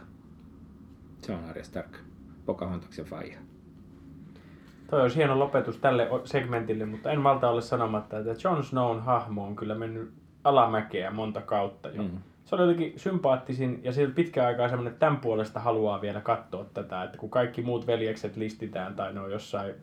Se 1.23 1.33
on 1.33 1.45
Arya 1.45 1.65
Stark, 1.65 1.97
Pocahontaksen 2.47 3.05
faija. 3.05 3.39
Toi 4.91 5.03
olisi 5.03 5.17
hieno 5.17 5.39
lopetus 5.39 5.77
tälle 5.77 6.09
segmentille, 6.25 6.85
mutta 6.85 7.11
en 7.11 7.21
malta 7.21 7.49
olla 7.49 7.61
sanomatta, 7.61 8.19
että 8.19 8.35
Jon 8.45 8.65
Snown 8.65 9.01
hahmo 9.01 9.47
on 9.47 9.57
kyllä 9.57 9.75
mennyt 9.75 10.13
alamäkeä 10.45 11.11
monta 11.11 11.41
kautta 11.41 11.89
jo. 11.89 12.03
Mm. 12.03 12.11
Se 12.45 12.55
oli 12.55 12.63
jotenkin 12.63 12.93
sympaattisin 12.97 13.81
ja 13.83 13.93
sillä 13.93 14.15
pitkään 14.15 14.47
aikaa 14.47 14.69
semmoinen, 14.69 14.93
että 14.93 15.07
tämän 15.07 15.21
puolesta 15.21 15.61
haluaa 15.61 16.01
vielä 16.01 16.21
katsoa 16.21 16.65
tätä, 16.75 17.03
että 17.03 17.19
kun 17.19 17.31
kaikki 17.31 17.63
muut 17.63 17.87
veljekset 17.87 18.37
listitään 18.37 18.95
tai 18.95 19.13
ne 19.13 19.21
on 19.21 19.31
jossain 19.31 19.75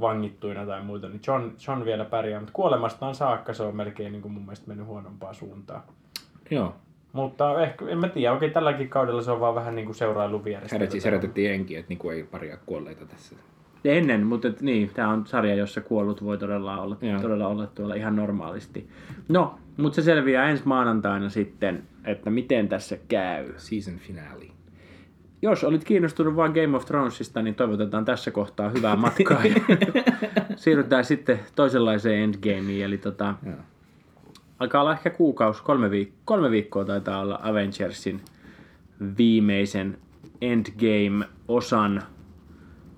vangittuina 0.00 0.66
tai 0.66 0.82
muuta, 0.82 1.08
niin 1.08 1.20
John, 1.26 1.50
John 1.66 1.84
vielä 1.84 2.04
pärjää, 2.04 2.40
mutta 2.40 2.52
kuolemastaan 2.52 3.14
saakka 3.14 3.54
se 3.54 3.62
on 3.62 3.76
melkein 3.76 4.12
niin 4.12 4.22
kuin 4.22 4.32
mun 4.32 4.42
mielestä 4.42 4.68
mennyt 4.68 4.86
huonompaan 4.86 5.34
suuntaan. 5.34 5.82
Joo, 6.50 6.74
Mutta 7.12 7.62
ehkä, 7.62 7.84
en 7.88 7.98
mä 7.98 8.08
tiedä, 8.08 8.32
oikein 8.32 8.52
tälläkin 8.52 8.88
kaudella 8.88 9.22
se 9.22 9.30
on 9.30 9.40
vaan 9.40 9.54
vähän 9.54 9.74
niin 9.74 9.86
kuin 9.86 9.96
seurailu 9.96 10.44
vierestä. 10.44 10.74
hänet 10.74 10.90
siis 10.90 11.04
herätettiin 11.04 11.52
enkin, 11.52 11.78
että 11.78 11.88
niinku 11.88 12.10
ei 12.10 12.24
paria 12.24 12.56
kuolleita 12.66 13.06
tässä. 13.06 13.36
Ennen, 13.84 14.26
mutta 14.26 14.48
et, 14.48 14.60
niin, 14.60 14.90
tämä 14.94 15.08
on 15.08 15.26
sarja, 15.26 15.54
jossa 15.54 15.80
kuollut 15.80 16.24
voi 16.24 16.38
todella 16.38 16.80
olla, 16.80 16.96
Joo. 17.02 17.20
todella 17.20 17.46
olla 17.46 17.66
tuolla 17.66 17.94
ihan 17.94 18.16
normaalisti. 18.16 18.88
No, 19.28 19.58
mutta 19.76 19.96
se 19.96 20.02
selviää 20.02 20.48
ensi 20.50 20.62
maanantaina 20.66 21.28
sitten, 21.28 21.82
että 22.04 22.30
miten 22.30 22.68
tässä 22.68 22.98
käy. 23.08 23.54
Season 23.56 23.98
finale. 23.98 24.44
Jos 25.42 25.64
olit 25.64 25.84
kiinnostunut 25.84 26.36
vain 26.36 26.52
Game 26.52 26.76
of 26.76 26.84
Thronesista, 26.84 27.42
niin 27.42 27.54
toivotetaan 27.54 28.04
tässä 28.04 28.30
kohtaa 28.30 28.68
hyvää 28.68 28.96
matkaa. 28.96 29.42
Siirrytään 30.56 31.04
sitten 31.04 31.40
toisenlaiseen 31.54 32.22
endgameen, 32.22 32.82
eli 32.82 32.98
tota, 32.98 33.34
Joo. 33.46 33.56
alkaa 34.58 34.80
olla 34.80 34.92
ehkä 34.92 35.10
kuukausi, 35.10 35.62
kolme, 35.62 35.88
viik- 35.88 36.12
kolme 36.24 36.50
viikkoa 36.50 36.84
taitaa 36.84 37.20
olla 37.20 37.40
Avengersin 37.42 38.20
viimeisen 39.18 39.98
Endgame-osan 40.40 42.02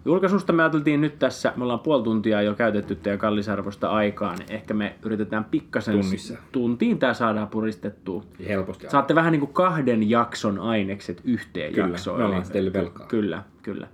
julkaisusta. 0.04 0.52
Me 0.52 0.62
ajateltiin 0.62 1.00
nyt 1.00 1.18
tässä, 1.18 1.52
me 1.56 1.62
ollaan 1.62 1.80
puoli 1.80 2.02
tuntia 2.02 2.42
jo 2.42 2.54
käytetty 2.54 2.94
teidän 2.94 3.18
kallisarvosta 3.18 3.88
aikaa, 3.90 4.34
niin 4.36 4.52
ehkä 4.52 4.74
me 4.74 4.94
yritetään 5.04 5.44
pikkasen 5.44 6.00
Tunnissa. 6.00 6.38
tuntiin 6.52 6.98
tämä 6.98 7.14
saadaan 7.14 7.48
puristettua. 7.48 8.22
Ja 8.38 8.48
helposti. 8.48 8.88
Saatte 8.90 9.14
vähän 9.14 9.32
niin 9.32 9.40
kuin 9.40 9.52
kahden 9.52 10.10
jakson 10.10 10.58
ainekset 10.58 11.20
yhteen 11.24 11.72
Kyllä, 11.72 11.88
jaksoon. 11.88 12.18
me 12.18 12.24
ollaan 12.24 12.44
teille 12.52 12.72
velkaa. 12.72 13.06
Kyllä, 13.06 13.42
kyllä. 13.62 13.88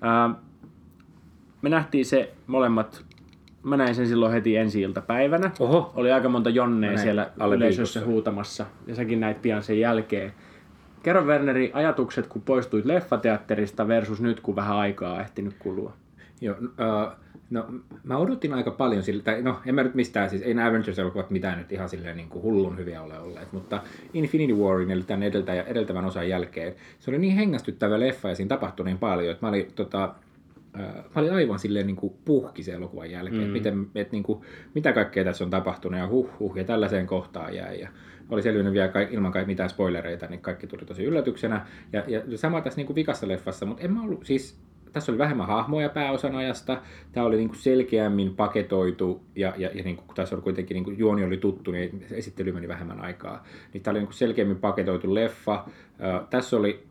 Ää, 0.00 0.30
me 1.62 1.68
nähtiin 1.68 2.06
se 2.06 2.32
molemmat, 2.46 3.04
mä 3.62 3.76
näin 3.76 3.94
sen 3.94 4.08
silloin 4.08 4.32
heti 4.32 4.56
ensi 4.56 4.80
iltapäivänä. 4.80 5.50
Oho. 5.60 5.92
Oli 5.96 6.12
aika 6.12 6.28
monta 6.28 6.50
jonnea 6.50 6.98
siellä 6.98 7.30
yleisössä 7.54 8.04
huutamassa, 8.04 8.66
ja 8.86 8.94
säkin 8.94 9.20
näit 9.20 9.42
pian 9.42 9.62
sen 9.62 9.80
jälkeen. 9.80 10.32
Kerro 11.02 11.22
Werneri 11.22 11.70
ajatukset, 11.74 12.26
kun 12.26 12.42
poistuit 12.42 12.84
leffateatterista 12.84 13.88
versus 13.88 14.20
nyt, 14.20 14.40
kun 14.40 14.56
vähän 14.56 14.76
aikaa 14.76 15.14
on 15.14 15.20
ehtinyt 15.20 15.54
kulua. 15.58 15.92
Joo, 16.40 16.56
uh, 16.60 17.12
no 17.50 17.66
mä 18.04 18.16
odotin 18.16 18.54
aika 18.54 18.70
paljon 18.70 19.02
sille, 19.02 19.22
tai 19.22 19.42
no 19.42 19.60
en 19.66 19.74
mä 19.74 19.82
nyt 19.82 19.94
mistään, 19.94 20.30
siis 20.30 20.42
ei 20.42 20.54
nämä 20.54 20.68
Avengers-elokuvat 20.68 21.30
mitään 21.30 21.58
nyt 21.58 21.72
ihan 21.72 21.88
silleen 21.88 22.16
niin 22.16 22.28
kuin 22.28 22.42
hullun 22.42 22.78
hyviä 22.78 23.02
ole 23.02 23.18
olleet, 23.18 23.52
mutta 23.52 23.82
Infinity 24.14 24.54
Warin 24.54 24.90
eli 24.90 25.02
tämän 25.02 25.22
edeltä, 25.22 25.62
edeltävän 25.62 26.04
osan 26.04 26.28
jälkeen, 26.28 26.74
se 26.98 27.10
oli 27.10 27.18
niin 27.18 27.36
hengästyttävä 27.36 28.00
leffa 28.00 28.28
ja 28.28 28.34
siinä 28.34 28.48
tapahtui 28.48 28.86
niin 28.86 28.98
paljon, 28.98 29.32
että 29.32 29.46
mä 29.46 29.48
olin, 29.48 29.72
tota, 29.74 30.14
mä 30.78 31.20
olin 31.20 31.32
aivan 31.32 31.58
silleen 31.58 31.86
niin 31.86 31.96
kuin 31.96 32.14
puhki 32.24 32.62
sen 32.62 32.74
elokuvan 32.74 33.10
jälkeen, 33.10 33.46
mm. 33.46 33.50
miten, 33.50 33.86
et, 33.94 34.12
niin 34.12 34.22
kuin, 34.22 34.40
mitä 34.74 34.92
kaikkea 34.92 35.24
tässä 35.24 35.44
on 35.44 35.50
tapahtunut 35.50 36.00
ja 36.00 36.08
huh 36.08 36.30
huh 36.38 36.56
ja 36.56 36.64
tällaiseen 36.64 37.06
kohtaan 37.06 37.54
jäi 37.54 37.80
ja 37.80 37.88
oli 38.30 38.42
selvinnyt 38.42 38.72
vielä 38.72 38.88
kaik, 38.88 39.12
ilman 39.12 39.32
kai 39.32 39.44
mitään 39.44 39.70
spoilereita, 39.70 40.26
niin 40.26 40.40
kaikki 40.40 40.66
tuli 40.66 40.84
tosi 40.84 41.04
yllätyksenä. 41.04 41.66
Ja, 41.92 42.04
ja 42.06 42.38
sama 42.38 42.60
tässä 42.60 42.76
niin 42.76 42.86
kuin 42.86 42.94
vikassa 42.94 43.28
leffassa, 43.28 43.66
mutta 43.66 43.82
en 43.82 43.92
mä 43.92 44.02
ollut, 44.02 44.26
siis 44.26 44.60
tässä 44.92 45.12
oli 45.12 45.18
vähemmän 45.18 45.46
hahmoja 45.46 45.88
pääosan 45.88 46.34
ajasta, 46.34 46.82
tämä 47.12 47.26
oli 47.26 47.36
niin 47.36 47.48
kuin 47.48 47.58
selkeämmin 47.58 48.36
paketoitu 48.36 49.22
ja, 49.36 49.54
ja, 49.56 49.70
ja 49.74 49.84
niin 49.84 49.96
kuin, 49.96 50.06
tässä 50.14 50.36
oli 50.36 50.42
kuitenkin 50.42 50.74
niin 50.74 50.84
kuin 50.84 50.98
juoni 50.98 51.24
oli 51.24 51.36
tuttu, 51.36 51.70
niin 51.70 52.06
esittely 52.10 52.52
meni 52.52 52.68
vähemmän 52.68 53.00
aikaa. 53.00 53.44
Niin 53.72 53.82
tämä 53.82 53.92
oli 53.92 53.98
niin 53.98 54.06
kuin 54.06 54.14
selkeämmin 54.14 54.58
paketoitu 54.58 55.14
leffa. 55.14 55.64
Ö, 56.00 56.26
tässä 56.30 56.56
oli 56.56 56.86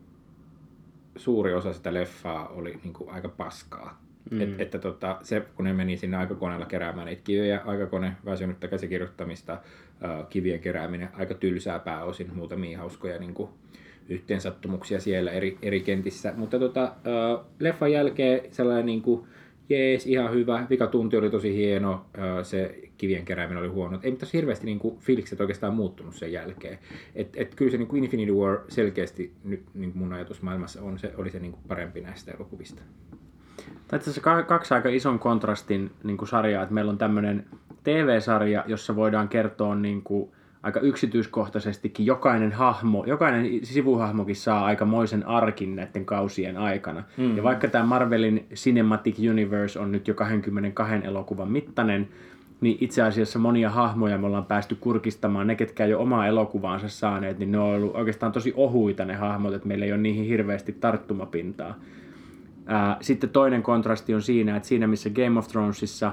suuri 1.16 1.54
osa 1.54 1.72
sitä 1.72 1.94
leffaa 1.94 2.48
oli 2.48 2.80
niin 2.84 2.92
kuin 2.92 3.10
aika 3.10 3.28
paskaa. 3.28 4.02
Mm. 4.30 4.40
Et, 4.40 4.60
että 4.60 4.78
tota, 4.78 5.18
se, 5.22 5.40
kun 5.54 5.64
ne 5.64 5.72
meni 5.72 5.96
sinne 5.96 6.16
aikakoneella 6.16 6.66
keräämään 6.66 7.06
niitä 7.06 7.22
kiviä, 7.24 7.60
aikakone 7.64 8.16
väsynyttä 8.24 8.68
käsikirjoittamista, 8.68 9.58
kivien 10.30 10.60
kerääminen, 10.60 11.08
aika 11.12 11.34
tylsää 11.34 11.78
pääosin, 11.78 12.34
muutamia 12.34 12.78
hauskoja 12.78 13.18
niin 13.18 13.34
kuin, 13.34 13.50
yhteensattumuksia 14.08 15.00
siellä 15.00 15.30
eri, 15.30 15.58
eri 15.62 15.80
kentissä. 15.80 16.32
Mutta 16.36 16.58
tota, 16.58 16.82
äh, 16.82 17.46
leffan 17.58 17.92
jälkeen 17.92 18.40
sellainen 18.50 18.86
niin 18.86 19.02
kuin, 19.02 19.26
jees, 19.68 20.06
ihan 20.06 20.32
hyvä. 20.32 20.66
Vika 20.70 20.86
tunti 20.86 21.16
oli 21.16 21.30
tosi 21.30 21.56
hieno, 21.56 21.92
äh, 22.18 22.44
se 22.44 22.78
kivien 23.02 23.24
kerääminen 23.24 23.62
oli 23.62 23.68
huono. 23.68 23.98
Ei 24.02 24.12
tässä 24.12 24.38
hirveästi 24.38 24.66
niin 24.66 24.78
kuin, 24.78 24.98
fiilikset 24.98 25.40
oikeastaan 25.40 25.74
muuttunut 25.74 26.14
sen 26.14 26.32
jälkeen. 26.32 26.78
Et, 27.14 27.28
et 27.36 27.54
kyllä 27.54 27.70
se 27.70 27.76
niin 27.76 27.88
kuin 27.88 28.04
Infinity 28.04 28.32
War 28.32 28.58
selkeästi 28.68 29.32
nyt 29.44 29.62
niin 29.74 29.92
kuin 29.92 30.02
mun 30.02 30.12
ajatusmaailmassa 30.12 30.82
on, 30.82 30.98
se 30.98 31.12
oli 31.16 31.30
se 31.30 31.38
niin 31.38 31.52
kuin 31.52 31.62
parempi 31.68 32.00
näistä 32.00 32.32
elokuvista. 32.32 32.82
Itse 33.82 34.10
asiassa 34.10 34.42
kaksi 34.42 34.74
aika 34.74 34.88
ison 34.88 35.18
kontrastin 35.18 35.90
niin 36.04 36.16
kuin 36.16 36.28
sarjaa, 36.28 36.62
että 36.62 36.74
meillä 36.74 36.90
on 36.90 36.98
tämmöinen 36.98 37.46
TV-sarja, 37.84 38.64
jossa 38.66 38.96
voidaan 38.96 39.28
kertoa 39.28 39.74
niin 39.74 40.02
kuin, 40.02 40.32
aika 40.62 40.80
yksityiskohtaisestikin 40.80 42.06
jokainen 42.06 42.52
hahmo, 42.52 43.04
jokainen 43.06 43.66
sivuhahmokin 43.66 44.36
saa 44.36 44.64
aikamoisen 44.64 45.26
arkin 45.26 45.76
näiden 45.76 46.04
kausien 46.04 46.56
aikana. 46.56 47.04
Mm. 47.16 47.36
Ja 47.36 47.42
vaikka 47.42 47.68
tämä 47.68 47.84
Marvelin 47.84 48.46
Cinematic 48.54 49.16
Universe 49.30 49.78
on 49.78 49.92
nyt 49.92 50.08
jo 50.08 50.14
22 50.14 50.94
elokuvan 51.04 51.52
mittainen, 51.52 52.08
niin 52.62 52.78
itse 52.80 53.02
asiassa 53.02 53.38
monia 53.38 53.70
hahmoja 53.70 54.18
me 54.18 54.26
ollaan 54.26 54.44
päästy 54.44 54.74
kurkistamaan. 54.74 55.46
Ne, 55.46 55.54
ketkä 55.54 55.86
jo 55.86 56.00
omaa 56.00 56.26
elokuvaansa 56.26 56.88
saaneet, 56.88 57.38
niin 57.38 57.52
ne 57.52 57.58
on 57.58 57.74
ollut 57.74 57.96
oikeastaan 57.96 58.32
tosi 58.32 58.52
ohuita 58.56 59.04
ne 59.04 59.14
hahmot, 59.14 59.54
että 59.54 59.68
meillä 59.68 59.84
ei 59.84 59.92
ole 59.92 60.00
niihin 60.00 60.24
hirveästi 60.24 60.72
tarttumapintaa. 60.72 61.74
Ää, 62.66 62.96
sitten 63.00 63.30
toinen 63.30 63.62
kontrasti 63.62 64.14
on 64.14 64.22
siinä, 64.22 64.56
että 64.56 64.68
siinä 64.68 64.86
missä 64.86 65.10
Game 65.10 65.38
of 65.38 65.48
Thronesissa 65.48 66.12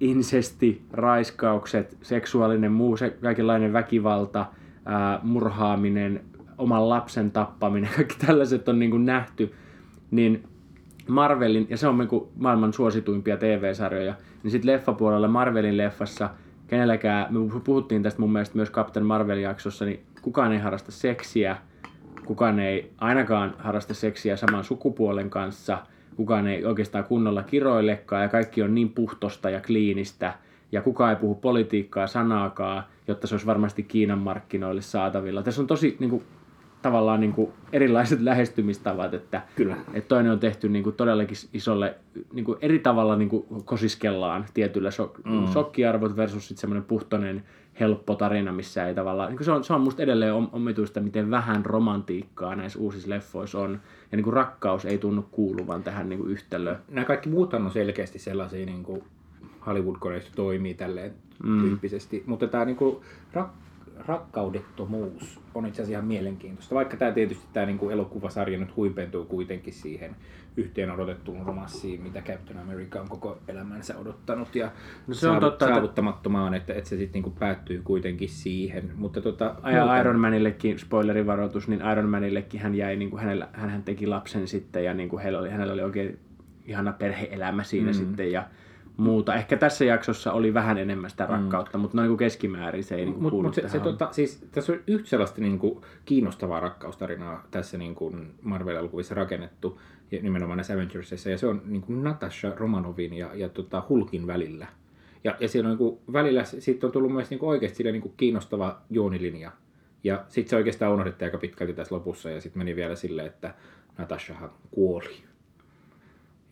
insesti, 0.00 0.82
raiskaukset, 0.92 1.98
seksuaalinen 2.02 2.72
muu, 2.72 2.96
se, 2.96 3.10
kaikenlainen 3.10 3.72
väkivalta, 3.72 4.46
ää, 4.84 5.20
murhaaminen, 5.22 6.20
oman 6.58 6.88
lapsen 6.88 7.30
tappaminen, 7.30 7.90
kaikki 7.96 8.16
tällaiset 8.26 8.68
on 8.68 8.78
niin 8.78 8.90
kuin 8.90 9.06
nähty, 9.06 9.52
niin 10.10 10.44
Marvelin, 11.08 11.66
ja 11.70 11.76
se 11.76 11.86
on 11.88 11.98
niin 11.98 12.08
kuin 12.08 12.28
maailman 12.36 12.72
suosituimpia 12.72 13.36
TV-sarjoja, 13.36 14.14
niin 14.42 14.50
sitten 14.50 14.72
leffapuolella 14.72 15.28
Marvelin 15.28 15.76
leffassa 15.76 16.30
kenelläkään, 16.66 17.34
me 17.34 17.60
puhuttiin 17.64 18.02
tästä 18.02 18.20
mun 18.20 18.32
mielestä 18.32 18.56
myös 18.56 18.70
Captain 18.70 19.06
Marvel-jaksossa, 19.06 19.84
niin 19.84 20.02
kukaan 20.22 20.52
ei 20.52 20.58
harrasta 20.58 20.92
seksiä, 20.92 21.56
kukaan 22.24 22.60
ei 22.60 22.90
ainakaan 22.98 23.54
harrasta 23.58 23.94
seksiä 23.94 24.36
saman 24.36 24.64
sukupuolen 24.64 25.30
kanssa, 25.30 25.78
kukaan 26.16 26.46
ei 26.46 26.64
oikeastaan 26.64 27.04
kunnolla 27.04 27.42
kiroillekaan 27.42 28.22
ja 28.22 28.28
kaikki 28.28 28.62
on 28.62 28.74
niin 28.74 28.88
puhtosta 28.88 29.50
ja 29.50 29.60
kliinistä 29.60 30.34
ja 30.72 30.82
kukaan 30.82 31.10
ei 31.10 31.16
puhu 31.16 31.34
politiikkaa 31.34 32.06
sanaakaan, 32.06 32.84
jotta 33.08 33.26
se 33.26 33.34
olisi 33.34 33.46
varmasti 33.46 33.82
Kiinan 33.82 34.18
markkinoille 34.18 34.82
saatavilla. 34.82 35.42
Tässä 35.42 35.60
on 35.60 35.66
tosi 35.66 35.96
niin 36.00 36.10
kuin, 36.10 36.22
tavallaan 36.82 37.20
niin 37.20 37.32
kuin, 37.32 37.52
erilaiset 37.72 38.20
lähestymistavat, 38.30 39.14
että, 39.14 39.42
Kyllä. 39.56 39.76
että 39.94 40.08
toinen 40.08 40.32
on 40.32 40.40
tehty 40.40 40.68
niin 40.68 40.84
kuin, 40.84 40.96
todellakin 40.96 41.36
isolle, 41.52 41.94
niin 42.32 42.44
kuin, 42.44 42.58
eri 42.62 42.78
tavalla 42.78 43.16
niin 43.16 43.28
kuin, 43.28 43.46
kosiskellaan 43.64 44.44
tietyllä 44.54 44.90
so, 44.90 45.14
mm. 45.24 45.46
shokkiarvot 45.46 46.16
versus 46.16 46.48
sitten 46.48 46.60
semmoinen 46.60 46.84
puhtoinen 46.84 47.44
helppo 47.80 48.14
tarina, 48.14 48.52
missä 48.52 48.86
ei 48.88 48.94
tavallaan, 48.94 49.28
niin 49.28 49.36
kuin 49.36 49.44
se, 49.44 49.52
on, 49.52 49.64
se 49.64 49.72
on 49.72 49.80
musta 49.80 50.02
edelleen 50.02 50.34
omituista, 50.34 51.00
miten 51.00 51.30
vähän 51.30 51.66
romantiikkaa 51.66 52.56
näissä 52.56 52.78
uusissa 52.78 53.10
leffoissa 53.10 53.58
on, 53.58 53.80
ja 54.12 54.16
niin 54.16 54.24
kuin 54.24 54.34
rakkaus 54.34 54.84
ei 54.84 54.98
tunnu 54.98 55.22
kuuluvan 55.30 55.82
tähän 55.82 56.08
niin 56.08 56.18
kuin 56.18 56.30
yhtälöön. 56.30 56.78
Nämä 56.88 57.04
kaikki 57.04 57.28
muut 57.28 57.54
on 57.54 57.70
selkeästi 57.70 58.18
sellaisia 58.18 58.66
niin 58.66 58.82
kuin 58.82 59.02
Hollywood-koneista 59.66 60.30
toimii 60.36 60.74
tälleen 60.74 61.12
mm. 61.44 61.60
tyyppisesti, 61.60 62.22
mutta 62.26 62.48
tämä 62.48 62.64
niin 62.64 62.76
kuin 62.76 62.96
rak- 63.34 63.61
rakkaudettomuus 64.06 65.40
on 65.54 65.66
itse 65.66 65.82
asiassa 65.82 65.98
ihan 65.98 66.04
mielenkiintoista, 66.04 66.74
vaikka 66.74 66.96
tämä 66.96 67.12
tietysti 67.12 67.46
tämä 67.52 67.66
niin 67.66 67.78
kuin 67.78 67.92
elokuvasarja 67.92 68.58
nyt 68.58 68.76
huipentuu 68.76 69.24
kuitenkin 69.24 69.72
siihen 69.72 70.16
yhteen 70.56 70.90
odotettuun 70.90 71.46
romanssiin, 71.46 72.02
mitä 72.02 72.22
Captain 72.22 72.58
America 72.58 73.00
on 73.00 73.08
koko 73.08 73.38
elämänsä 73.48 73.98
odottanut 73.98 74.54
ja 74.54 74.70
No 75.06 75.14
se 75.14 75.28
on 75.28 75.40
totta, 75.40 75.66
saavuttamattomaan, 75.66 76.54
että, 76.54 76.74
että 76.74 76.90
se 76.90 76.96
sitten 76.96 77.22
niin 77.22 77.32
päättyy 77.32 77.82
kuitenkin 77.84 78.28
siihen. 78.28 78.92
Mutta 78.96 79.20
tota, 79.20 79.44
Ja 79.44 79.84
muuten- 79.84 80.00
Iron 80.00 80.20
Manillekin, 80.20 80.78
spoilerivaroitus, 80.78 81.68
niin 81.68 81.82
Iron 81.92 82.08
Manillekin 82.08 82.60
hän 82.60 82.74
jäi, 82.74 82.96
niin 82.96 83.10
kuin 83.10 83.22
hänellä, 83.22 83.48
hän 83.52 83.82
teki 83.82 84.06
lapsen 84.06 84.48
sitten 84.48 84.84
ja 84.84 84.94
niin 84.94 85.08
kuin 85.08 85.22
heillä 85.22 85.38
oli, 85.38 85.50
hänellä 85.50 85.72
oli 85.72 85.82
oikein 85.82 86.18
ihana 86.66 86.92
perheelämä 86.92 87.62
siinä 87.64 87.90
mm. 87.90 87.94
sitten 87.94 88.32
ja 88.32 88.44
muuta. 89.02 89.34
Ehkä 89.34 89.56
tässä 89.56 89.84
jaksossa 89.84 90.32
oli 90.32 90.54
vähän 90.54 90.78
enemmän 90.78 91.10
sitä 91.10 91.26
rakkautta, 91.26 91.78
mm. 91.78 91.82
mutta 91.82 91.96
noin 91.96 92.08
kuin 92.08 92.18
keskimäärin 92.18 92.84
se 92.84 92.94
ei 92.94 93.04
niin 93.04 93.12
kuin 93.12 93.22
Mutta 93.22 93.30
kuulu 93.30 93.48
mut 93.48 93.54
se, 93.54 93.68
se, 93.68 93.80
tota, 93.80 94.08
siis, 94.10 94.46
tässä 94.52 94.72
on 94.72 94.78
yhtä 94.86 95.08
sellaista 95.08 95.40
niin 95.40 95.58
kuin, 95.58 95.80
kiinnostavaa 96.04 96.60
rakkaustarinaa 96.60 97.46
tässä 97.50 97.78
niin 97.78 97.94
kuin 97.94 98.34
Marvel-elokuvissa 98.42 99.14
rakennettu, 99.14 99.80
ja 100.10 100.22
nimenomaan 100.22 100.56
näissä 100.56 100.74
Avengersissa, 100.74 101.30
ja 101.30 101.38
se 101.38 101.46
on 101.46 101.62
niin 101.64 101.82
kuin 101.82 102.04
Natasha 102.04 102.52
Romanovin 102.56 103.14
ja, 103.14 103.30
ja 103.34 103.48
tota 103.48 103.82
Hulkin 103.88 104.26
välillä. 104.26 104.66
Ja, 105.24 105.36
ja 105.40 105.48
siinä 105.48 105.68
on 105.68 105.70
niin 105.70 105.78
kuin, 105.78 105.98
välillä 106.12 106.44
siitä 106.44 106.86
on 106.86 106.92
tullut 106.92 107.12
myös 107.12 107.30
niin 107.30 107.38
kuin 107.38 107.50
oikeasti 107.50 107.76
silleen, 107.76 107.92
niin 107.92 108.02
kuin 108.02 108.14
kiinnostava 108.16 108.80
juonilinja. 108.90 109.52
Ja 110.04 110.24
sitten 110.28 110.50
se 110.50 110.56
oikeastaan 110.56 110.92
unohdettiin 110.92 111.26
aika 111.26 111.38
pitkälti 111.38 111.74
tässä 111.74 111.94
lopussa, 111.94 112.30
ja 112.30 112.40
sitten 112.40 112.60
meni 112.60 112.76
vielä 112.76 112.94
silleen, 112.94 113.26
että 113.26 113.54
Natashahan 113.98 114.50
kuoli. 114.70 115.14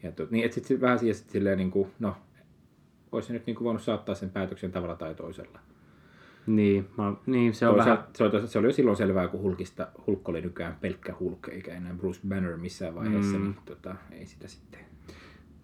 Ja 0.03 0.13
tot, 0.13 0.31
niin, 0.31 0.45
että 0.45 0.55
sitten 0.55 0.81
vähän 0.81 0.99
siihen 0.99 1.15
sit 1.15 1.31
silleen, 1.31 1.59
niin 1.59 1.71
kuin, 1.71 1.91
no, 1.99 2.17
olisi 3.13 3.33
nyt 3.33 3.47
niin 3.47 3.57
kuin 3.57 3.65
voinut 3.65 3.83
saattaa 3.83 4.15
sen 4.15 4.31
päätöksen 4.31 4.73
tavalla 4.73 4.97
tai 4.97 5.15
toisella. 5.15 5.59
Niin, 6.47 6.89
mä, 6.99 7.13
niin, 7.27 7.55
se 7.55 7.69
on 7.69 7.77
vähän... 7.77 7.99
Se, 8.13 8.25
oli, 8.25 8.49
se 8.49 8.59
oli 8.59 8.67
jo 8.67 8.73
silloin 8.73 8.97
selvää, 8.97 9.29
kun 9.29 9.41
Hulkista, 9.41 9.89
Hulk 10.07 10.29
oli 10.29 10.41
nykyään 10.41 10.77
pelkkä 10.81 11.15
Hulk, 11.21 11.49
eikä 11.49 11.75
enää 11.75 11.95
Bruce 11.95 12.21
Banner 12.29 12.57
missään 12.57 12.95
vaiheessa, 12.95 13.39
mm. 13.39 13.45
niin 13.45 13.57
tota, 13.65 13.95
ei 14.13 14.27
sitä 14.27 14.49
sitten. 14.49 14.81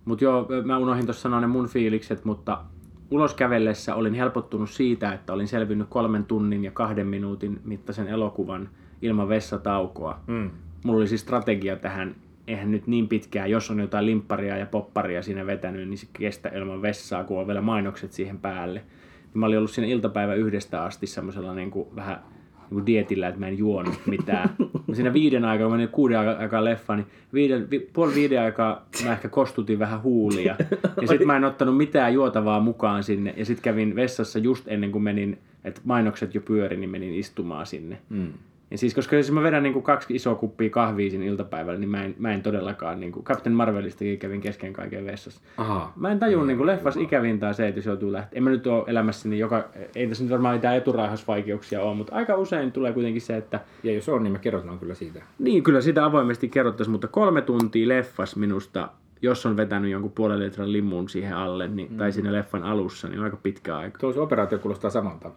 Mutta 0.04 0.24
joo, 0.24 0.48
mä 0.64 0.78
unohdin 0.78 1.06
tuossa 1.06 1.22
sanoa 1.22 1.40
ne 1.40 1.46
mun 1.46 1.68
fiilikset, 1.68 2.24
mutta 2.24 2.64
ulos 3.10 3.34
kävellessä 3.34 3.94
olin 3.94 4.14
helpottunut 4.14 4.70
siitä, 4.70 5.12
että 5.12 5.32
olin 5.32 5.48
selvinnyt 5.48 5.88
kolmen 5.88 6.24
tunnin 6.24 6.64
ja 6.64 6.70
kahden 6.70 7.06
minuutin 7.06 7.60
mittaisen 7.64 8.08
elokuvan 8.08 8.68
ilman 9.02 9.28
vessataukoa. 9.28 10.20
Mm. 10.26 10.50
Mulla 10.84 10.98
oli 10.98 11.08
siis 11.08 11.20
strategia 11.20 11.76
tähän, 11.76 12.16
eihän 12.46 12.70
nyt 12.70 12.86
niin 12.86 13.08
pitkään, 13.08 13.50
jos 13.50 13.70
on 13.70 13.80
jotain 13.80 14.06
limpparia 14.06 14.56
ja 14.56 14.66
popparia 14.66 15.22
siinä 15.22 15.46
vetänyt, 15.46 15.88
niin 15.88 15.98
se 15.98 16.06
kestä 16.12 16.48
ilman 16.48 16.82
vessaa, 16.82 17.24
kun 17.24 17.40
on 17.40 17.46
vielä 17.46 17.60
mainokset 17.60 18.12
siihen 18.12 18.38
päälle. 18.38 18.82
Niin 19.22 19.40
mä 19.40 19.46
olin 19.46 19.58
ollut 19.58 19.70
siinä 19.70 19.88
iltapäivä 19.88 20.34
yhdestä 20.34 20.82
asti 20.82 21.06
semmoisella 21.06 21.54
niin 21.54 21.70
kuin 21.70 21.88
vähän 21.96 22.18
niin 22.56 22.70
kuin 22.70 22.86
dietillä, 22.86 23.28
että 23.28 23.40
mä 23.40 23.48
en 23.48 23.58
juonut 23.58 24.00
mitään. 24.06 24.50
Mä 24.86 24.94
siinä 24.94 25.12
viiden 25.12 25.44
aikaa, 25.44 25.64
kun 25.64 25.72
mä 25.72 25.76
menin 25.76 25.92
kuuden 25.92 26.18
aikaa, 26.18 26.36
aikaa 26.36 26.64
leffaan, 26.64 26.98
niin 26.98 27.08
viiden, 27.34 27.70
vi, 27.70 27.78
puoli 27.92 28.14
viiden 28.14 28.42
aikaa 28.42 28.86
mä 29.04 29.12
ehkä 29.12 29.28
kostutin 29.28 29.78
vähän 29.78 30.02
huulia. 30.02 30.56
Ja 31.00 31.08
sitten 31.08 31.26
mä 31.26 31.36
en 31.36 31.44
ottanut 31.44 31.76
mitään 31.76 32.14
juotavaa 32.14 32.60
mukaan 32.60 33.02
sinne. 33.02 33.34
Ja 33.36 33.44
sitten 33.44 33.62
kävin 33.62 33.96
vessassa 33.96 34.38
just 34.38 34.68
ennen 34.68 34.92
kuin 34.92 35.02
menin, 35.02 35.38
että 35.64 35.80
mainokset 35.84 36.34
jo 36.34 36.40
pyöri, 36.40 36.76
niin 36.76 36.90
menin 36.90 37.14
istumaan 37.14 37.66
sinne. 37.66 37.98
Mm. 38.08 38.32
Ja 38.70 38.78
siis 38.78 38.94
koska 38.94 39.16
jos 39.16 39.30
mä 39.30 39.42
vedän 39.42 39.62
niin 39.62 39.72
kuin 39.72 39.82
kaksi 39.82 40.14
isoa 40.14 40.34
kuppia 40.34 40.70
kahvia 40.70 41.10
siinä 41.10 41.24
iltapäivällä, 41.24 41.80
niin 41.80 41.88
mä 41.88 42.04
en, 42.04 42.14
mä 42.18 42.32
en 42.32 42.42
todellakaan, 42.42 43.00
niin 43.00 43.12
kuin 43.12 43.24
Captain 43.24 43.56
Marvelistakin 43.56 44.18
kävin 44.18 44.40
kesken 44.40 44.72
kaiken 44.72 45.06
vessassa. 45.06 45.40
Aha. 45.56 45.92
Mä 45.96 46.10
en 46.10 46.18
tajua 46.18 46.44
niin 46.44 46.56
kuin 46.56 46.66
leffas 46.66 46.96
ikävintä 46.96 47.48
on 47.48 47.54
se, 47.54 47.68
että 47.68 47.78
jos 47.78 47.86
joutuu 47.86 48.12
lähteä. 48.12 48.38
En 48.38 48.42
mä 48.42 48.50
nyt 48.50 48.66
ole 48.66 48.84
elämässäni 48.86 49.38
joka, 49.38 49.68
ei 49.94 50.06
tässä 50.06 50.24
nyt 50.24 50.30
varmaan 50.30 50.54
mitään 50.54 50.76
eturauhasvaikeuksia 50.76 51.82
ole, 51.82 51.94
mutta 51.94 52.14
aika 52.14 52.36
usein 52.36 52.72
tulee 52.72 52.92
kuitenkin 52.92 53.22
se, 53.22 53.36
että 53.36 53.60
Ja 53.82 53.92
jos 53.92 54.08
on, 54.08 54.22
niin 54.22 54.32
me 54.32 54.38
kerrotaan 54.38 54.78
kyllä 54.78 54.94
siitä. 54.94 55.22
niin, 55.38 55.62
kyllä 55.62 55.80
sitä 55.80 56.04
avoimesti 56.04 56.48
kerrottaisiin, 56.48 56.92
mutta 56.92 57.08
kolme 57.08 57.42
tuntia 57.42 57.88
leffas 57.88 58.36
minusta, 58.36 58.88
jos 59.22 59.46
on 59.46 59.56
vetänyt 59.56 59.90
jonkun 59.90 60.12
puolen 60.12 60.38
litran 60.38 60.72
limun 60.72 61.08
siihen 61.08 61.36
alle, 61.36 61.68
niin, 61.68 61.90
mm. 61.90 61.96
tai 61.96 62.12
siinä 62.12 62.32
leffan 62.32 62.62
alussa, 62.62 63.08
niin 63.08 63.18
on 63.18 63.24
aika 63.24 63.36
pitkä 63.36 63.76
aika. 63.76 63.98
Tuo 63.98 64.22
operaatio 64.22 64.58
kuulostaa 64.58 64.90
samalta. 64.90 65.30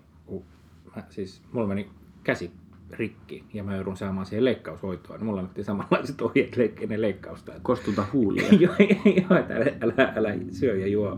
Mä, 0.95 1.03
siis 1.09 1.41
mulla 1.51 1.67
meni 1.67 1.89
käsi 2.23 2.51
rikki 2.93 3.43
ja 3.53 3.63
mä 3.63 3.75
joudun 3.75 3.97
saamaan 3.97 4.25
siihen 4.25 4.45
leikkaushoitoon. 4.45 5.23
Mulla 5.25 5.39
annettiin 5.39 5.65
samanlaiset 5.65 6.21
ohjeet 6.21 6.57
leik- 6.57 6.83
ennen 6.83 7.01
leikkausta. 7.01 7.51
että- 7.55 7.63
Kostuta 7.63 8.03
huulia. 8.13 8.43
joo, 8.59 8.73
joo, 9.05 9.39
että 9.39 9.55
älä, 9.55 9.65
älä, 9.81 10.13
älä, 10.15 10.33
syö 10.51 10.75
ja 10.75 10.87
juo, 10.87 11.17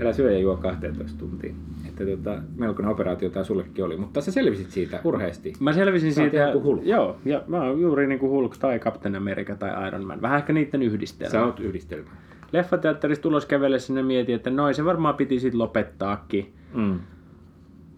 älä 0.00 0.12
syö 0.12 0.32
ja 0.32 0.38
juo 0.38 0.56
12 0.56 1.18
tuntia. 1.18 1.54
Että 1.88 2.06
tota, 2.06 2.38
melkoinen 2.56 2.92
operaatio 2.92 3.30
tämä 3.30 3.44
sullekin 3.44 3.84
oli, 3.84 3.96
mutta 3.96 4.20
sä 4.20 4.32
selvisit 4.32 4.70
siitä 4.70 5.00
urheasti. 5.04 5.52
Mä 5.60 5.72
selvisin 5.72 6.14
Sä 6.14 6.22
oot 6.22 6.30
siitä, 6.30 6.52
Hulk. 6.62 6.80
joo, 6.84 7.16
ja 7.24 7.42
mä 7.46 7.62
oon 7.62 7.80
juuri 7.80 8.06
niin 8.06 8.18
kuin 8.18 8.30
Hulk 8.30 8.56
tai 8.56 8.78
Captain 8.78 9.16
America 9.16 9.54
tai 9.56 9.88
Iron 9.88 10.06
Man. 10.06 10.22
Vähän 10.22 10.38
ehkä 10.38 10.52
niiden 10.52 10.82
yhdistelmä. 10.82 11.30
Sä 11.30 11.44
oot 11.44 11.60
yhdistelmä. 11.60 12.10
Leffateatterista 12.52 13.22
tulos 13.22 13.46
kävellessä 13.46 13.86
sinne 13.86 14.02
mietin, 14.02 14.34
että 14.34 14.50
noin 14.50 14.74
se 14.74 14.84
varmaan 14.84 15.14
piti 15.14 15.40
sit 15.40 15.54
lopettaakin. 15.54 16.52
Mm. 16.74 16.98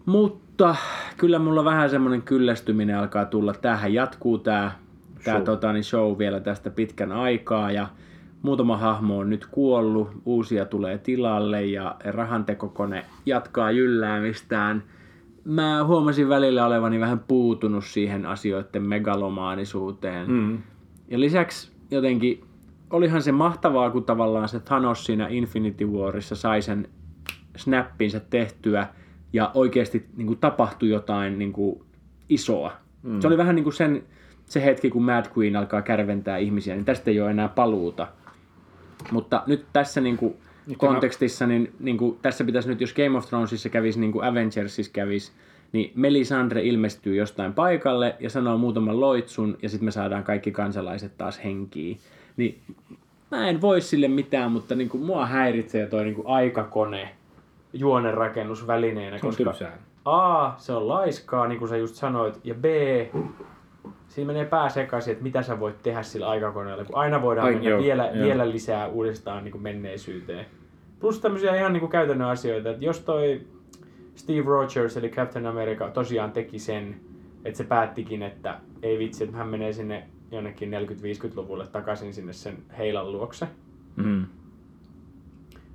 Mutta 0.05 0.46
kyllä 1.17 1.39
mulla 1.39 1.65
vähän 1.65 1.89
semmoinen 1.89 2.21
kyllästyminen 2.21 2.97
alkaa 2.97 3.25
tulla. 3.25 3.53
Tämähän 3.53 3.93
jatkuu 3.93 4.37
tämä 4.37 4.71
tää, 5.23 5.33
Show. 5.33 5.43
tota, 5.43 5.73
niin 5.73 5.83
show 5.83 6.17
vielä 6.17 6.39
tästä 6.39 6.69
pitkän 6.69 7.11
aikaa 7.11 7.71
ja 7.71 7.87
muutama 8.41 8.77
hahmo 8.77 9.17
on 9.17 9.29
nyt 9.29 9.45
kuollut, 9.45 10.09
uusia 10.25 10.65
tulee 10.65 10.97
tilalle 10.97 11.65
ja 11.65 11.95
rahantekokone 12.05 13.05
jatkaa 13.25 13.71
jylläämistään. 13.71 14.83
Mä 15.43 15.83
huomasin 15.83 16.29
välillä 16.29 16.65
olevani 16.65 16.99
vähän 16.99 17.19
puutunut 17.19 17.85
siihen 17.85 18.25
asioiden 18.25 18.83
megalomaanisuuteen. 18.83 20.31
Mm. 20.31 20.57
Ja 21.07 21.19
lisäksi 21.19 21.71
jotenkin 21.91 22.43
olihan 22.89 23.21
se 23.21 23.31
mahtavaa, 23.31 23.89
kun 23.91 24.03
tavallaan 24.03 24.49
se 24.49 24.59
Thanos 24.59 25.05
siinä 25.05 25.27
Infinity 25.27 25.85
Warissa 25.85 26.35
sai 26.35 26.61
sen 26.61 26.87
snappinsa 27.55 28.19
tehtyä 28.19 28.87
ja 29.33 29.51
oikeasti 29.53 30.05
niin 30.17 30.27
kuin, 30.27 30.39
tapahtui 30.39 30.89
jotain 30.89 31.39
niin 31.39 31.53
kuin, 31.53 31.81
isoa. 32.29 32.71
Mm. 33.03 33.21
Se 33.21 33.27
oli 33.27 33.37
vähän 33.37 33.55
niin 33.55 33.63
kuin 33.63 33.73
sen, 33.73 34.03
se 34.45 34.65
hetki, 34.65 34.89
kun 34.89 35.03
Mad 35.03 35.25
Queen 35.37 35.55
alkaa 35.55 35.81
kärventää 35.81 36.37
ihmisiä, 36.37 36.75
niin 36.75 36.85
tästä 36.85 37.11
ei 37.11 37.21
ole 37.21 37.31
enää 37.31 37.47
paluuta. 37.47 38.07
Mutta 39.11 39.43
nyt 39.47 39.65
tässä 39.73 40.01
niin 40.01 40.17
kuin, 40.17 40.35
kontekstissa, 40.77 41.47
niin, 41.47 41.73
niin 41.79 41.97
kuin, 41.97 42.19
tässä 42.21 42.43
pitäisi 42.43 42.69
nyt, 42.69 42.81
jos 42.81 42.93
Game 42.93 43.17
of 43.17 43.25
Thronesissa 43.25 43.69
kävisi 43.69 43.99
niin 43.99 44.11
kuin 44.11 44.25
Avengersissa 44.25 44.91
kävisi, 44.91 45.31
niin 45.71 45.91
Melisandre 45.95 46.61
ilmestyy 46.61 47.15
jostain 47.15 47.53
paikalle 47.53 48.15
ja 48.19 48.29
sanoo 48.29 48.57
muutaman 48.57 48.99
loitsun 48.99 49.57
ja 49.61 49.69
sitten 49.69 49.85
me 49.85 49.91
saadaan 49.91 50.23
kaikki 50.23 50.51
kansalaiset 50.51 51.17
taas 51.17 51.43
henkiin. 51.43 51.97
Niin 52.37 52.61
mä 53.31 53.49
en 53.49 53.61
voi 53.61 53.81
sille 53.81 54.07
mitään, 54.07 54.51
mutta 54.51 54.75
niin 54.75 54.89
kuin 54.89 55.03
mua 55.03 55.25
häiritsee 55.25 55.87
toi 55.87 56.03
niin 56.03 56.15
kuin 56.15 56.27
aikakone 56.27 57.09
juonenrakennus 57.73 58.67
välineenä, 58.67 59.17
Se 59.17 59.25
on 59.25 59.29
koska 59.29 59.43
tylsää. 59.43 59.77
A, 60.05 60.51
se 60.57 60.73
on 60.73 60.87
laiskaa, 60.87 61.47
niin 61.47 61.59
kuin 61.59 61.69
sä 61.69 61.77
just 61.77 61.95
sanoit, 61.95 62.39
ja 62.43 62.55
B, 62.55 62.65
siinä 64.07 64.27
menee 64.27 64.45
pää 64.45 64.69
sekaisin, 64.69 65.11
että 65.11 65.23
mitä 65.23 65.41
sä 65.41 65.59
voit 65.59 65.83
tehdä 65.83 66.03
sillä 66.03 66.29
aikakoneella, 66.29 66.85
kun 66.85 66.95
aina 66.97 67.21
voidaan 67.21 67.47
Ai, 67.47 67.53
mennä 67.53 67.69
joo, 67.69 67.81
vielä, 67.81 68.09
joo. 68.13 68.25
vielä 68.25 68.49
lisää 68.49 68.87
uudestaan 68.87 69.43
niin 69.43 69.51
kuin 69.51 69.61
menneisyyteen. 69.61 70.45
Plus 70.99 71.19
tämmöisiä 71.19 71.55
ihan 71.55 71.73
niin 71.73 71.81
kuin 71.81 71.91
käytännön 71.91 72.27
asioita, 72.27 72.69
että 72.69 72.85
jos 72.85 72.99
toi 72.99 73.41
Steve 74.15 74.43
Rogers 74.45 74.97
eli 74.97 75.09
Captain 75.09 75.45
America 75.45 75.89
tosiaan 75.89 76.31
teki 76.31 76.59
sen, 76.59 76.99
että 77.45 77.57
se 77.57 77.63
päättikin, 77.63 78.23
että 78.23 78.59
ei 78.81 78.99
vitsi, 78.99 79.23
että 79.23 79.37
hän 79.37 79.47
menee 79.47 79.73
sinne 79.73 80.07
jonnekin 80.31 80.73
40-50-luvulle 80.73 81.67
takaisin 81.67 82.13
sinne 82.13 82.33
sen 82.33 82.57
heilan 82.77 83.11
luokse, 83.11 83.47
Mm. 83.95 84.25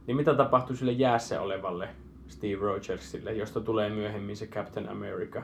Niin 0.07 0.17
mitä 0.17 0.35
tapahtui 0.35 0.77
sille 0.77 0.93
jäässä 0.93 1.41
olevalle 1.41 1.89
Steve 2.29 2.61
Rogersille, 2.61 3.33
josta 3.33 3.61
tulee 3.61 3.91
myöhemmin 3.91 4.37
se 4.37 4.47
Captain 4.47 4.89
America? 4.89 5.43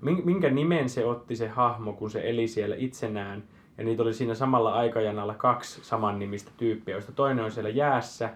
Min- 0.00 0.22
Minkä 0.24 0.50
nimen 0.50 0.88
se 0.88 1.04
otti 1.04 1.36
se 1.36 1.48
hahmo, 1.48 1.92
kun 1.92 2.10
se 2.10 2.20
eli 2.30 2.48
siellä 2.48 2.76
itsenään? 2.78 3.42
Ja 3.78 3.84
niitä 3.84 4.02
oli 4.02 4.14
siinä 4.14 4.34
samalla 4.34 4.72
aikajanalla 4.74 5.34
kaksi 5.34 5.80
saman 5.84 6.18
nimistä 6.18 6.50
tyyppiä, 6.56 6.94
joista 6.94 7.12
toinen 7.12 7.44
on 7.44 7.50
siellä 7.50 7.70
jäässä, 7.70 8.30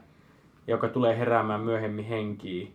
joka 0.66 0.88
tulee 0.88 1.18
heräämään 1.18 1.60
myöhemmin 1.60 2.04
henkiin. 2.04 2.74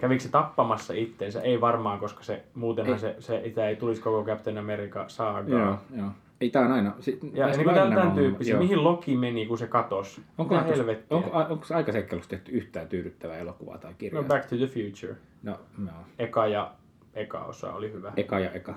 Kävikö 0.00 0.22
se 0.22 0.30
tappamassa 0.30 0.94
itteensä? 0.94 1.40
Ei 1.42 1.60
varmaan, 1.60 1.98
koska 1.98 2.24
se, 2.24 2.42
muutenhan 2.54 2.94
Ei. 2.94 3.00
se, 3.00 3.16
se 3.18 3.40
itä 3.44 3.68
ei 3.68 3.76
tulisi 3.76 4.02
koko 4.02 4.24
Captain 4.24 4.58
America 4.58 5.04
saagaa. 5.08 5.58
Joo, 5.60 5.78
joo. 5.96 6.08
Ei 6.40 6.50
tää 6.50 6.62
on 6.64 6.72
aina... 6.72 6.94
Si, 7.00 7.18
Ja 7.32 7.46
niin 7.46 7.64
kuin 7.64 7.74
tämän, 7.74 7.94
tämän 7.94 8.12
tyyppisiä. 8.12 8.54
joo. 8.54 8.62
Mihin 8.62 8.84
Loki 8.84 9.16
meni, 9.16 9.46
kun 9.46 9.58
se 9.58 9.66
katosi? 9.66 10.20
Onko, 10.38 10.54
Mitä 10.54 10.64
onko, 10.66 10.76
helvettiä? 10.76 11.16
onko, 11.16 11.30
onko 11.38 11.64
aikaseikkailussa 11.74 12.30
tehty 12.30 12.52
yhtään 12.52 12.88
tyydyttävää 12.88 13.36
elokuvaa 13.38 13.78
tai 13.78 13.90
No 13.90 13.96
kirjaa? 13.98 14.22
Back 14.22 14.46
to 14.48 14.56
the 14.56 14.66
Future. 14.66 15.16
No, 15.42 15.60
no. 15.78 15.90
Eka 16.18 16.46
ja 16.46 16.72
eka 17.14 17.44
osa 17.44 17.72
oli 17.72 17.92
hyvä. 17.92 18.12
Eka 18.16 18.38
ja 18.38 18.50
eka. 18.50 18.74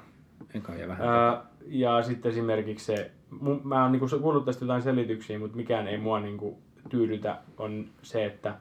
Eka 0.54 0.74
ja 0.76 0.88
vähän. 0.88 1.08
Ää, 1.08 1.46
ja 1.68 2.04
sitten 2.04 2.30
esimerkiksi 2.32 2.86
se, 2.86 3.12
mun, 3.40 3.62
mä 3.64 3.84
oon 3.84 3.92
niinku 3.92 4.08
kuullut 4.22 4.46
tästä 4.46 4.66
jotain 4.66 4.82
selityksiä, 4.82 5.40
mutta 5.40 5.58
mikään 5.58 5.88
ei 5.88 5.98
mua 5.98 6.20
niinku 6.20 6.60
tyydytä, 6.90 7.38
on 7.58 7.86
se, 8.02 8.26
että 8.26 8.56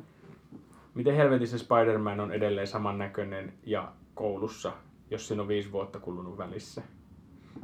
miten 0.95 1.15
helvetissä 1.17 1.59
Spider-Man 1.59 2.21
on 2.21 2.33
edelleen 2.33 2.67
samannäköinen 2.67 3.53
ja 3.67 3.93
koulussa, 4.15 4.73
jos 5.11 5.29
siinä 5.29 5.43
on 5.43 5.49
viisi 5.49 5.73
vuotta 5.73 6.01
kulunut 6.01 6.39
välissä. 6.39 6.83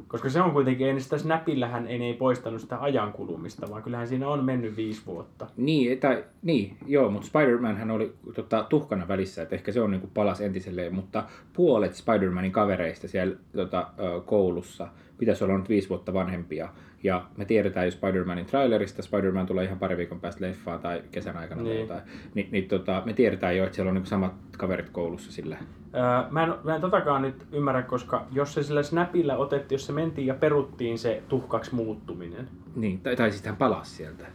Koska 0.07 0.29
se 0.29 0.41
on 0.41 0.51
kuitenkin, 0.51 0.87
ei 0.87 0.99
sitä 0.99 1.17
Snapillähän 1.17 1.87
ei, 1.87 2.03
ei 2.03 2.13
poistanut 2.13 2.61
sitä 2.61 2.81
ajan 2.81 3.13
kulumista, 3.13 3.69
vaan 3.69 3.83
kyllähän 3.83 4.07
siinä 4.07 4.27
on 4.27 4.45
mennyt 4.45 4.77
viisi 4.77 5.01
vuotta. 5.05 5.47
Niin, 5.57 5.99
tai, 5.99 6.23
niin, 6.41 6.77
joo, 6.85 7.11
mutta 7.11 7.27
Spider-Man 7.27 7.77
hän 7.77 7.91
oli 7.91 8.13
tota, 8.35 8.65
tuhkana 8.69 9.07
välissä, 9.07 9.41
että 9.41 9.55
ehkä 9.55 9.71
se 9.71 9.81
on 9.81 9.91
niinku 9.91 10.09
palas 10.13 10.41
entiselleen, 10.41 10.95
mutta 10.95 11.23
puolet 11.53 11.93
Spider-Manin 11.93 12.51
kavereista 12.51 13.07
siellä 13.07 13.35
tota, 13.55 13.87
koulussa 14.25 14.87
pitäisi 15.17 15.43
olla 15.43 15.57
nyt 15.57 15.69
viisi 15.69 15.89
vuotta 15.89 16.13
vanhempia. 16.13 16.69
Ja 17.03 17.25
me 17.37 17.45
tiedetään 17.45 17.85
jo 17.85 17.91
Spider-Manin 17.91 18.45
trailerista, 18.45 19.01
Spider-Man 19.01 19.45
tulee 19.45 19.65
ihan 19.65 19.79
pari 19.79 19.97
viikon 19.97 20.19
päästä 20.19 20.45
leffaan 20.45 20.79
tai 20.79 21.01
kesän 21.11 21.37
aikana 21.37 21.61
tai 21.61 21.69
Niin. 21.71 21.81
jotain, 21.81 22.01
niin, 22.33 22.47
niin 22.51 22.67
tota, 22.67 23.01
me 23.05 23.13
tiedetään 23.13 23.57
jo, 23.57 23.63
että 23.63 23.75
siellä 23.75 23.89
on 23.89 23.93
niinku 23.95 24.09
samat 24.09 24.33
kaverit 24.57 24.89
koulussa 24.89 25.31
sillä. 25.31 25.57
Öö, 25.95 26.01
mä, 26.31 26.43
en, 26.43 26.53
mä 26.63 26.75
en 26.75 26.81
totakaan 26.81 27.21
nyt 27.21 27.45
ymmärrä, 27.51 27.81
koska 27.81 28.25
jos 28.31 28.53
se 28.53 28.63
sillä 28.63 28.83
Snapilla 28.83 29.37
otettiin, 29.37 29.75
jos 29.75 29.85
se 29.85 29.93
mentiin 29.93 30.27
ja 30.27 30.33
peruttiin 30.33 30.97
se 30.97 31.23
tuhkaksi 31.27 31.75
muuttuminen, 31.75 32.47
Niin, 32.75 32.99
tai, 32.99 33.15
tai 33.15 33.31
sitten 33.31 33.49
hän 33.49 33.57
palasi 33.57 33.95
sieltä. 33.95 34.25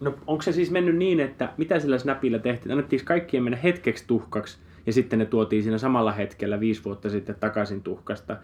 No 0.00 0.14
onko 0.26 0.42
se 0.42 0.52
siis 0.52 0.70
mennyt 0.70 0.96
niin, 0.96 1.20
että 1.20 1.48
mitä 1.56 1.78
sillä 1.80 1.98
Snapilla 1.98 2.38
tehtiin? 2.38 2.72
Annettiinko 2.72 3.04
kaikkien 3.06 3.42
mennä 3.42 3.58
hetkeksi 3.62 4.04
tuhkaksi 4.06 4.58
ja 4.86 4.92
sitten 4.92 5.18
ne 5.18 5.24
tuotiin 5.26 5.62
siinä 5.62 5.78
samalla 5.78 6.12
hetkellä 6.12 6.60
viisi 6.60 6.84
vuotta 6.84 7.10
sitten 7.10 7.36
takaisin 7.40 7.82
tuhkasta? 7.82 8.36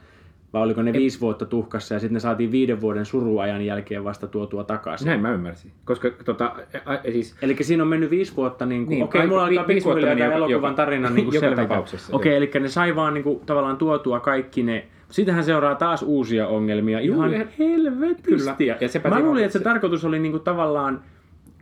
Vai 0.53 0.63
oliko 0.63 0.83
ne 0.83 0.93
viisi 0.93 1.21
vuotta 1.21 1.47
tuhkassa 1.47 1.95
ja 1.95 2.01
sitten 2.01 2.15
ne 2.15 2.21
saatiin 2.21 2.53
viiden 2.53 2.81
vuoden 2.81 3.05
suruajan 3.07 3.63
jälkeen 3.63 4.05
vasta 4.05 4.27
tuotua 4.27 4.65
takaisin? 4.65 5.07
Näin 5.07 5.21
mä 5.21 5.33
ymmärsin. 5.33 5.73
Koska 5.85 6.11
tota, 6.25 6.45
a, 6.85 6.93
a, 6.93 6.99
siis 7.13 7.37
Eli 7.43 7.57
siinä 7.61 7.83
on 7.83 7.89
mennyt 7.89 8.11
viisi 8.11 8.37
vuotta, 8.37 8.67
niin 8.67 8.87
kuin, 8.87 8.95
Niin, 8.95 9.05
okei, 9.05 9.27
mulla 9.27 9.45
alkaa 9.45 9.65
pikkuhiljaa 9.65 10.17
tämä 10.17 10.35
elokuvan 10.35 10.75
tarina 10.75 11.11
niin 11.11 11.25
kuin 11.25 11.41
selvitä. 11.41 11.83
Okei, 12.13 12.37
eli 12.37 12.51
ne 12.61 12.69
sai 12.69 12.97
vaan 12.97 13.15
niin 13.15 13.25
kuin, 13.25 13.41
tavallaan 13.47 13.77
tuotua 13.77 14.21
kaikki 14.21 14.63
ne... 14.63 14.87
Siitähän 15.11 15.45
seuraa 15.45 15.75
taas 15.75 16.03
uusia 16.03 16.49
ongelmia 16.49 16.99
ihan 17.01 17.33
ja- 17.33 17.47
helvetisti. 17.59 18.23
Kyllä, 18.23 18.57
ja- 18.81 18.89
sepä 18.89 19.09
Mä 19.09 19.21
luulin, 19.21 19.45
että 19.45 19.53
se 19.53 19.59
se- 19.59 19.65
tarkoitus 19.65 20.05
oli 20.05 20.19
niin 20.19 20.33
kuin, 20.33 20.43
tavallaan 20.43 21.01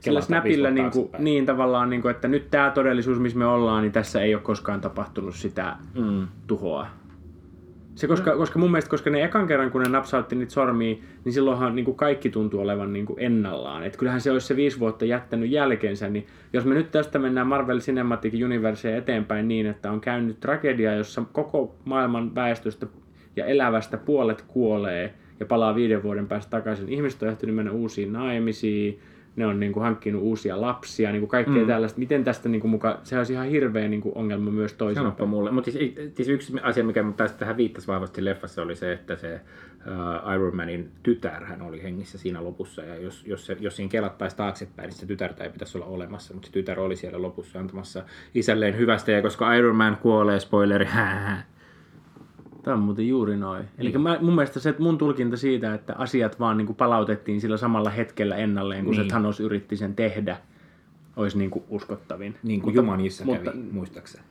sillä 0.00 0.20
Snapilla 0.20 0.68
viisi 0.68 0.82
niin, 0.82 0.90
kuin, 0.90 1.10
niin 1.18 1.46
tavallaan, 1.46 1.90
niin 1.90 2.02
kuin, 2.02 2.10
että 2.10 2.28
nyt 2.28 2.50
tämä 2.50 2.70
todellisuus, 2.70 3.18
missä 3.18 3.38
me 3.38 3.46
ollaan, 3.46 3.82
niin 3.82 3.92
tässä 3.92 4.22
ei 4.22 4.34
ole 4.34 4.42
koskaan 4.42 4.80
tapahtunut 4.80 5.34
sitä 5.34 5.76
mm, 5.94 6.26
tuhoa. 6.46 6.86
Se, 7.96 8.06
koska, 8.06 8.36
koska 8.36 8.58
mun 8.58 8.70
mielestä, 8.70 8.90
koska 8.90 9.10
ne 9.10 9.24
ekan 9.24 9.46
kerran, 9.46 9.70
kun 9.70 9.82
ne 9.82 9.88
napsautti 9.88 10.36
niitä 10.36 10.52
sormia, 10.52 10.96
niin 11.24 11.32
silloinhan 11.32 11.74
niin 11.74 11.84
kuin 11.84 11.96
kaikki 11.96 12.30
tuntuu 12.30 12.60
olevan 12.60 12.92
niin 12.92 13.06
kuin 13.06 13.20
ennallaan. 13.20 13.84
Et 13.84 13.96
kyllähän 13.96 14.20
se 14.20 14.30
olisi 14.30 14.46
se 14.46 14.56
viisi 14.56 14.80
vuotta 14.80 15.04
jättänyt 15.04 15.50
jälkensä, 15.50 16.08
niin 16.08 16.26
jos 16.52 16.64
me 16.64 16.74
nyt 16.74 16.90
tästä 16.90 17.18
mennään 17.18 17.46
Marvel 17.46 17.80
Cinematic 17.80 18.44
Universeen 18.44 18.98
eteenpäin 18.98 19.48
niin, 19.48 19.66
että 19.66 19.90
on 19.90 20.00
käynyt 20.00 20.40
tragedia, 20.40 20.94
jossa 20.94 21.22
koko 21.32 21.74
maailman 21.84 22.34
väestöstä 22.34 22.86
ja 23.36 23.44
elävästä 23.44 23.96
puolet 23.96 24.42
kuolee 24.42 25.14
ja 25.40 25.46
palaa 25.46 25.74
viiden 25.74 26.02
vuoden 26.02 26.28
päästä 26.28 26.50
takaisin. 26.50 26.88
Ihmiset 26.88 27.22
on 27.22 27.28
ehtinyt 27.28 27.54
mennä 27.54 27.72
uusiin 27.72 28.12
naimisiin, 28.12 29.00
ne 29.36 29.46
on 29.46 29.60
niin 29.60 29.72
kuin 29.72 29.82
hankkinut 29.82 30.22
uusia 30.22 30.60
lapsia, 30.60 31.12
niin 31.12 31.20
kuin 31.20 31.30
kaikkea 31.30 31.62
mm. 31.62 31.66
tällaista. 31.66 31.98
Miten 31.98 32.24
tästä 32.24 32.48
niin 32.48 32.60
kuin 32.60 32.70
muka, 32.70 33.00
se 33.02 33.18
olisi 33.18 33.32
ihan 33.32 33.46
hirveä 33.46 33.88
niin 33.88 34.00
kuin 34.00 34.16
ongelma 34.16 34.50
myös 34.50 34.72
toisaalta. 34.72 35.00
Sanoppa 35.00 35.26
mulle. 35.26 35.50
Mutta 35.50 35.70
siis, 35.70 35.94
siis, 36.14 36.28
yksi 36.28 36.52
asia, 36.62 36.84
mikä 36.84 37.04
tästä 37.16 37.38
tähän 37.38 37.56
viittasi 37.56 37.86
vahvasti 37.86 38.24
leffassa, 38.24 38.62
oli 38.62 38.76
se, 38.76 38.92
että 38.92 39.16
se 39.16 39.40
uh, 39.86 40.32
Iron 40.34 40.56
Manin 40.56 40.90
tytär 41.02 41.44
hän 41.44 41.62
oli 41.62 41.82
hengissä 41.82 42.18
siinä 42.18 42.44
lopussa. 42.44 42.82
Ja 42.82 42.96
jos, 42.96 43.24
jos, 43.26 43.46
se, 43.46 43.56
jos 43.60 43.76
siinä 43.76 43.90
kelattaisi 43.90 44.36
taaksepäin, 44.36 44.86
niin 44.86 44.98
se 44.98 45.06
tytärtä 45.06 45.44
ei 45.44 45.50
pitäisi 45.50 45.78
olla 45.78 45.86
olemassa. 45.86 46.34
Mutta 46.34 46.46
se 46.46 46.52
tytär 46.52 46.80
oli 46.80 46.96
siellä 46.96 47.22
lopussa 47.22 47.58
antamassa 47.58 48.04
isälleen 48.34 48.76
hyvästä. 48.76 49.12
Ja 49.12 49.22
koska 49.22 49.54
Iron 49.54 49.76
Man 49.76 49.96
kuolee, 49.96 50.40
spoileri, 50.40 50.88
Tämä 52.66 52.76
on 52.76 52.82
muuten 52.82 53.08
juuri 53.08 53.36
noin. 53.36 53.64
Eli 53.78 53.90
niin. 53.90 54.24
mun 54.24 54.34
mielestä 54.34 54.60
se, 54.60 54.68
että 54.68 54.82
mun 54.82 54.98
tulkinta 54.98 55.36
siitä, 55.36 55.74
että 55.74 55.94
asiat 55.98 56.40
vaan 56.40 56.56
niin 56.56 56.66
kuin 56.66 56.76
palautettiin 56.76 57.40
sillä 57.40 57.56
samalla 57.56 57.90
hetkellä 57.90 58.36
ennalleen, 58.36 58.84
kun 58.84 58.94
niin. 58.94 59.04
se 59.04 59.08
Thanos 59.08 59.40
yritti 59.40 59.76
sen 59.76 59.94
tehdä, 59.94 60.36
olisi 61.16 61.38
niin 61.38 61.50
kuin 61.50 61.64
uskottavin. 61.68 62.36
Niin 62.42 62.60
kuin 62.60 62.74
mutta, 62.74 62.80
Jumanissa 62.80 63.24
mutta, 63.24 63.50
kävi, 63.50 63.62
muistaakseni. 63.70 64.24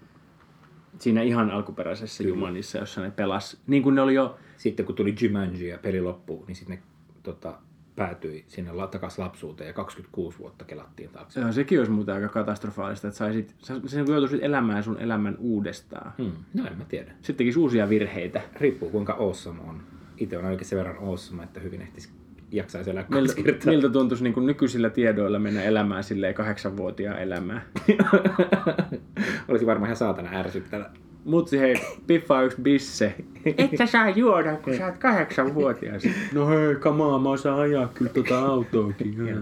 Siinä 0.99 1.21
ihan 1.21 1.51
alkuperäisessä 1.51 2.23
Kyllä. 2.23 2.35
Jumanissa, 2.35 2.77
jossa 2.77 3.01
ne 3.01 3.11
pelas. 3.11 3.61
Niin 3.67 3.83
kuin 3.83 3.95
ne 3.95 4.01
oli 4.01 4.13
jo... 4.13 4.37
Sitten 4.57 4.85
kun 4.85 4.95
tuli 4.95 5.15
Jumanji 5.21 5.67
ja 5.67 5.77
peli 5.77 6.01
loppuu, 6.01 6.43
niin 6.47 6.55
sitten 6.55 6.77
ne 6.77 6.83
tota, 7.23 7.57
päätyi 7.95 8.45
sinne 8.47 8.71
takaisin 8.91 9.23
lapsuuteen 9.23 9.67
ja 9.67 9.73
26 9.73 10.39
vuotta 10.39 10.65
kelattiin 10.65 11.09
taakse. 11.09 11.39
Joo, 11.39 11.51
sekin 11.51 11.79
olisi 11.79 11.91
muuten 11.91 12.15
aika 12.15 12.27
katastrofaalista, 12.27 13.07
että 13.07 13.17
saisit, 13.17 13.55
sä, 13.59 13.73
sä 13.85 13.99
joutuisit 13.99 14.43
elämään 14.43 14.83
sun 14.83 14.99
elämän 14.99 15.35
uudestaan. 15.39 16.13
Hmm. 16.17 16.31
No 16.53 16.67
en 16.67 16.77
mä 16.77 16.85
tiedä. 16.85 17.11
Sitten 17.11 17.35
tekisi 17.35 17.59
uusia 17.59 17.89
virheitä. 17.89 18.41
Riippuu 18.59 18.89
kuinka 18.89 19.13
awesome 19.13 19.61
on. 19.67 19.81
Itse 20.17 20.37
on 20.37 20.45
oikein 20.45 20.65
sen 20.65 20.77
verran 20.77 20.97
awesome, 20.97 21.43
että 21.43 21.59
hyvin 21.59 21.81
ehtisi 21.81 22.09
jaksaisi 22.51 22.89
elää 22.89 23.05
miltä, 23.09 23.33
miltä 23.65 23.89
tuntuisi 23.89 24.23
niin 24.23 24.33
kuin 24.33 24.45
nykyisillä 24.45 24.89
tiedoilla 24.89 25.39
mennä 25.39 25.63
elämään 25.63 26.03
silleen 26.03 26.33
kahdeksanvuotiaan 26.33 27.21
elämää? 27.21 27.61
Olisi 29.47 29.65
varmaan 29.65 29.87
ihan 29.87 29.97
saatana 29.97 30.29
ärsyttävä. 30.33 30.89
Mutsi 31.25 31.59
hei, 31.59 31.75
piffaa 32.07 32.41
yksi 32.41 32.61
bisse. 32.61 33.15
Et 33.45 33.77
sä 33.77 33.85
saa 33.85 34.09
juoda, 34.09 34.57
kun 34.57 34.77
sä 34.77 34.85
oot 34.85 34.97
kahdeksanvuotias. 34.97 36.03
No 36.33 36.47
hei, 36.47 36.75
kamaa, 36.75 37.19
mä 37.19 37.29
osaan 37.29 37.59
ajaa 37.59 37.87
kyllä 37.87 38.11
tota 38.11 38.39
autoakin. 38.39 39.27
Joo. 39.27 39.39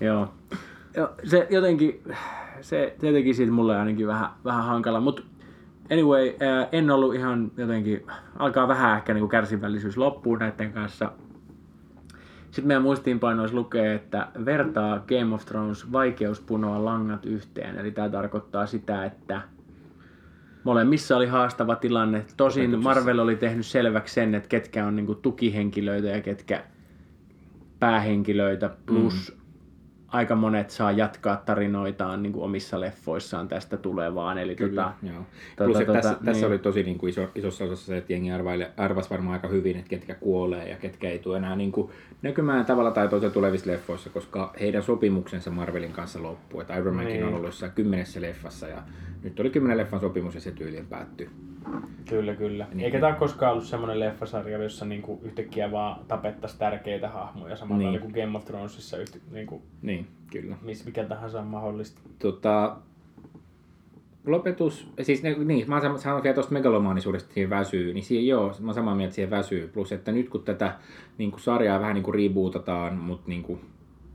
Joo. 0.00 0.28
Se 1.24 1.46
jotenkin, 1.50 2.02
se 2.60 2.96
tietenkin 3.00 3.34
siitä 3.34 3.52
mulle 3.52 3.76
ainakin 3.76 4.06
vähän, 4.06 4.28
vähän 4.44 4.64
hankala, 4.64 5.00
mutta 5.00 5.22
anyway, 5.92 6.28
äh, 6.28 6.68
en 6.72 6.90
ollut 6.90 7.14
ihan 7.14 7.50
jotenkin, 7.56 8.06
alkaa 8.38 8.68
vähän 8.68 8.96
ehkä 8.96 9.14
niin 9.14 9.28
kärsivällisyys 9.28 9.96
loppuun 9.96 10.38
näiden 10.38 10.72
kanssa. 10.72 11.12
Sitten 12.44 12.66
meidän 12.66 12.82
muistiinpanoissa 12.82 13.56
lukee, 13.56 13.94
että 13.94 14.28
vertaa 14.44 14.98
Game 14.98 15.34
of 15.34 15.44
Thrones 15.44 15.92
vaikeuspunoa 15.92 16.84
langat 16.84 17.26
yhteen. 17.26 17.78
Eli 17.78 17.90
tämä 17.90 18.08
tarkoittaa 18.08 18.66
sitä, 18.66 19.04
että 19.04 19.40
molemmissa 20.64 21.16
oli 21.16 21.26
haastava 21.26 21.76
tilanne. 21.76 22.26
Tosin 22.36 22.82
Marvel 22.82 23.18
oli 23.18 23.36
tehnyt 23.36 23.66
selväksi 23.66 24.14
sen, 24.14 24.34
että 24.34 24.48
ketkä 24.48 24.86
on 24.86 24.96
niinku 24.96 25.14
tukihenkilöitä 25.14 26.08
ja 26.08 26.20
ketkä 26.20 26.64
päähenkilöitä. 27.78 28.70
Plus 28.86 29.32
mm 29.36 29.41
aika 30.12 30.34
monet 30.34 30.70
saa 30.70 30.92
jatkaa 30.92 31.36
tarinoitaan 31.36 32.22
niin 32.22 32.32
kuin 32.32 32.44
omissa 32.44 32.80
leffoissaan 32.80 33.48
tästä 33.48 33.76
tulevaan. 33.76 34.38
Eli 34.38 34.56
Kyllä, 34.56 34.82
tota, 34.82 34.94
joo. 35.02 35.22
Tota, 35.56 35.64
Plus, 35.64 35.78
tota, 35.78 35.92
tässä, 35.92 36.12
niin. 36.12 36.24
tässä 36.24 36.46
oli 36.46 36.58
tosi 36.58 36.82
niin 36.82 36.98
kuin 36.98 37.10
iso, 37.10 37.28
isossa 37.34 37.64
osassa 37.64 37.86
se, 37.86 37.96
että 37.96 38.12
jengi 38.12 38.30
arvasi 38.76 39.10
varmaan 39.10 39.32
aika 39.32 39.48
hyvin, 39.48 39.76
että 39.76 39.88
ketkä 39.88 40.14
kuolee 40.14 40.68
ja 40.68 40.76
ketkä 40.76 41.10
ei 41.10 41.18
tule 41.18 41.36
enää 41.36 41.56
niin 41.56 41.72
kuin 41.72 41.90
näkymään 42.22 42.64
tavalla 42.64 42.90
tai 42.90 43.08
toisella 43.08 43.34
tulevissa 43.34 43.70
leffoissa, 43.70 44.10
koska 44.10 44.54
heidän 44.60 44.82
sopimuksensa 44.82 45.50
Marvelin 45.50 45.92
kanssa 45.92 46.22
loppuu. 46.22 46.60
Että 46.60 46.76
Iron 46.76 46.94
Mankin 46.94 47.12
niin. 47.12 47.24
on 47.24 47.34
ollut 47.34 47.46
jossain 47.46 47.72
kymmenessä 47.72 48.20
leffassa 48.20 48.68
ja 48.68 48.82
nyt 49.22 49.40
oli 49.40 49.50
kymmenen 49.50 49.78
leffan 49.78 50.00
sopimus 50.00 50.34
ja 50.34 50.40
se 50.40 50.50
tyyliin 50.50 50.86
päättyi. 50.86 51.30
Kyllä, 52.08 52.34
kyllä. 52.34 52.66
Niin. 52.72 52.84
Eikä 52.84 53.00
tämä 53.00 53.12
koskaan 53.12 53.52
ollut 53.52 53.64
semmoinen 53.64 54.00
leffasarja, 54.00 54.62
jossa 54.62 54.84
niinku 54.84 55.20
yhtäkkiä 55.22 55.70
vaan 55.70 56.04
tapettaisiin 56.08 56.58
tärkeitä 56.58 57.08
hahmoja 57.08 57.56
samalla 57.56 57.90
niin. 57.90 58.00
kuin 58.00 58.12
Game 58.12 58.38
of 58.38 58.44
Thronesissa. 58.44 58.96
Yhtä, 58.96 59.18
niinku, 59.30 59.62
niin, 59.82 60.01
kyllä. 60.30 60.56
Miss, 60.62 60.84
mikä 60.84 61.04
tahansa 61.04 61.40
on 61.40 61.46
mahdollista. 61.46 62.00
Tota, 62.18 62.76
lopetus, 64.26 64.88
siis 65.02 65.22
niin, 65.22 65.68
mä 65.68 65.80
oon 65.80 65.98
sanonut 65.98 66.24
vielä 66.24 66.34
tuosta 66.34 66.52
megalomaanisuudesta 66.52 67.34
siihen 67.34 67.50
väsyy, 67.50 67.94
niin 67.94 68.04
siihen, 68.04 68.26
joo, 68.26 68.54
mä 68.60 68.66
oon 68.66 68.74
samaa 68.74 68.94
mieltä 68.94 69.14
siihen 69.14 69.30
väsyy. 69.30 69.68
Plus, 69.68 69.92
että 69.92 70.12
nyt 70.12 70.28
kun 70.28 70.42
tätä 70.42 70.78
niin 71.18 71.30
kuin 71.30 71.40
sarjaa 71.40 71.80
vähän 71.80 71.94
niin 71.94 72.04
kuin 72.04 72.14
rebootataan, 72.14 72.96
mutta 72.96 73.28
niin 73.28 73.42
kuin 73.42 73.60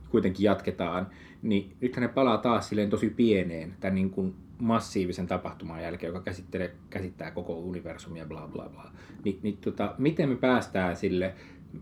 kuitenkin 0.09 0.43
jatketaan, 0.43 1.07
niin 1.41 1.75
nythän 1.81 2.01
ne 2.01 2.07
palaa 2.07 2.38
taas 2.38 2.69
silleen 2.69 2.89
tosi 2.89 3.09
pieneen 3.09 3.75
tämän 3.79 3.95
niin 3.95 4.09
kuin 4.09 4.35
massiivisen 4.59 5.27
tapahtuman 5.27 5.83
jälkeen, 5.83 6.09
joka 6.09 6.21
käsittelee, 6.21 6.75
käsittää 6.89 7.31
koko 7.31 7.53
universumia, 7.53 8.25
bla 8.25 8.49
bla 8.53 8.69
bla. 8.69 8.91
Ni, 9.25 9.39
niin 9.41 9.57
tota, 9.57 9.95
miten 9.97 10.29
me 10.29 10.35
päästään 10.35 10.95
sille, 10.95 11.33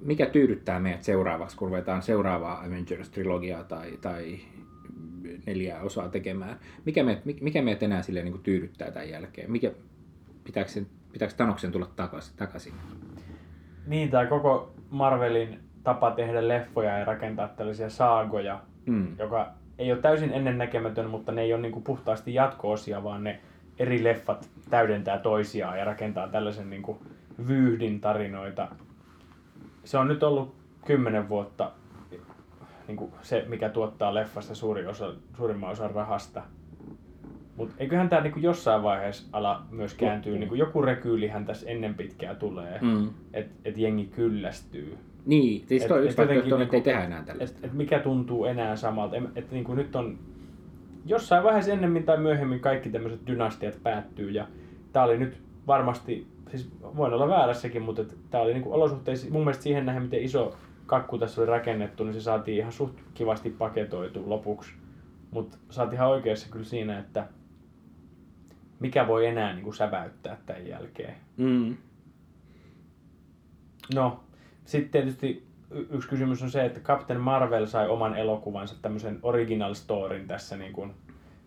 mikä 0.05 0.25
tyydyttää 0.25 0.79
meidät 0.79 1.03
seuraavaksi, 1.03 1.57
kun 1.57 1.67
ruvetaan 1.67 2.01
seuraavaa 2.01 2.63
Avengers-trilogiaa 2.65 3.63
tai, 3.63 3.97
tai 4.01 4.39
neljää 5.45 5.81
osaa 5.81 6.09
tekemään. 6.09 6.59
Mikä 6.85 7.03
meidät, 7.03 7.25
mikä 7.41 7.61
meidät 7.61 7.83
enää 7.83 8.01
sille 8.01 8.23
niin 8.23 8.43
tyydyttää 8.43 8.91
tämän 8.91 9.09
jälkeen? 9.09 9.51
Mikä, 9.51 9.71
pitääkö, 10.43 10.69
sen, 10.69 10.87
pitääkö 11.13 11.33
Tanoksen 11.37 11.71
tulla 11.71 11.89
takaisin? 11.95 12.37
takaisin? 12.37 12.73
Niin, 13.87 14.09
tämä 14.09 14.25
koko 14.25 14.73
Marvelin 14.89 15.59
tapa 15.83 16.11
tehdä 16.11 16.47
leffoja 16.47 16.97
ja 16.97 17.05
rakentaa 17.05 17.47
tällaisia 17.47 17.89
saagoja, 17.89 18.59
mm. 18.85 19.07
joka 19.19 19.47
ei 19.77 19.91
ole 19.91 20.01
täysin 20.01 20.33
ennennäkemätön, 20.33 21.09
mutta 21.09 21.31
ne 21.31 21.41
ei 21.41 21.53
ole 21.53 21.61
niin 21.61 21.71
kuin 21.71 21.83
puhtaasti 21.83 22.33
jatko-osia, 22.33 23.03
vaan 23.03 23.23
ne 23.23 23.39
eri 23.79 24.03
leffat 24.03 24.49
täydentää 24.69 25.17
toisiaan 25.17 25.79
ja 25.79 25.85
rakentaa 25.85 26.27
tällaisen 26.27 26.69
niin 26.69 26.81
kuin 26.81 26.97
vyyhdin 27.47 28.01
tarinoita. 28.01 28.67
Se 29.85 29.97
on 29.97 30.07
nyt 30.07 30.23
ollut 30.23 30.55
kymmenen 30.85 31.29
vuotta 31.29 31.71
niin 32.87 32.97
kuin 32.97 33.11
se, 33.21 33.45
mikä 33.47 33.69
tuottaa 33.69 34.13
leffasta 34.13 34.55
suuri 34.55 34.87
osa, 34.87 35.13
suurimman 35.37 35.71
osan 35.71 35.91
rahasta. 35.91 36.41
Mutta 37.55 37.75
eiköhän 37.77 38.09
tämä 38.09 38.21
niinku 38.21 38.39
jossain 38.39 38.83
vaiheessa 38.83 39.27
ala 39.31 39.61
myös 39.71 39.93
kääntyy. 39.93 40.37
Niinku 40.37 40.55
joku 40.55 40.81
rekyylihän 40.81 41.45
tässä 41.45 41.69
ennen 41.69 41.95
pitkää 41.95 42.35
tulee, 42.35 42.79
mm. 42.81 43.09
että 43.33 43.55
et 43.65 43.77
jengi 43.77 44.05
kyllästyy. 44.05 44.97
Niin, 45.25 45.67
siis 45.67 45.85
toi 45.85 46.05
yksi 46.05 46.17
vaihtoehto 46.17 46.61
että 46.61 46.75
ei 46.75 46.81
tehdä 46.81 47.03
enää 47.03 47.23
tällaista. 47.23 47.59
Et, 47.59 47.65
et 47.65 47.73
mikä 47.73 47.99
tuntuu 47.99 48.45
enää 48.45 48.75
samalta. 48.75 49.15
Että 49.15 49.29
et, 49.35 49.51
niinku 49.51 49.73
nyt 49.73 49.95
on 49.95 50.19
jossain 51.05 51.43
vaiheessa 51.43 51.71
ennemmin 51.71 52.03
tai 52.03 52.17
myöhemmin 52.17 52.59
kaikki 52.59 52.89
tämmöiset 52.89 53.19
dynastiat 53.27 53.79
päättyy. 53.83 54.29
Ja 54.29 54.47
tää 54.93 55.03
oli 55.03 55.17
nyt 55.17 55.37
varmasti, 55.67 56.27
siis 56.57 56.71
voin 56.81 57.13
olla 57.13 57.27
väärässäkin, 57.27 57.81
mutta 57.81 58.03
tämä 58.29 58.43
oli 58.43 58.53
niinku 58.53 58.73
olosuhteissa, 58.73 59.27
mun 59.29 59.41
mielestä 59.41 59.63
siihen 59.63 59.85
nähden, 59.85 60.03
miten 60.03 60.23
iso 60.23 60.57
kakku 60.85 61.17
tässä 61.17 61.41
oli 61.41 61.49
rakennettu, 61.49 62.03
niin 62.03 62.13
se 62.13 62.21
saatiin 62.21 62.57
ihan 62.57 62.71
suht 62.71 62.99
kivasti 63.13 63.49
paketoitu 63.49 64.29
lopuksi. 64.29 64.73
Mutta 65.31 65.57
saatiin 65.69 65.97
ihan 65.97 66.09
oikeassa 66.09 66.47
kyllä 66.51 66.65
siinä, 66.65 66.99
että 66.99 67.27
mikä 68.79 69.07
voi 69.07 69.25
enää 69.25 69.53
niin 69.53 69.63
kuin 69.63 69.75
säväyttää 69.75 70.37
tämän 70.45 70.67
jälkeen. 70.67 71.15
Mm. 71.37 71.77
No, 73.95 74.19
sitten 74.65 74.91
tietysti 74.91 75.47
yksi 75.89 76.09
kysymys 76.09 76.43
on 76.43 76.51
se, 76.51 76.65
että 76.65 76.79
Captain 76.79 77.19
Marvel 77.19 77.65
sai 77.65 77.89
oman 77.89 78.17
elokuvansa, 78.17 78.75
tämmöisen 78.81 79.19
original 79.23 79.73
storyn 79.73 80.27
tässä 80.27 80.57
niin 80.57 80.73
kuin, 80.73 80.93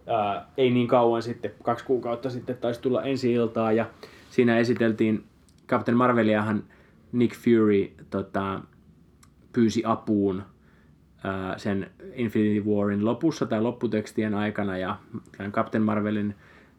ää, 0.06 0.46
ei 0.56 0.70
niin 0.70 0.88
kauan 0.88 1.22
sitten, 1.22 1.50
kaksi 1.62 1.84
kuukautta 1.84 2.30
sitten 2.30 2.56
taisi 2.56 2.80
tulla 2.80 3.02
ensi 3.02 3.32
iltaa 3.32 3.72
ja 3.72 3.86
siinä 4.30 4.58
esiteltiin 4.58 5.24
Captain 5.68 5.96
Marveliahan 5.96 6.64
Nick 7.12 7.36
Fury 7.36 7.92
tota, 8.10 8.60
pyysi 9.52 9.82
apuun 9.84 10.42
ää, 11.24 11.58
sen 11.58 11.90
Infinity 12.14 12.68
Warin 12.70 13.04
lopussa 13.04 13.46
tai 13.46 13.60
lopputekstien 13.62 14.34
aikana 14.34 14.78
ja 14.78 14.96
Captain 15.50 15.82
Marvelin 15.82 16.34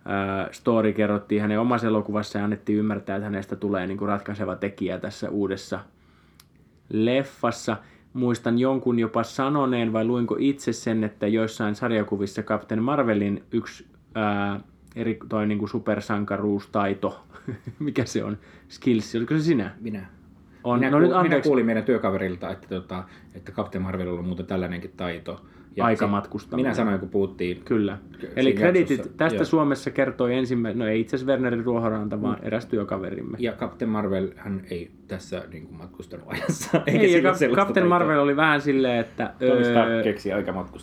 ää, 0.06 0.47
story 0.52 0.93
kerrottiin 0.93 1.41
hänen 1.41 1.60
omassa 1.60 1.88
elokuvassa 1.88 2.38
ja 2.38 2.43
annettiin 2.43 2.80
ymmärtää, 2.80 3.16
että 3.16 3.26
hänestä 3.26 3.56
tulee 3.56 3.88
niin 3.88 3.97
kuin 3.97 4.10
ratkaiseva 4.10 4.56
tekijä 4.56 4.97
tässä 4.97 5.30
uudessa 5.30 5.80
leffassa. 6.89 7.78
Muistan 8.14 8.60
jonkun 8.60 9.00
jopa 9.00 9.24
sanoneen, 9.24 9.93
vai 9.93 10.06
luinko 10.06 10.36
itse 10.39 10.74
sen, 10.74 11.04
että 11.04 11.28
joissain 11.28 11.76
sarjakuvissa 11.76 12.43
Captain 12.43 12.84
Marvelin 12.84 13.43
yksi 13.52 13.88
ää, 14.16 14.60
eri, 14.95 15.20
toi 15.30 15.47
niin 15.47 15.60
kuin 15.60 15.70
supersankaruustaito, 15.70 17.24
mikä 17.80 18.06
se 18.06 18.24
on, 18.24 18.38
skills, 18.70 19.16
oliko 19.16 19.34
se 19.38 19.41
sinä? 19.43 19.72
Minä. 19.82 20.06
On. 20.64 20.80
Minä, 20.80 20.91
no, 20.91 21.00
kuul, 21.00 21.14
nyt 21.14 21.24
minä 21.24 21.41
kuulin 21.41 21.66
meidän 21.66 21.84
työkaverilta, 21.84 22.52
että, 22.52 22.68
tota, 22.68 23.04
että 23.36 23.52
Captain 23.52 23.82
Marvelilla 23.82 24.20
on 24.20 24.26
muuten 24.26 24.45
tällainenkin 24.45 24.91
taito, 24.97 25.45
Ja 25.76 25.86
Aikamatkustaminen. 25.86 26.66
Minä 26.70 26.76
sanoin, 26.76 27.00
kun 27.00 27.10
puhuttiin 27.10 27.62
Kyllä. 27.66 27.97
Eli 28.36 28.56
jaksossa, 28.60 29.12
tästä 29.18 29.38
joo. 29.38 29.45
Suomessa 29.45 29.91
kertoi 29.91 30.36
ensimmäinen, 30.36 30.80
no 30.80 30.88
ei 30.88 31.00
itse 31.00 31.16
asiassa 31.16 31.32
Werneri 31.32 31.64
Ruohoranta, 31.64 32.22
vaan 32.22 32.38
eräs 32.41 32.66
työkaverimme. 32.66 33.38
Ja 33.39 33.54
Captain 33.54 33.89
Marvel, 33.89 34.32
hän 34.36 34.62
ei 34.70 34.91
tässä 35.08 35.43
niin 35.52 35.68
kuin, 35.68 35.78
matkustanut 35.78 36.26
ajassa. 36.30 36.82
Eikä 36.86 37.00
Ei, 37.00 37.14
ja 37.14 37.22
Captain 37.22 37.56
taitoa. 37.56 37.86
Marvel 37.86 38.20
oli 38.20 38.36
vähän 38.36 38.62
silleen, 38.62 39.00
että 39.00 39.34
Tony 39.39 39.66
öö, 39.66 40.04
keksi 40.04 40.30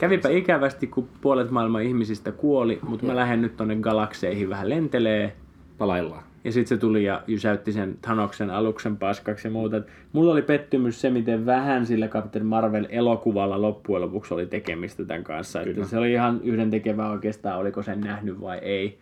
kävipä 0.00 0.28
ikävästi, 0.28 0.86
kun 0.86 1.08
puolet 1.20 1.50
maailman 1.50 1.82
ihmisistä 1.82 2.32
kuoli, 2.32 2.78
mutta 2.82 3.06
mä 3.06 3.16
lähden 3.16 3.42
nyt 3.42 3.56
tonne 3.56 3.76
galakseihin 3.76 4.48
vähän 4.48 4.68
lentelee. 4.68 5.36
Palaillaan. 5.78 6.22
Ja 6.46 6.52
sitten 6.52 6.68
se 6.68 6.80
tuli 6.80 7.04
ja 7.04 7.22
jysäytti 7.26 7.72
sen 7.72 7.98
Thanoksen 8.02 8.50
aluksen 8.50 8.96
paskaksi 8.96 9.48
ja 9.48 9.52
muuta. 9.52 9.76
Et 9.76 9.86
Mulla 10.12 10.32
oli 10.32 10.42
pettymys 10.42 11.00
se, 11.00 11.10
miten 11.10 11.46
vähän 11.46 11.86
sillä 11.86 12.08
Captain 12.08 12.46
Marvel-elokuvalla 12.46 13.62
loppujen 13.62 14.02
lopuksi 14.02 14.34
oli 14.34 14.46
tekemistä 14.46 15.04
tämän 15.04 15.24
kanssa. 15.24 15.60
Että 15.60 15.84
se 15.84 15.98
oli 15.98 16.12
ihan 16.12 16.40
yhden 16.42 16.70
tekevää 16.70 17.10
oikeastaan, 17.10 17.58
oliko 17.58 17.82
sen 17.82 18.00
nähnyt 18.00 18.40
vai 18.40 18.58
ei. 18.58 18.98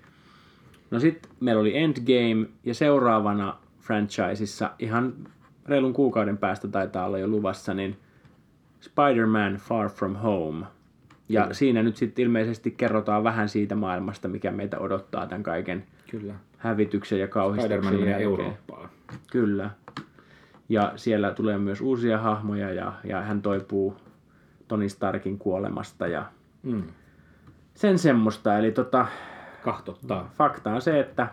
No 0.90 1.00
sitten 1.00 1.30
meillä 1.40 1.60
oli 1.60 1.76
Endgame 1.78 2.46
ja 2.64 2.74
seuraavana 2.74 3.56
franchiseissa 3.80 4.70
ihan 4.78 5.12
reilun 5.66 5.92
kuukauden 5.92 6.38
päästä 6.38 6.68
taitaa 6.68 7.06
olla 7.06 7.18
jo 7.18 7.28
luvassa, 7.28 7.74
niin 7.74 7.96
Spider-Man 8.80 9.54
Far 9.56 9.88
From 9.88 10.14
Home. 10.14 10.66
Ja 11.34 11.42
Kyllä. 11.42 11.54
siinä 11.54 11.82
nyt 11.82 11.96
sitten 11.96 12.22
ilmeisesti 12.22 12.70
kerrotaan 12.70 13.24
vähän 13.24 13.48
siitä 13.48 13.74
maailmasta, 13.74 14.28
mikä 14.28 14.50
meitä 14.50 14.78
odottaa 14.78 15.26
tämän 15.26 15.42
kaiken 15.42 15.84
Kyllä. 16.10 16.34
hävityksen 16.58 17.20
ja 17.20 17.28
kauhistuksen. 17.28 18.08
Eurooppaan. 18.08 18.88
Kyllä. 19.30 19.70
Ja 20.68 20.92
siellä 20.96 21.30
tulee 21.30 21.58
myös 21.58 21.80
uusia 21.80 22.18
hahmoja 22.18 22.72
ja, 22.72 22.92
ja 23.04 23.20
hän 23.22 23.42
toipuu 23.42 23.96
Tony 24.68 24.88
Starkin 24.88 25.38
kuolemasta 25.38 26.06
ja 26.06 26.24
Mm. 26.62 26.82
sen 27.74 27.98
semmoista. 27.98 28.58
Eli 28.58 28.72
tota, 28.72 29.06
Kahtottaa. 29.62 30.30
fakta 30.38 30.74
on 30.74 30.82
se, 30.82 31.00
että 31.00 31.28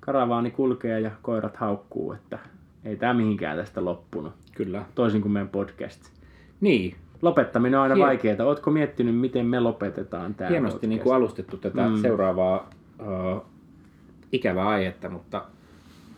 karavaani 0.00 0.50
kulkee 0.50 1.00
ja 1.00 1.10
koirat 1.22 1.56
haukkuu, 1.56 2.12
että 2.12 2.38
ei 2.84 2.96
tämä 2.96 3.14
mihinkään 3.14 3.56
tästä 3.56 3.84
loppunut. 3.84 4.32
Kyllä. 4.54 4.84
Toisin 4.94 5.20
kuin 5.22 5.32
meidän 5.32 5.48
podcast. 5.48 6.02
Niin. 6.60 6.96
Lopettaminen 7.22 7.78
on 7.78 7.82
aina 7.82 7.94
Hien- 7.94 8.06
vaikeaa. 8.06 8.44
Ootko 8.46 8.70
miettinyt, 8.70 9.16
miten 9.16 9.46
me 9.46 9.60
lopetetaan 9.60 10.34
tämä 10.34 10.50
Hienosti 10.50 10.74
podcast? 10.74 10.88
niin 10.88 11.00
kuin 11.00 11.16
alustettu 11.16 11.56
tätä 11.56 11.88
mm. 11.88 11.96
seuraavaa 11.96 12.70
uh, 13.00 13.42
ikävää 14.32 14.68
aihetta, 14.68 15.08
mutta 15.08 15.44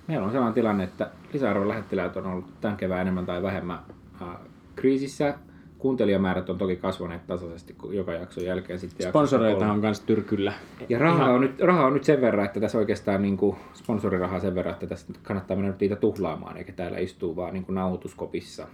meillä 0.09 0.27
on 0.27 0.33
sellainen 0.33 0.55
tilanne, 0.55 0.85
että 0.85 1.11
lisäarvon 1.33 1.69
lähettiläät 1.69 2.17
on 2.17 2.27
ollut 2.27 2.61
tämän 2.61 2.77
kevään 2.77 3.01
enemmän 3.01 3.27
tai 3.27 3.43
vähemmän 3.43 3.79
uh, 4.21 4.29
kriisissä. 4.77 5.35
Kuuntelijamäärät 5.79 6.51
on 6.51 6.59
toki 6.59 6.77
kasvaneet 6.77 7.27
tasaisesti 7.27 7.77
joka 7.91 8.13
jakson 8.13 8.45
jälkeen. 8.45 8.79
Sitten 8.79 9.09
Sponsoreita 9.09 9.73
on 9.73 9.79
myös 9.79 10.01
tyrkyllä. 10.01 10.53
Ja 10.89 10.99
rahaa 10.99 11.31
on, 11.31 11.41
nyt, 11.41 11.61
rahaa 11.61 11.87
on 11.87 11.95
nyt 11.95 12.05
sen 12.05 12.21
verran, 12.21 12.45
että 12.47 12.61
tässä 12.61 12.79
oikeastaan 12.79 13.23
niin 13.23 13.37
kuin 13.37 13.57
sponsorirahaa 13.75 14.41
sen 14.41 14.55
verran, 14.55 14.75
että 14.75 14.87
tässä 14.87 15.13
kannattaa 15.23 15.57
mennä 15.57 15.71
nyt 15.71 15.81
niitä 15.81 15.97
tuhlaamaan, 15.97 16.57
eikä 16.57 16.73
täällä 16.73 16.99
istuu 16.99 17.37
vaan 17.37 17.53
niin 17.53 17.65
kuin 17.65 17.75
nauhoituskopissa. 17.75 18.67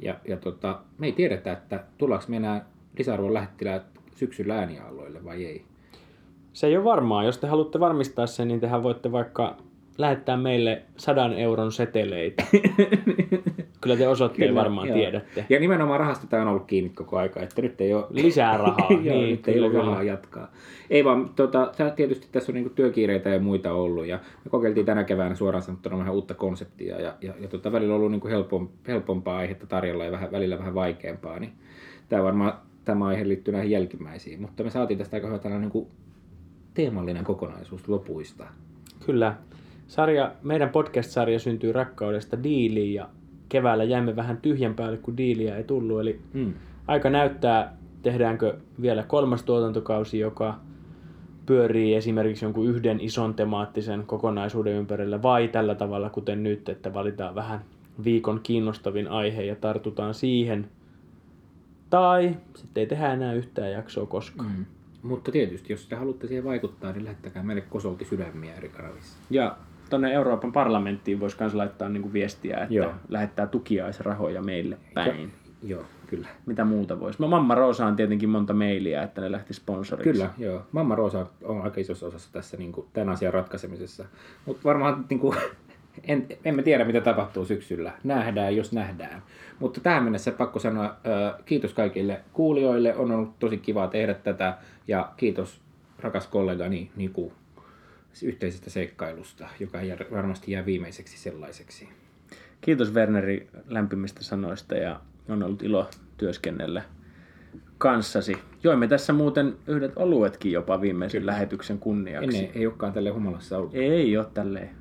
Ja, 0.00 0.14
ja 0.28 0.36
tota, 0.36 0.80
me 0.98 1.06
ei 1.06 1.12
tiedetä, 1.12 1.52
että 1.52 1.84
tullaanko 1.98 2.26
me 2.28 2.36
enää 2.36 2.64
lisäarvon 2.98 3.34
lähettiläät 3.34 3.82
syksyllä 4.14 4.54
äänialoille 4.54 5.24
vai 5.24 5.44
ei. 5.44 5.64
Se 6.52 6.66
ei 6.66 6.76
ole 6.76 6.84
varmaa. 6.84 7.24
Jos 7.24 7.38
te 7.38 7.46
haluatte 7.46 7.80
varmistaa 7.80 8.26
sen, 8.26 8.48
niin 8.48 8.60
tehän 8.60 8.82
voitte 8.82 9.12
vaikka 9.12 9.56
lähettää 9.98 10.36
meille 10.36 10.82
sadan 10.96 11.32
euron 11.32 11.72
seteleitä. 11.72 12.44
Kyllä 13.84 13.96
te 13.96 14.08
osoitteen 14.08 14.48
Kyllä, 14.48 14.60
varmaan 14.60 14.88
joo. 14.88 14.98
tiedätte. 14.98 15.46
Ja 15.48 15.60
nimenomaan 15.60 16.00
rahasta 16.00 16.26
tämä 16.26 16.42
on 16.42 16.48
ollut 16.48 16.66
kiinni 16.66 16.90
koko 16.90 17.16
aika, 17.16 17.40
että 17.40 17.62
nyt 17.62 17.80
ei 17.80 17.94
ole... 17.94 18.06
Lisää 18.10 18.56
rahaa. 18.56 18.88
Joo, 19.02 19.16
niin, 19.16 19.30
nyt 19.30 19.48
ei 19.48 19.60
ole 19.60 19.72
rahaa 19.72 20.02
jatkaa. 20.02 20.50
Ei 20.90 21.04
vaan, 21.04 21.30
tota, 21.36 21.72
tietysti 21.96 22.28
tässä 22.32 22.52
on 22.52 22.54
niinku 22.54 22.70
työkiireitä 22.70 23.30
ja 23.30 23.40
muita 23.40 23.72
ollut, 23.72 24.06
ja 24.06 24.16
me 24.16 24.50
kokeiltiin 24.50 24.86
tänä 24.86 25.04
keväänä 25.04 25.34
suoraan 25.34 25.62
sanottuna 25.62 25.98
vähän 25.98 26.14
uutta 26.14 26.34
konseptia, 26.34 27.00
ja, 27.00 27.14
ja, 27.20 27.34
ja 27.40 27.48
tota, 27.48 27.72
välillä 27.72 27.94
on 27.94 27.96
ollut 27.96 28.10
niinku 28.10 28.28
helpom, 28.28 28.68
helpompaa 28.88 29.36
aihetta 29.36 29.66
tarjolla 29.66 30.04
ja 30.04 30.12
vähän, 30.12 30.32
välillä 30.32 30.58
vähän 30.58 30.74
vaikeampaa, 30.74 31.38
niin 31.38 31.52
tämä 32.08 32.22
varmaan 32.22 32.52
tämä 32.84 33.06
aihe 33.06 33.28
liittyy 33.28 33.54
näihin 33.54 33.70
jälkimmäisiin, 33.70 34.40
mutta 34.40 34.62
me 34.62 34.70
saatiin 34.70 34.98
tästä 34.98 35.16
aika 35.16 35.26
hyvä 35.26 35.38
tällainen 35.38 35.62
niinku 35.62 35.90
teemallinen 36.74 37.24
kokonaisuus 37.24 37.88
lopuista. 37.88 38.46
Kyllä. 39.06 39.34
Sarja, 39.86 40.32
meidän 40.42 40.68
podcast-sarja 40.68 41.38
syntyy 41.38 41.72
rakkaudesta 41.72 42.42
diiliin 42.42 42.94
ja 42.94 43.08
keväällä 43.54 43.84
jäimme 43.84 44.16
vähän 44.16 44.36
tyhjän 44.36 44.74
päälle, 44.74 44.96
kun 44.96 45.16
diiliä 45.16 45.56
ei 45.56 45.64
tullut. 45.64 46.00
Eli 46.00 46.20
Mm. 46.32 46.52
aika 46.86 47.10
näyttää, 47.10 47.76
tehdäänkö 48.02 48.56
vielä 48.82 49.02
kolmas 49.02 49.42
tuotantokausi, 49.42 50.18
joka 50.18 50.58
pyörii 51.46 51.94
esimerkiksi 51.94 52.44
jonkun 52.44 52.66
yhden 52.66 53.00
ison 53.00 53.34
temaattisen 53.34 54.04
kokonaisuuden 54.06 54.72
ympärillä, 54.72 55.22
vai 55.22 55.48
tällä 55.48 55.74
tavalla 55.74 56.10
kuten 56.10 56.42
nyt, 56.42 56.68
että 56.68 56.94
valitaan 56.94 57.34
vähän 57.34 57.60
viikon 58.04 58.40
kiinnostavin 58.42 59.08
aihe 59.08 59.42
ja 59.42 59.56
tartutaan 59.56 60.14
siihen. 60.14 60.68
Tai 61.90 62.36
sitten 62.54 62.80
ei 62.80 62.86
tehdä 62.86 63.12
enää 63.12 63.32
yhtään 63.32 63.72
jaksoa 63.72 64.06
koskaan. 64.06 64.50
Mm. 64.58 64.64
Mutta 65.02 65.32
tietysti, 65.32 65.72
jos 65.72 65.86
te 65.86 65.96
haluatte 65.96 66.26
siihen 66.26 66.44
vaikuttaa, 66.44 66.92
niin 66.92 67.04
lähettäkää 67.04 67.42
meille 67.42 67.62
kosolti 67.62 68.04
sydämiä 68.04 68.54
eri 68.54 68.68
kanavissa. 68.68 69.18
Ja 69.30 69.56
tuonne 69.94 70.12
Euroopan 70.12 70.52
parlamenttiin 70.52 71.20
voisi 71.20 71.36
myös 71.40 71.54
laittaa 71.54 71.88
niinku 71.88 72.12
viestiä, 72.12 72.56
että 72.56 72.74
Joo. 72.74 72.92
Lähettää 73.08 73.46
tukiaisrahoja 73.46 74.42
meille 74.42 74.78
päin. 74.94 75.32
Joo, 75.62 75.84
kyllä. 76.06 76.28
Mitä 76.46 76.64
muuta 76.64 77.00
voisi? 77.00 77.22
No 77.22 77.28
Mamma 77.28 77.54
Roosa 77.54 77.86
on 77.86 77.96
tietenkin 77.96 78.28
monta 78.28 78.54
mailia, 78.54 79.02
että 79.02 79.20
ne 79.20 79.32
lähti 79.32 79.54
sponsoriksi. 79.54 80.12
Kyllä, 80.12 80.30
joo. 80.38 80.62
Mamma 80.72 80.94
Roosa 80.94 81.26
on 81.42 81.62
aika 81.62 81.80
isossa 81.80 82.06
osassa 82.06 82.32
tässä 82.32 82.56
niin 82.56 82.72
kuin, 82.72 82.86
tämän 82.92 83.08
asian 83.08 83.34
ratkaisemisessa. 83.34 84.04
Mutta 84.46 84.64
varmaan 84.64 85.04
niin 85.10 85.20
kuin, 85.20 85.36
en, 86.08 86.26
emme 86.44 86.62
tiedä, 86.62 86.84
mitä 86.84 87.00
tapahtuu 87.00 87.44
syksyllä. 87.44 87.92
Nähdään, 88.04 88.56
jos 88.56 88.72
nähdään. 88.72 89.22
Mutta 89.58 89.80
tähän 89.80 90.04
mennessä 90.04 90.32
pakko 90.32 90.58
sanoa 90.58 90.84
äh, 90.84 91.44
kiitos 91.44 91.74
kaikille 91.74 92.20
kuulijoille. 92.32 92.96
On 92.96 93.10
ollut 93.10 93.38
tosi 93.38 93.58
kiva 93.58 93.86
tehdä 93.86 94.14
tätä. 94.14 94.56
Ja 94.88 95.12
kiitos 95.16 95.60
rakas 96.00 96.26
kollegani 96.26 96.90
Niku 96.96 97.32
yhteisestä 98.22 98.70
seikkailusta, 98.70 99.48
joka 99.60 99.78
varmasti 100.10 100.52
jää 100.52 100.66
viimeiseksi 100.66 101.18
sellaiseksi. 101.18 101.88
Kiitos 102.60 102.94
Werneri 102.94 103.48
lämpimistä 103.68 104.24
sanoista 104.24 104.74
ja 104.74 105.00
on 105.28 105.42
ollut 105.42 105.62
ilo 105.62 105.90
työskennellä 106.16 106.82
kanssasi. 107.78 108.36
Joimme 108.62 108.88
tässä 108.88 109.12
muuten 109.12 109.56
yhdet 109.66 109.92
oluetkin 109.96 110.52
jopa 110.52 110.80
viimeisen 110.80 111.20
Kyllä. 111.20 111.32
lähetyksen 111.32 111.78
kunniaksi. 111.78 112.38
Ennen 112.38 112.50
ei 112.54 112.66
olekaan 112.66 112.92
tälle 112.92 113.10
humalassa 113.10 113.58
ollut 113.58 113.74
Ei 113.74 114.16
ole 114.16 114.26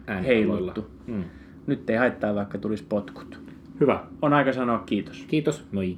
äänialoilla. 0.07 0.25
heiluttu. 0.25 0.91
Mm. 1.07 1.23
Nyt 1.67 1.89
ei 1.89 1.95
haittaa, 1.97 2.35
vaikka 2.35 2.57
tulisi 2.57 2.83
potkut. 2.89 3.39
Hyvä. 3.79 4.03
On 4.21 4.33
aika 4.33 4.53
sanoa 4.53 4.83
kiitos. 4.85 5.25
Kiitos. 5.27 5.65
Moi. 5.71 5.97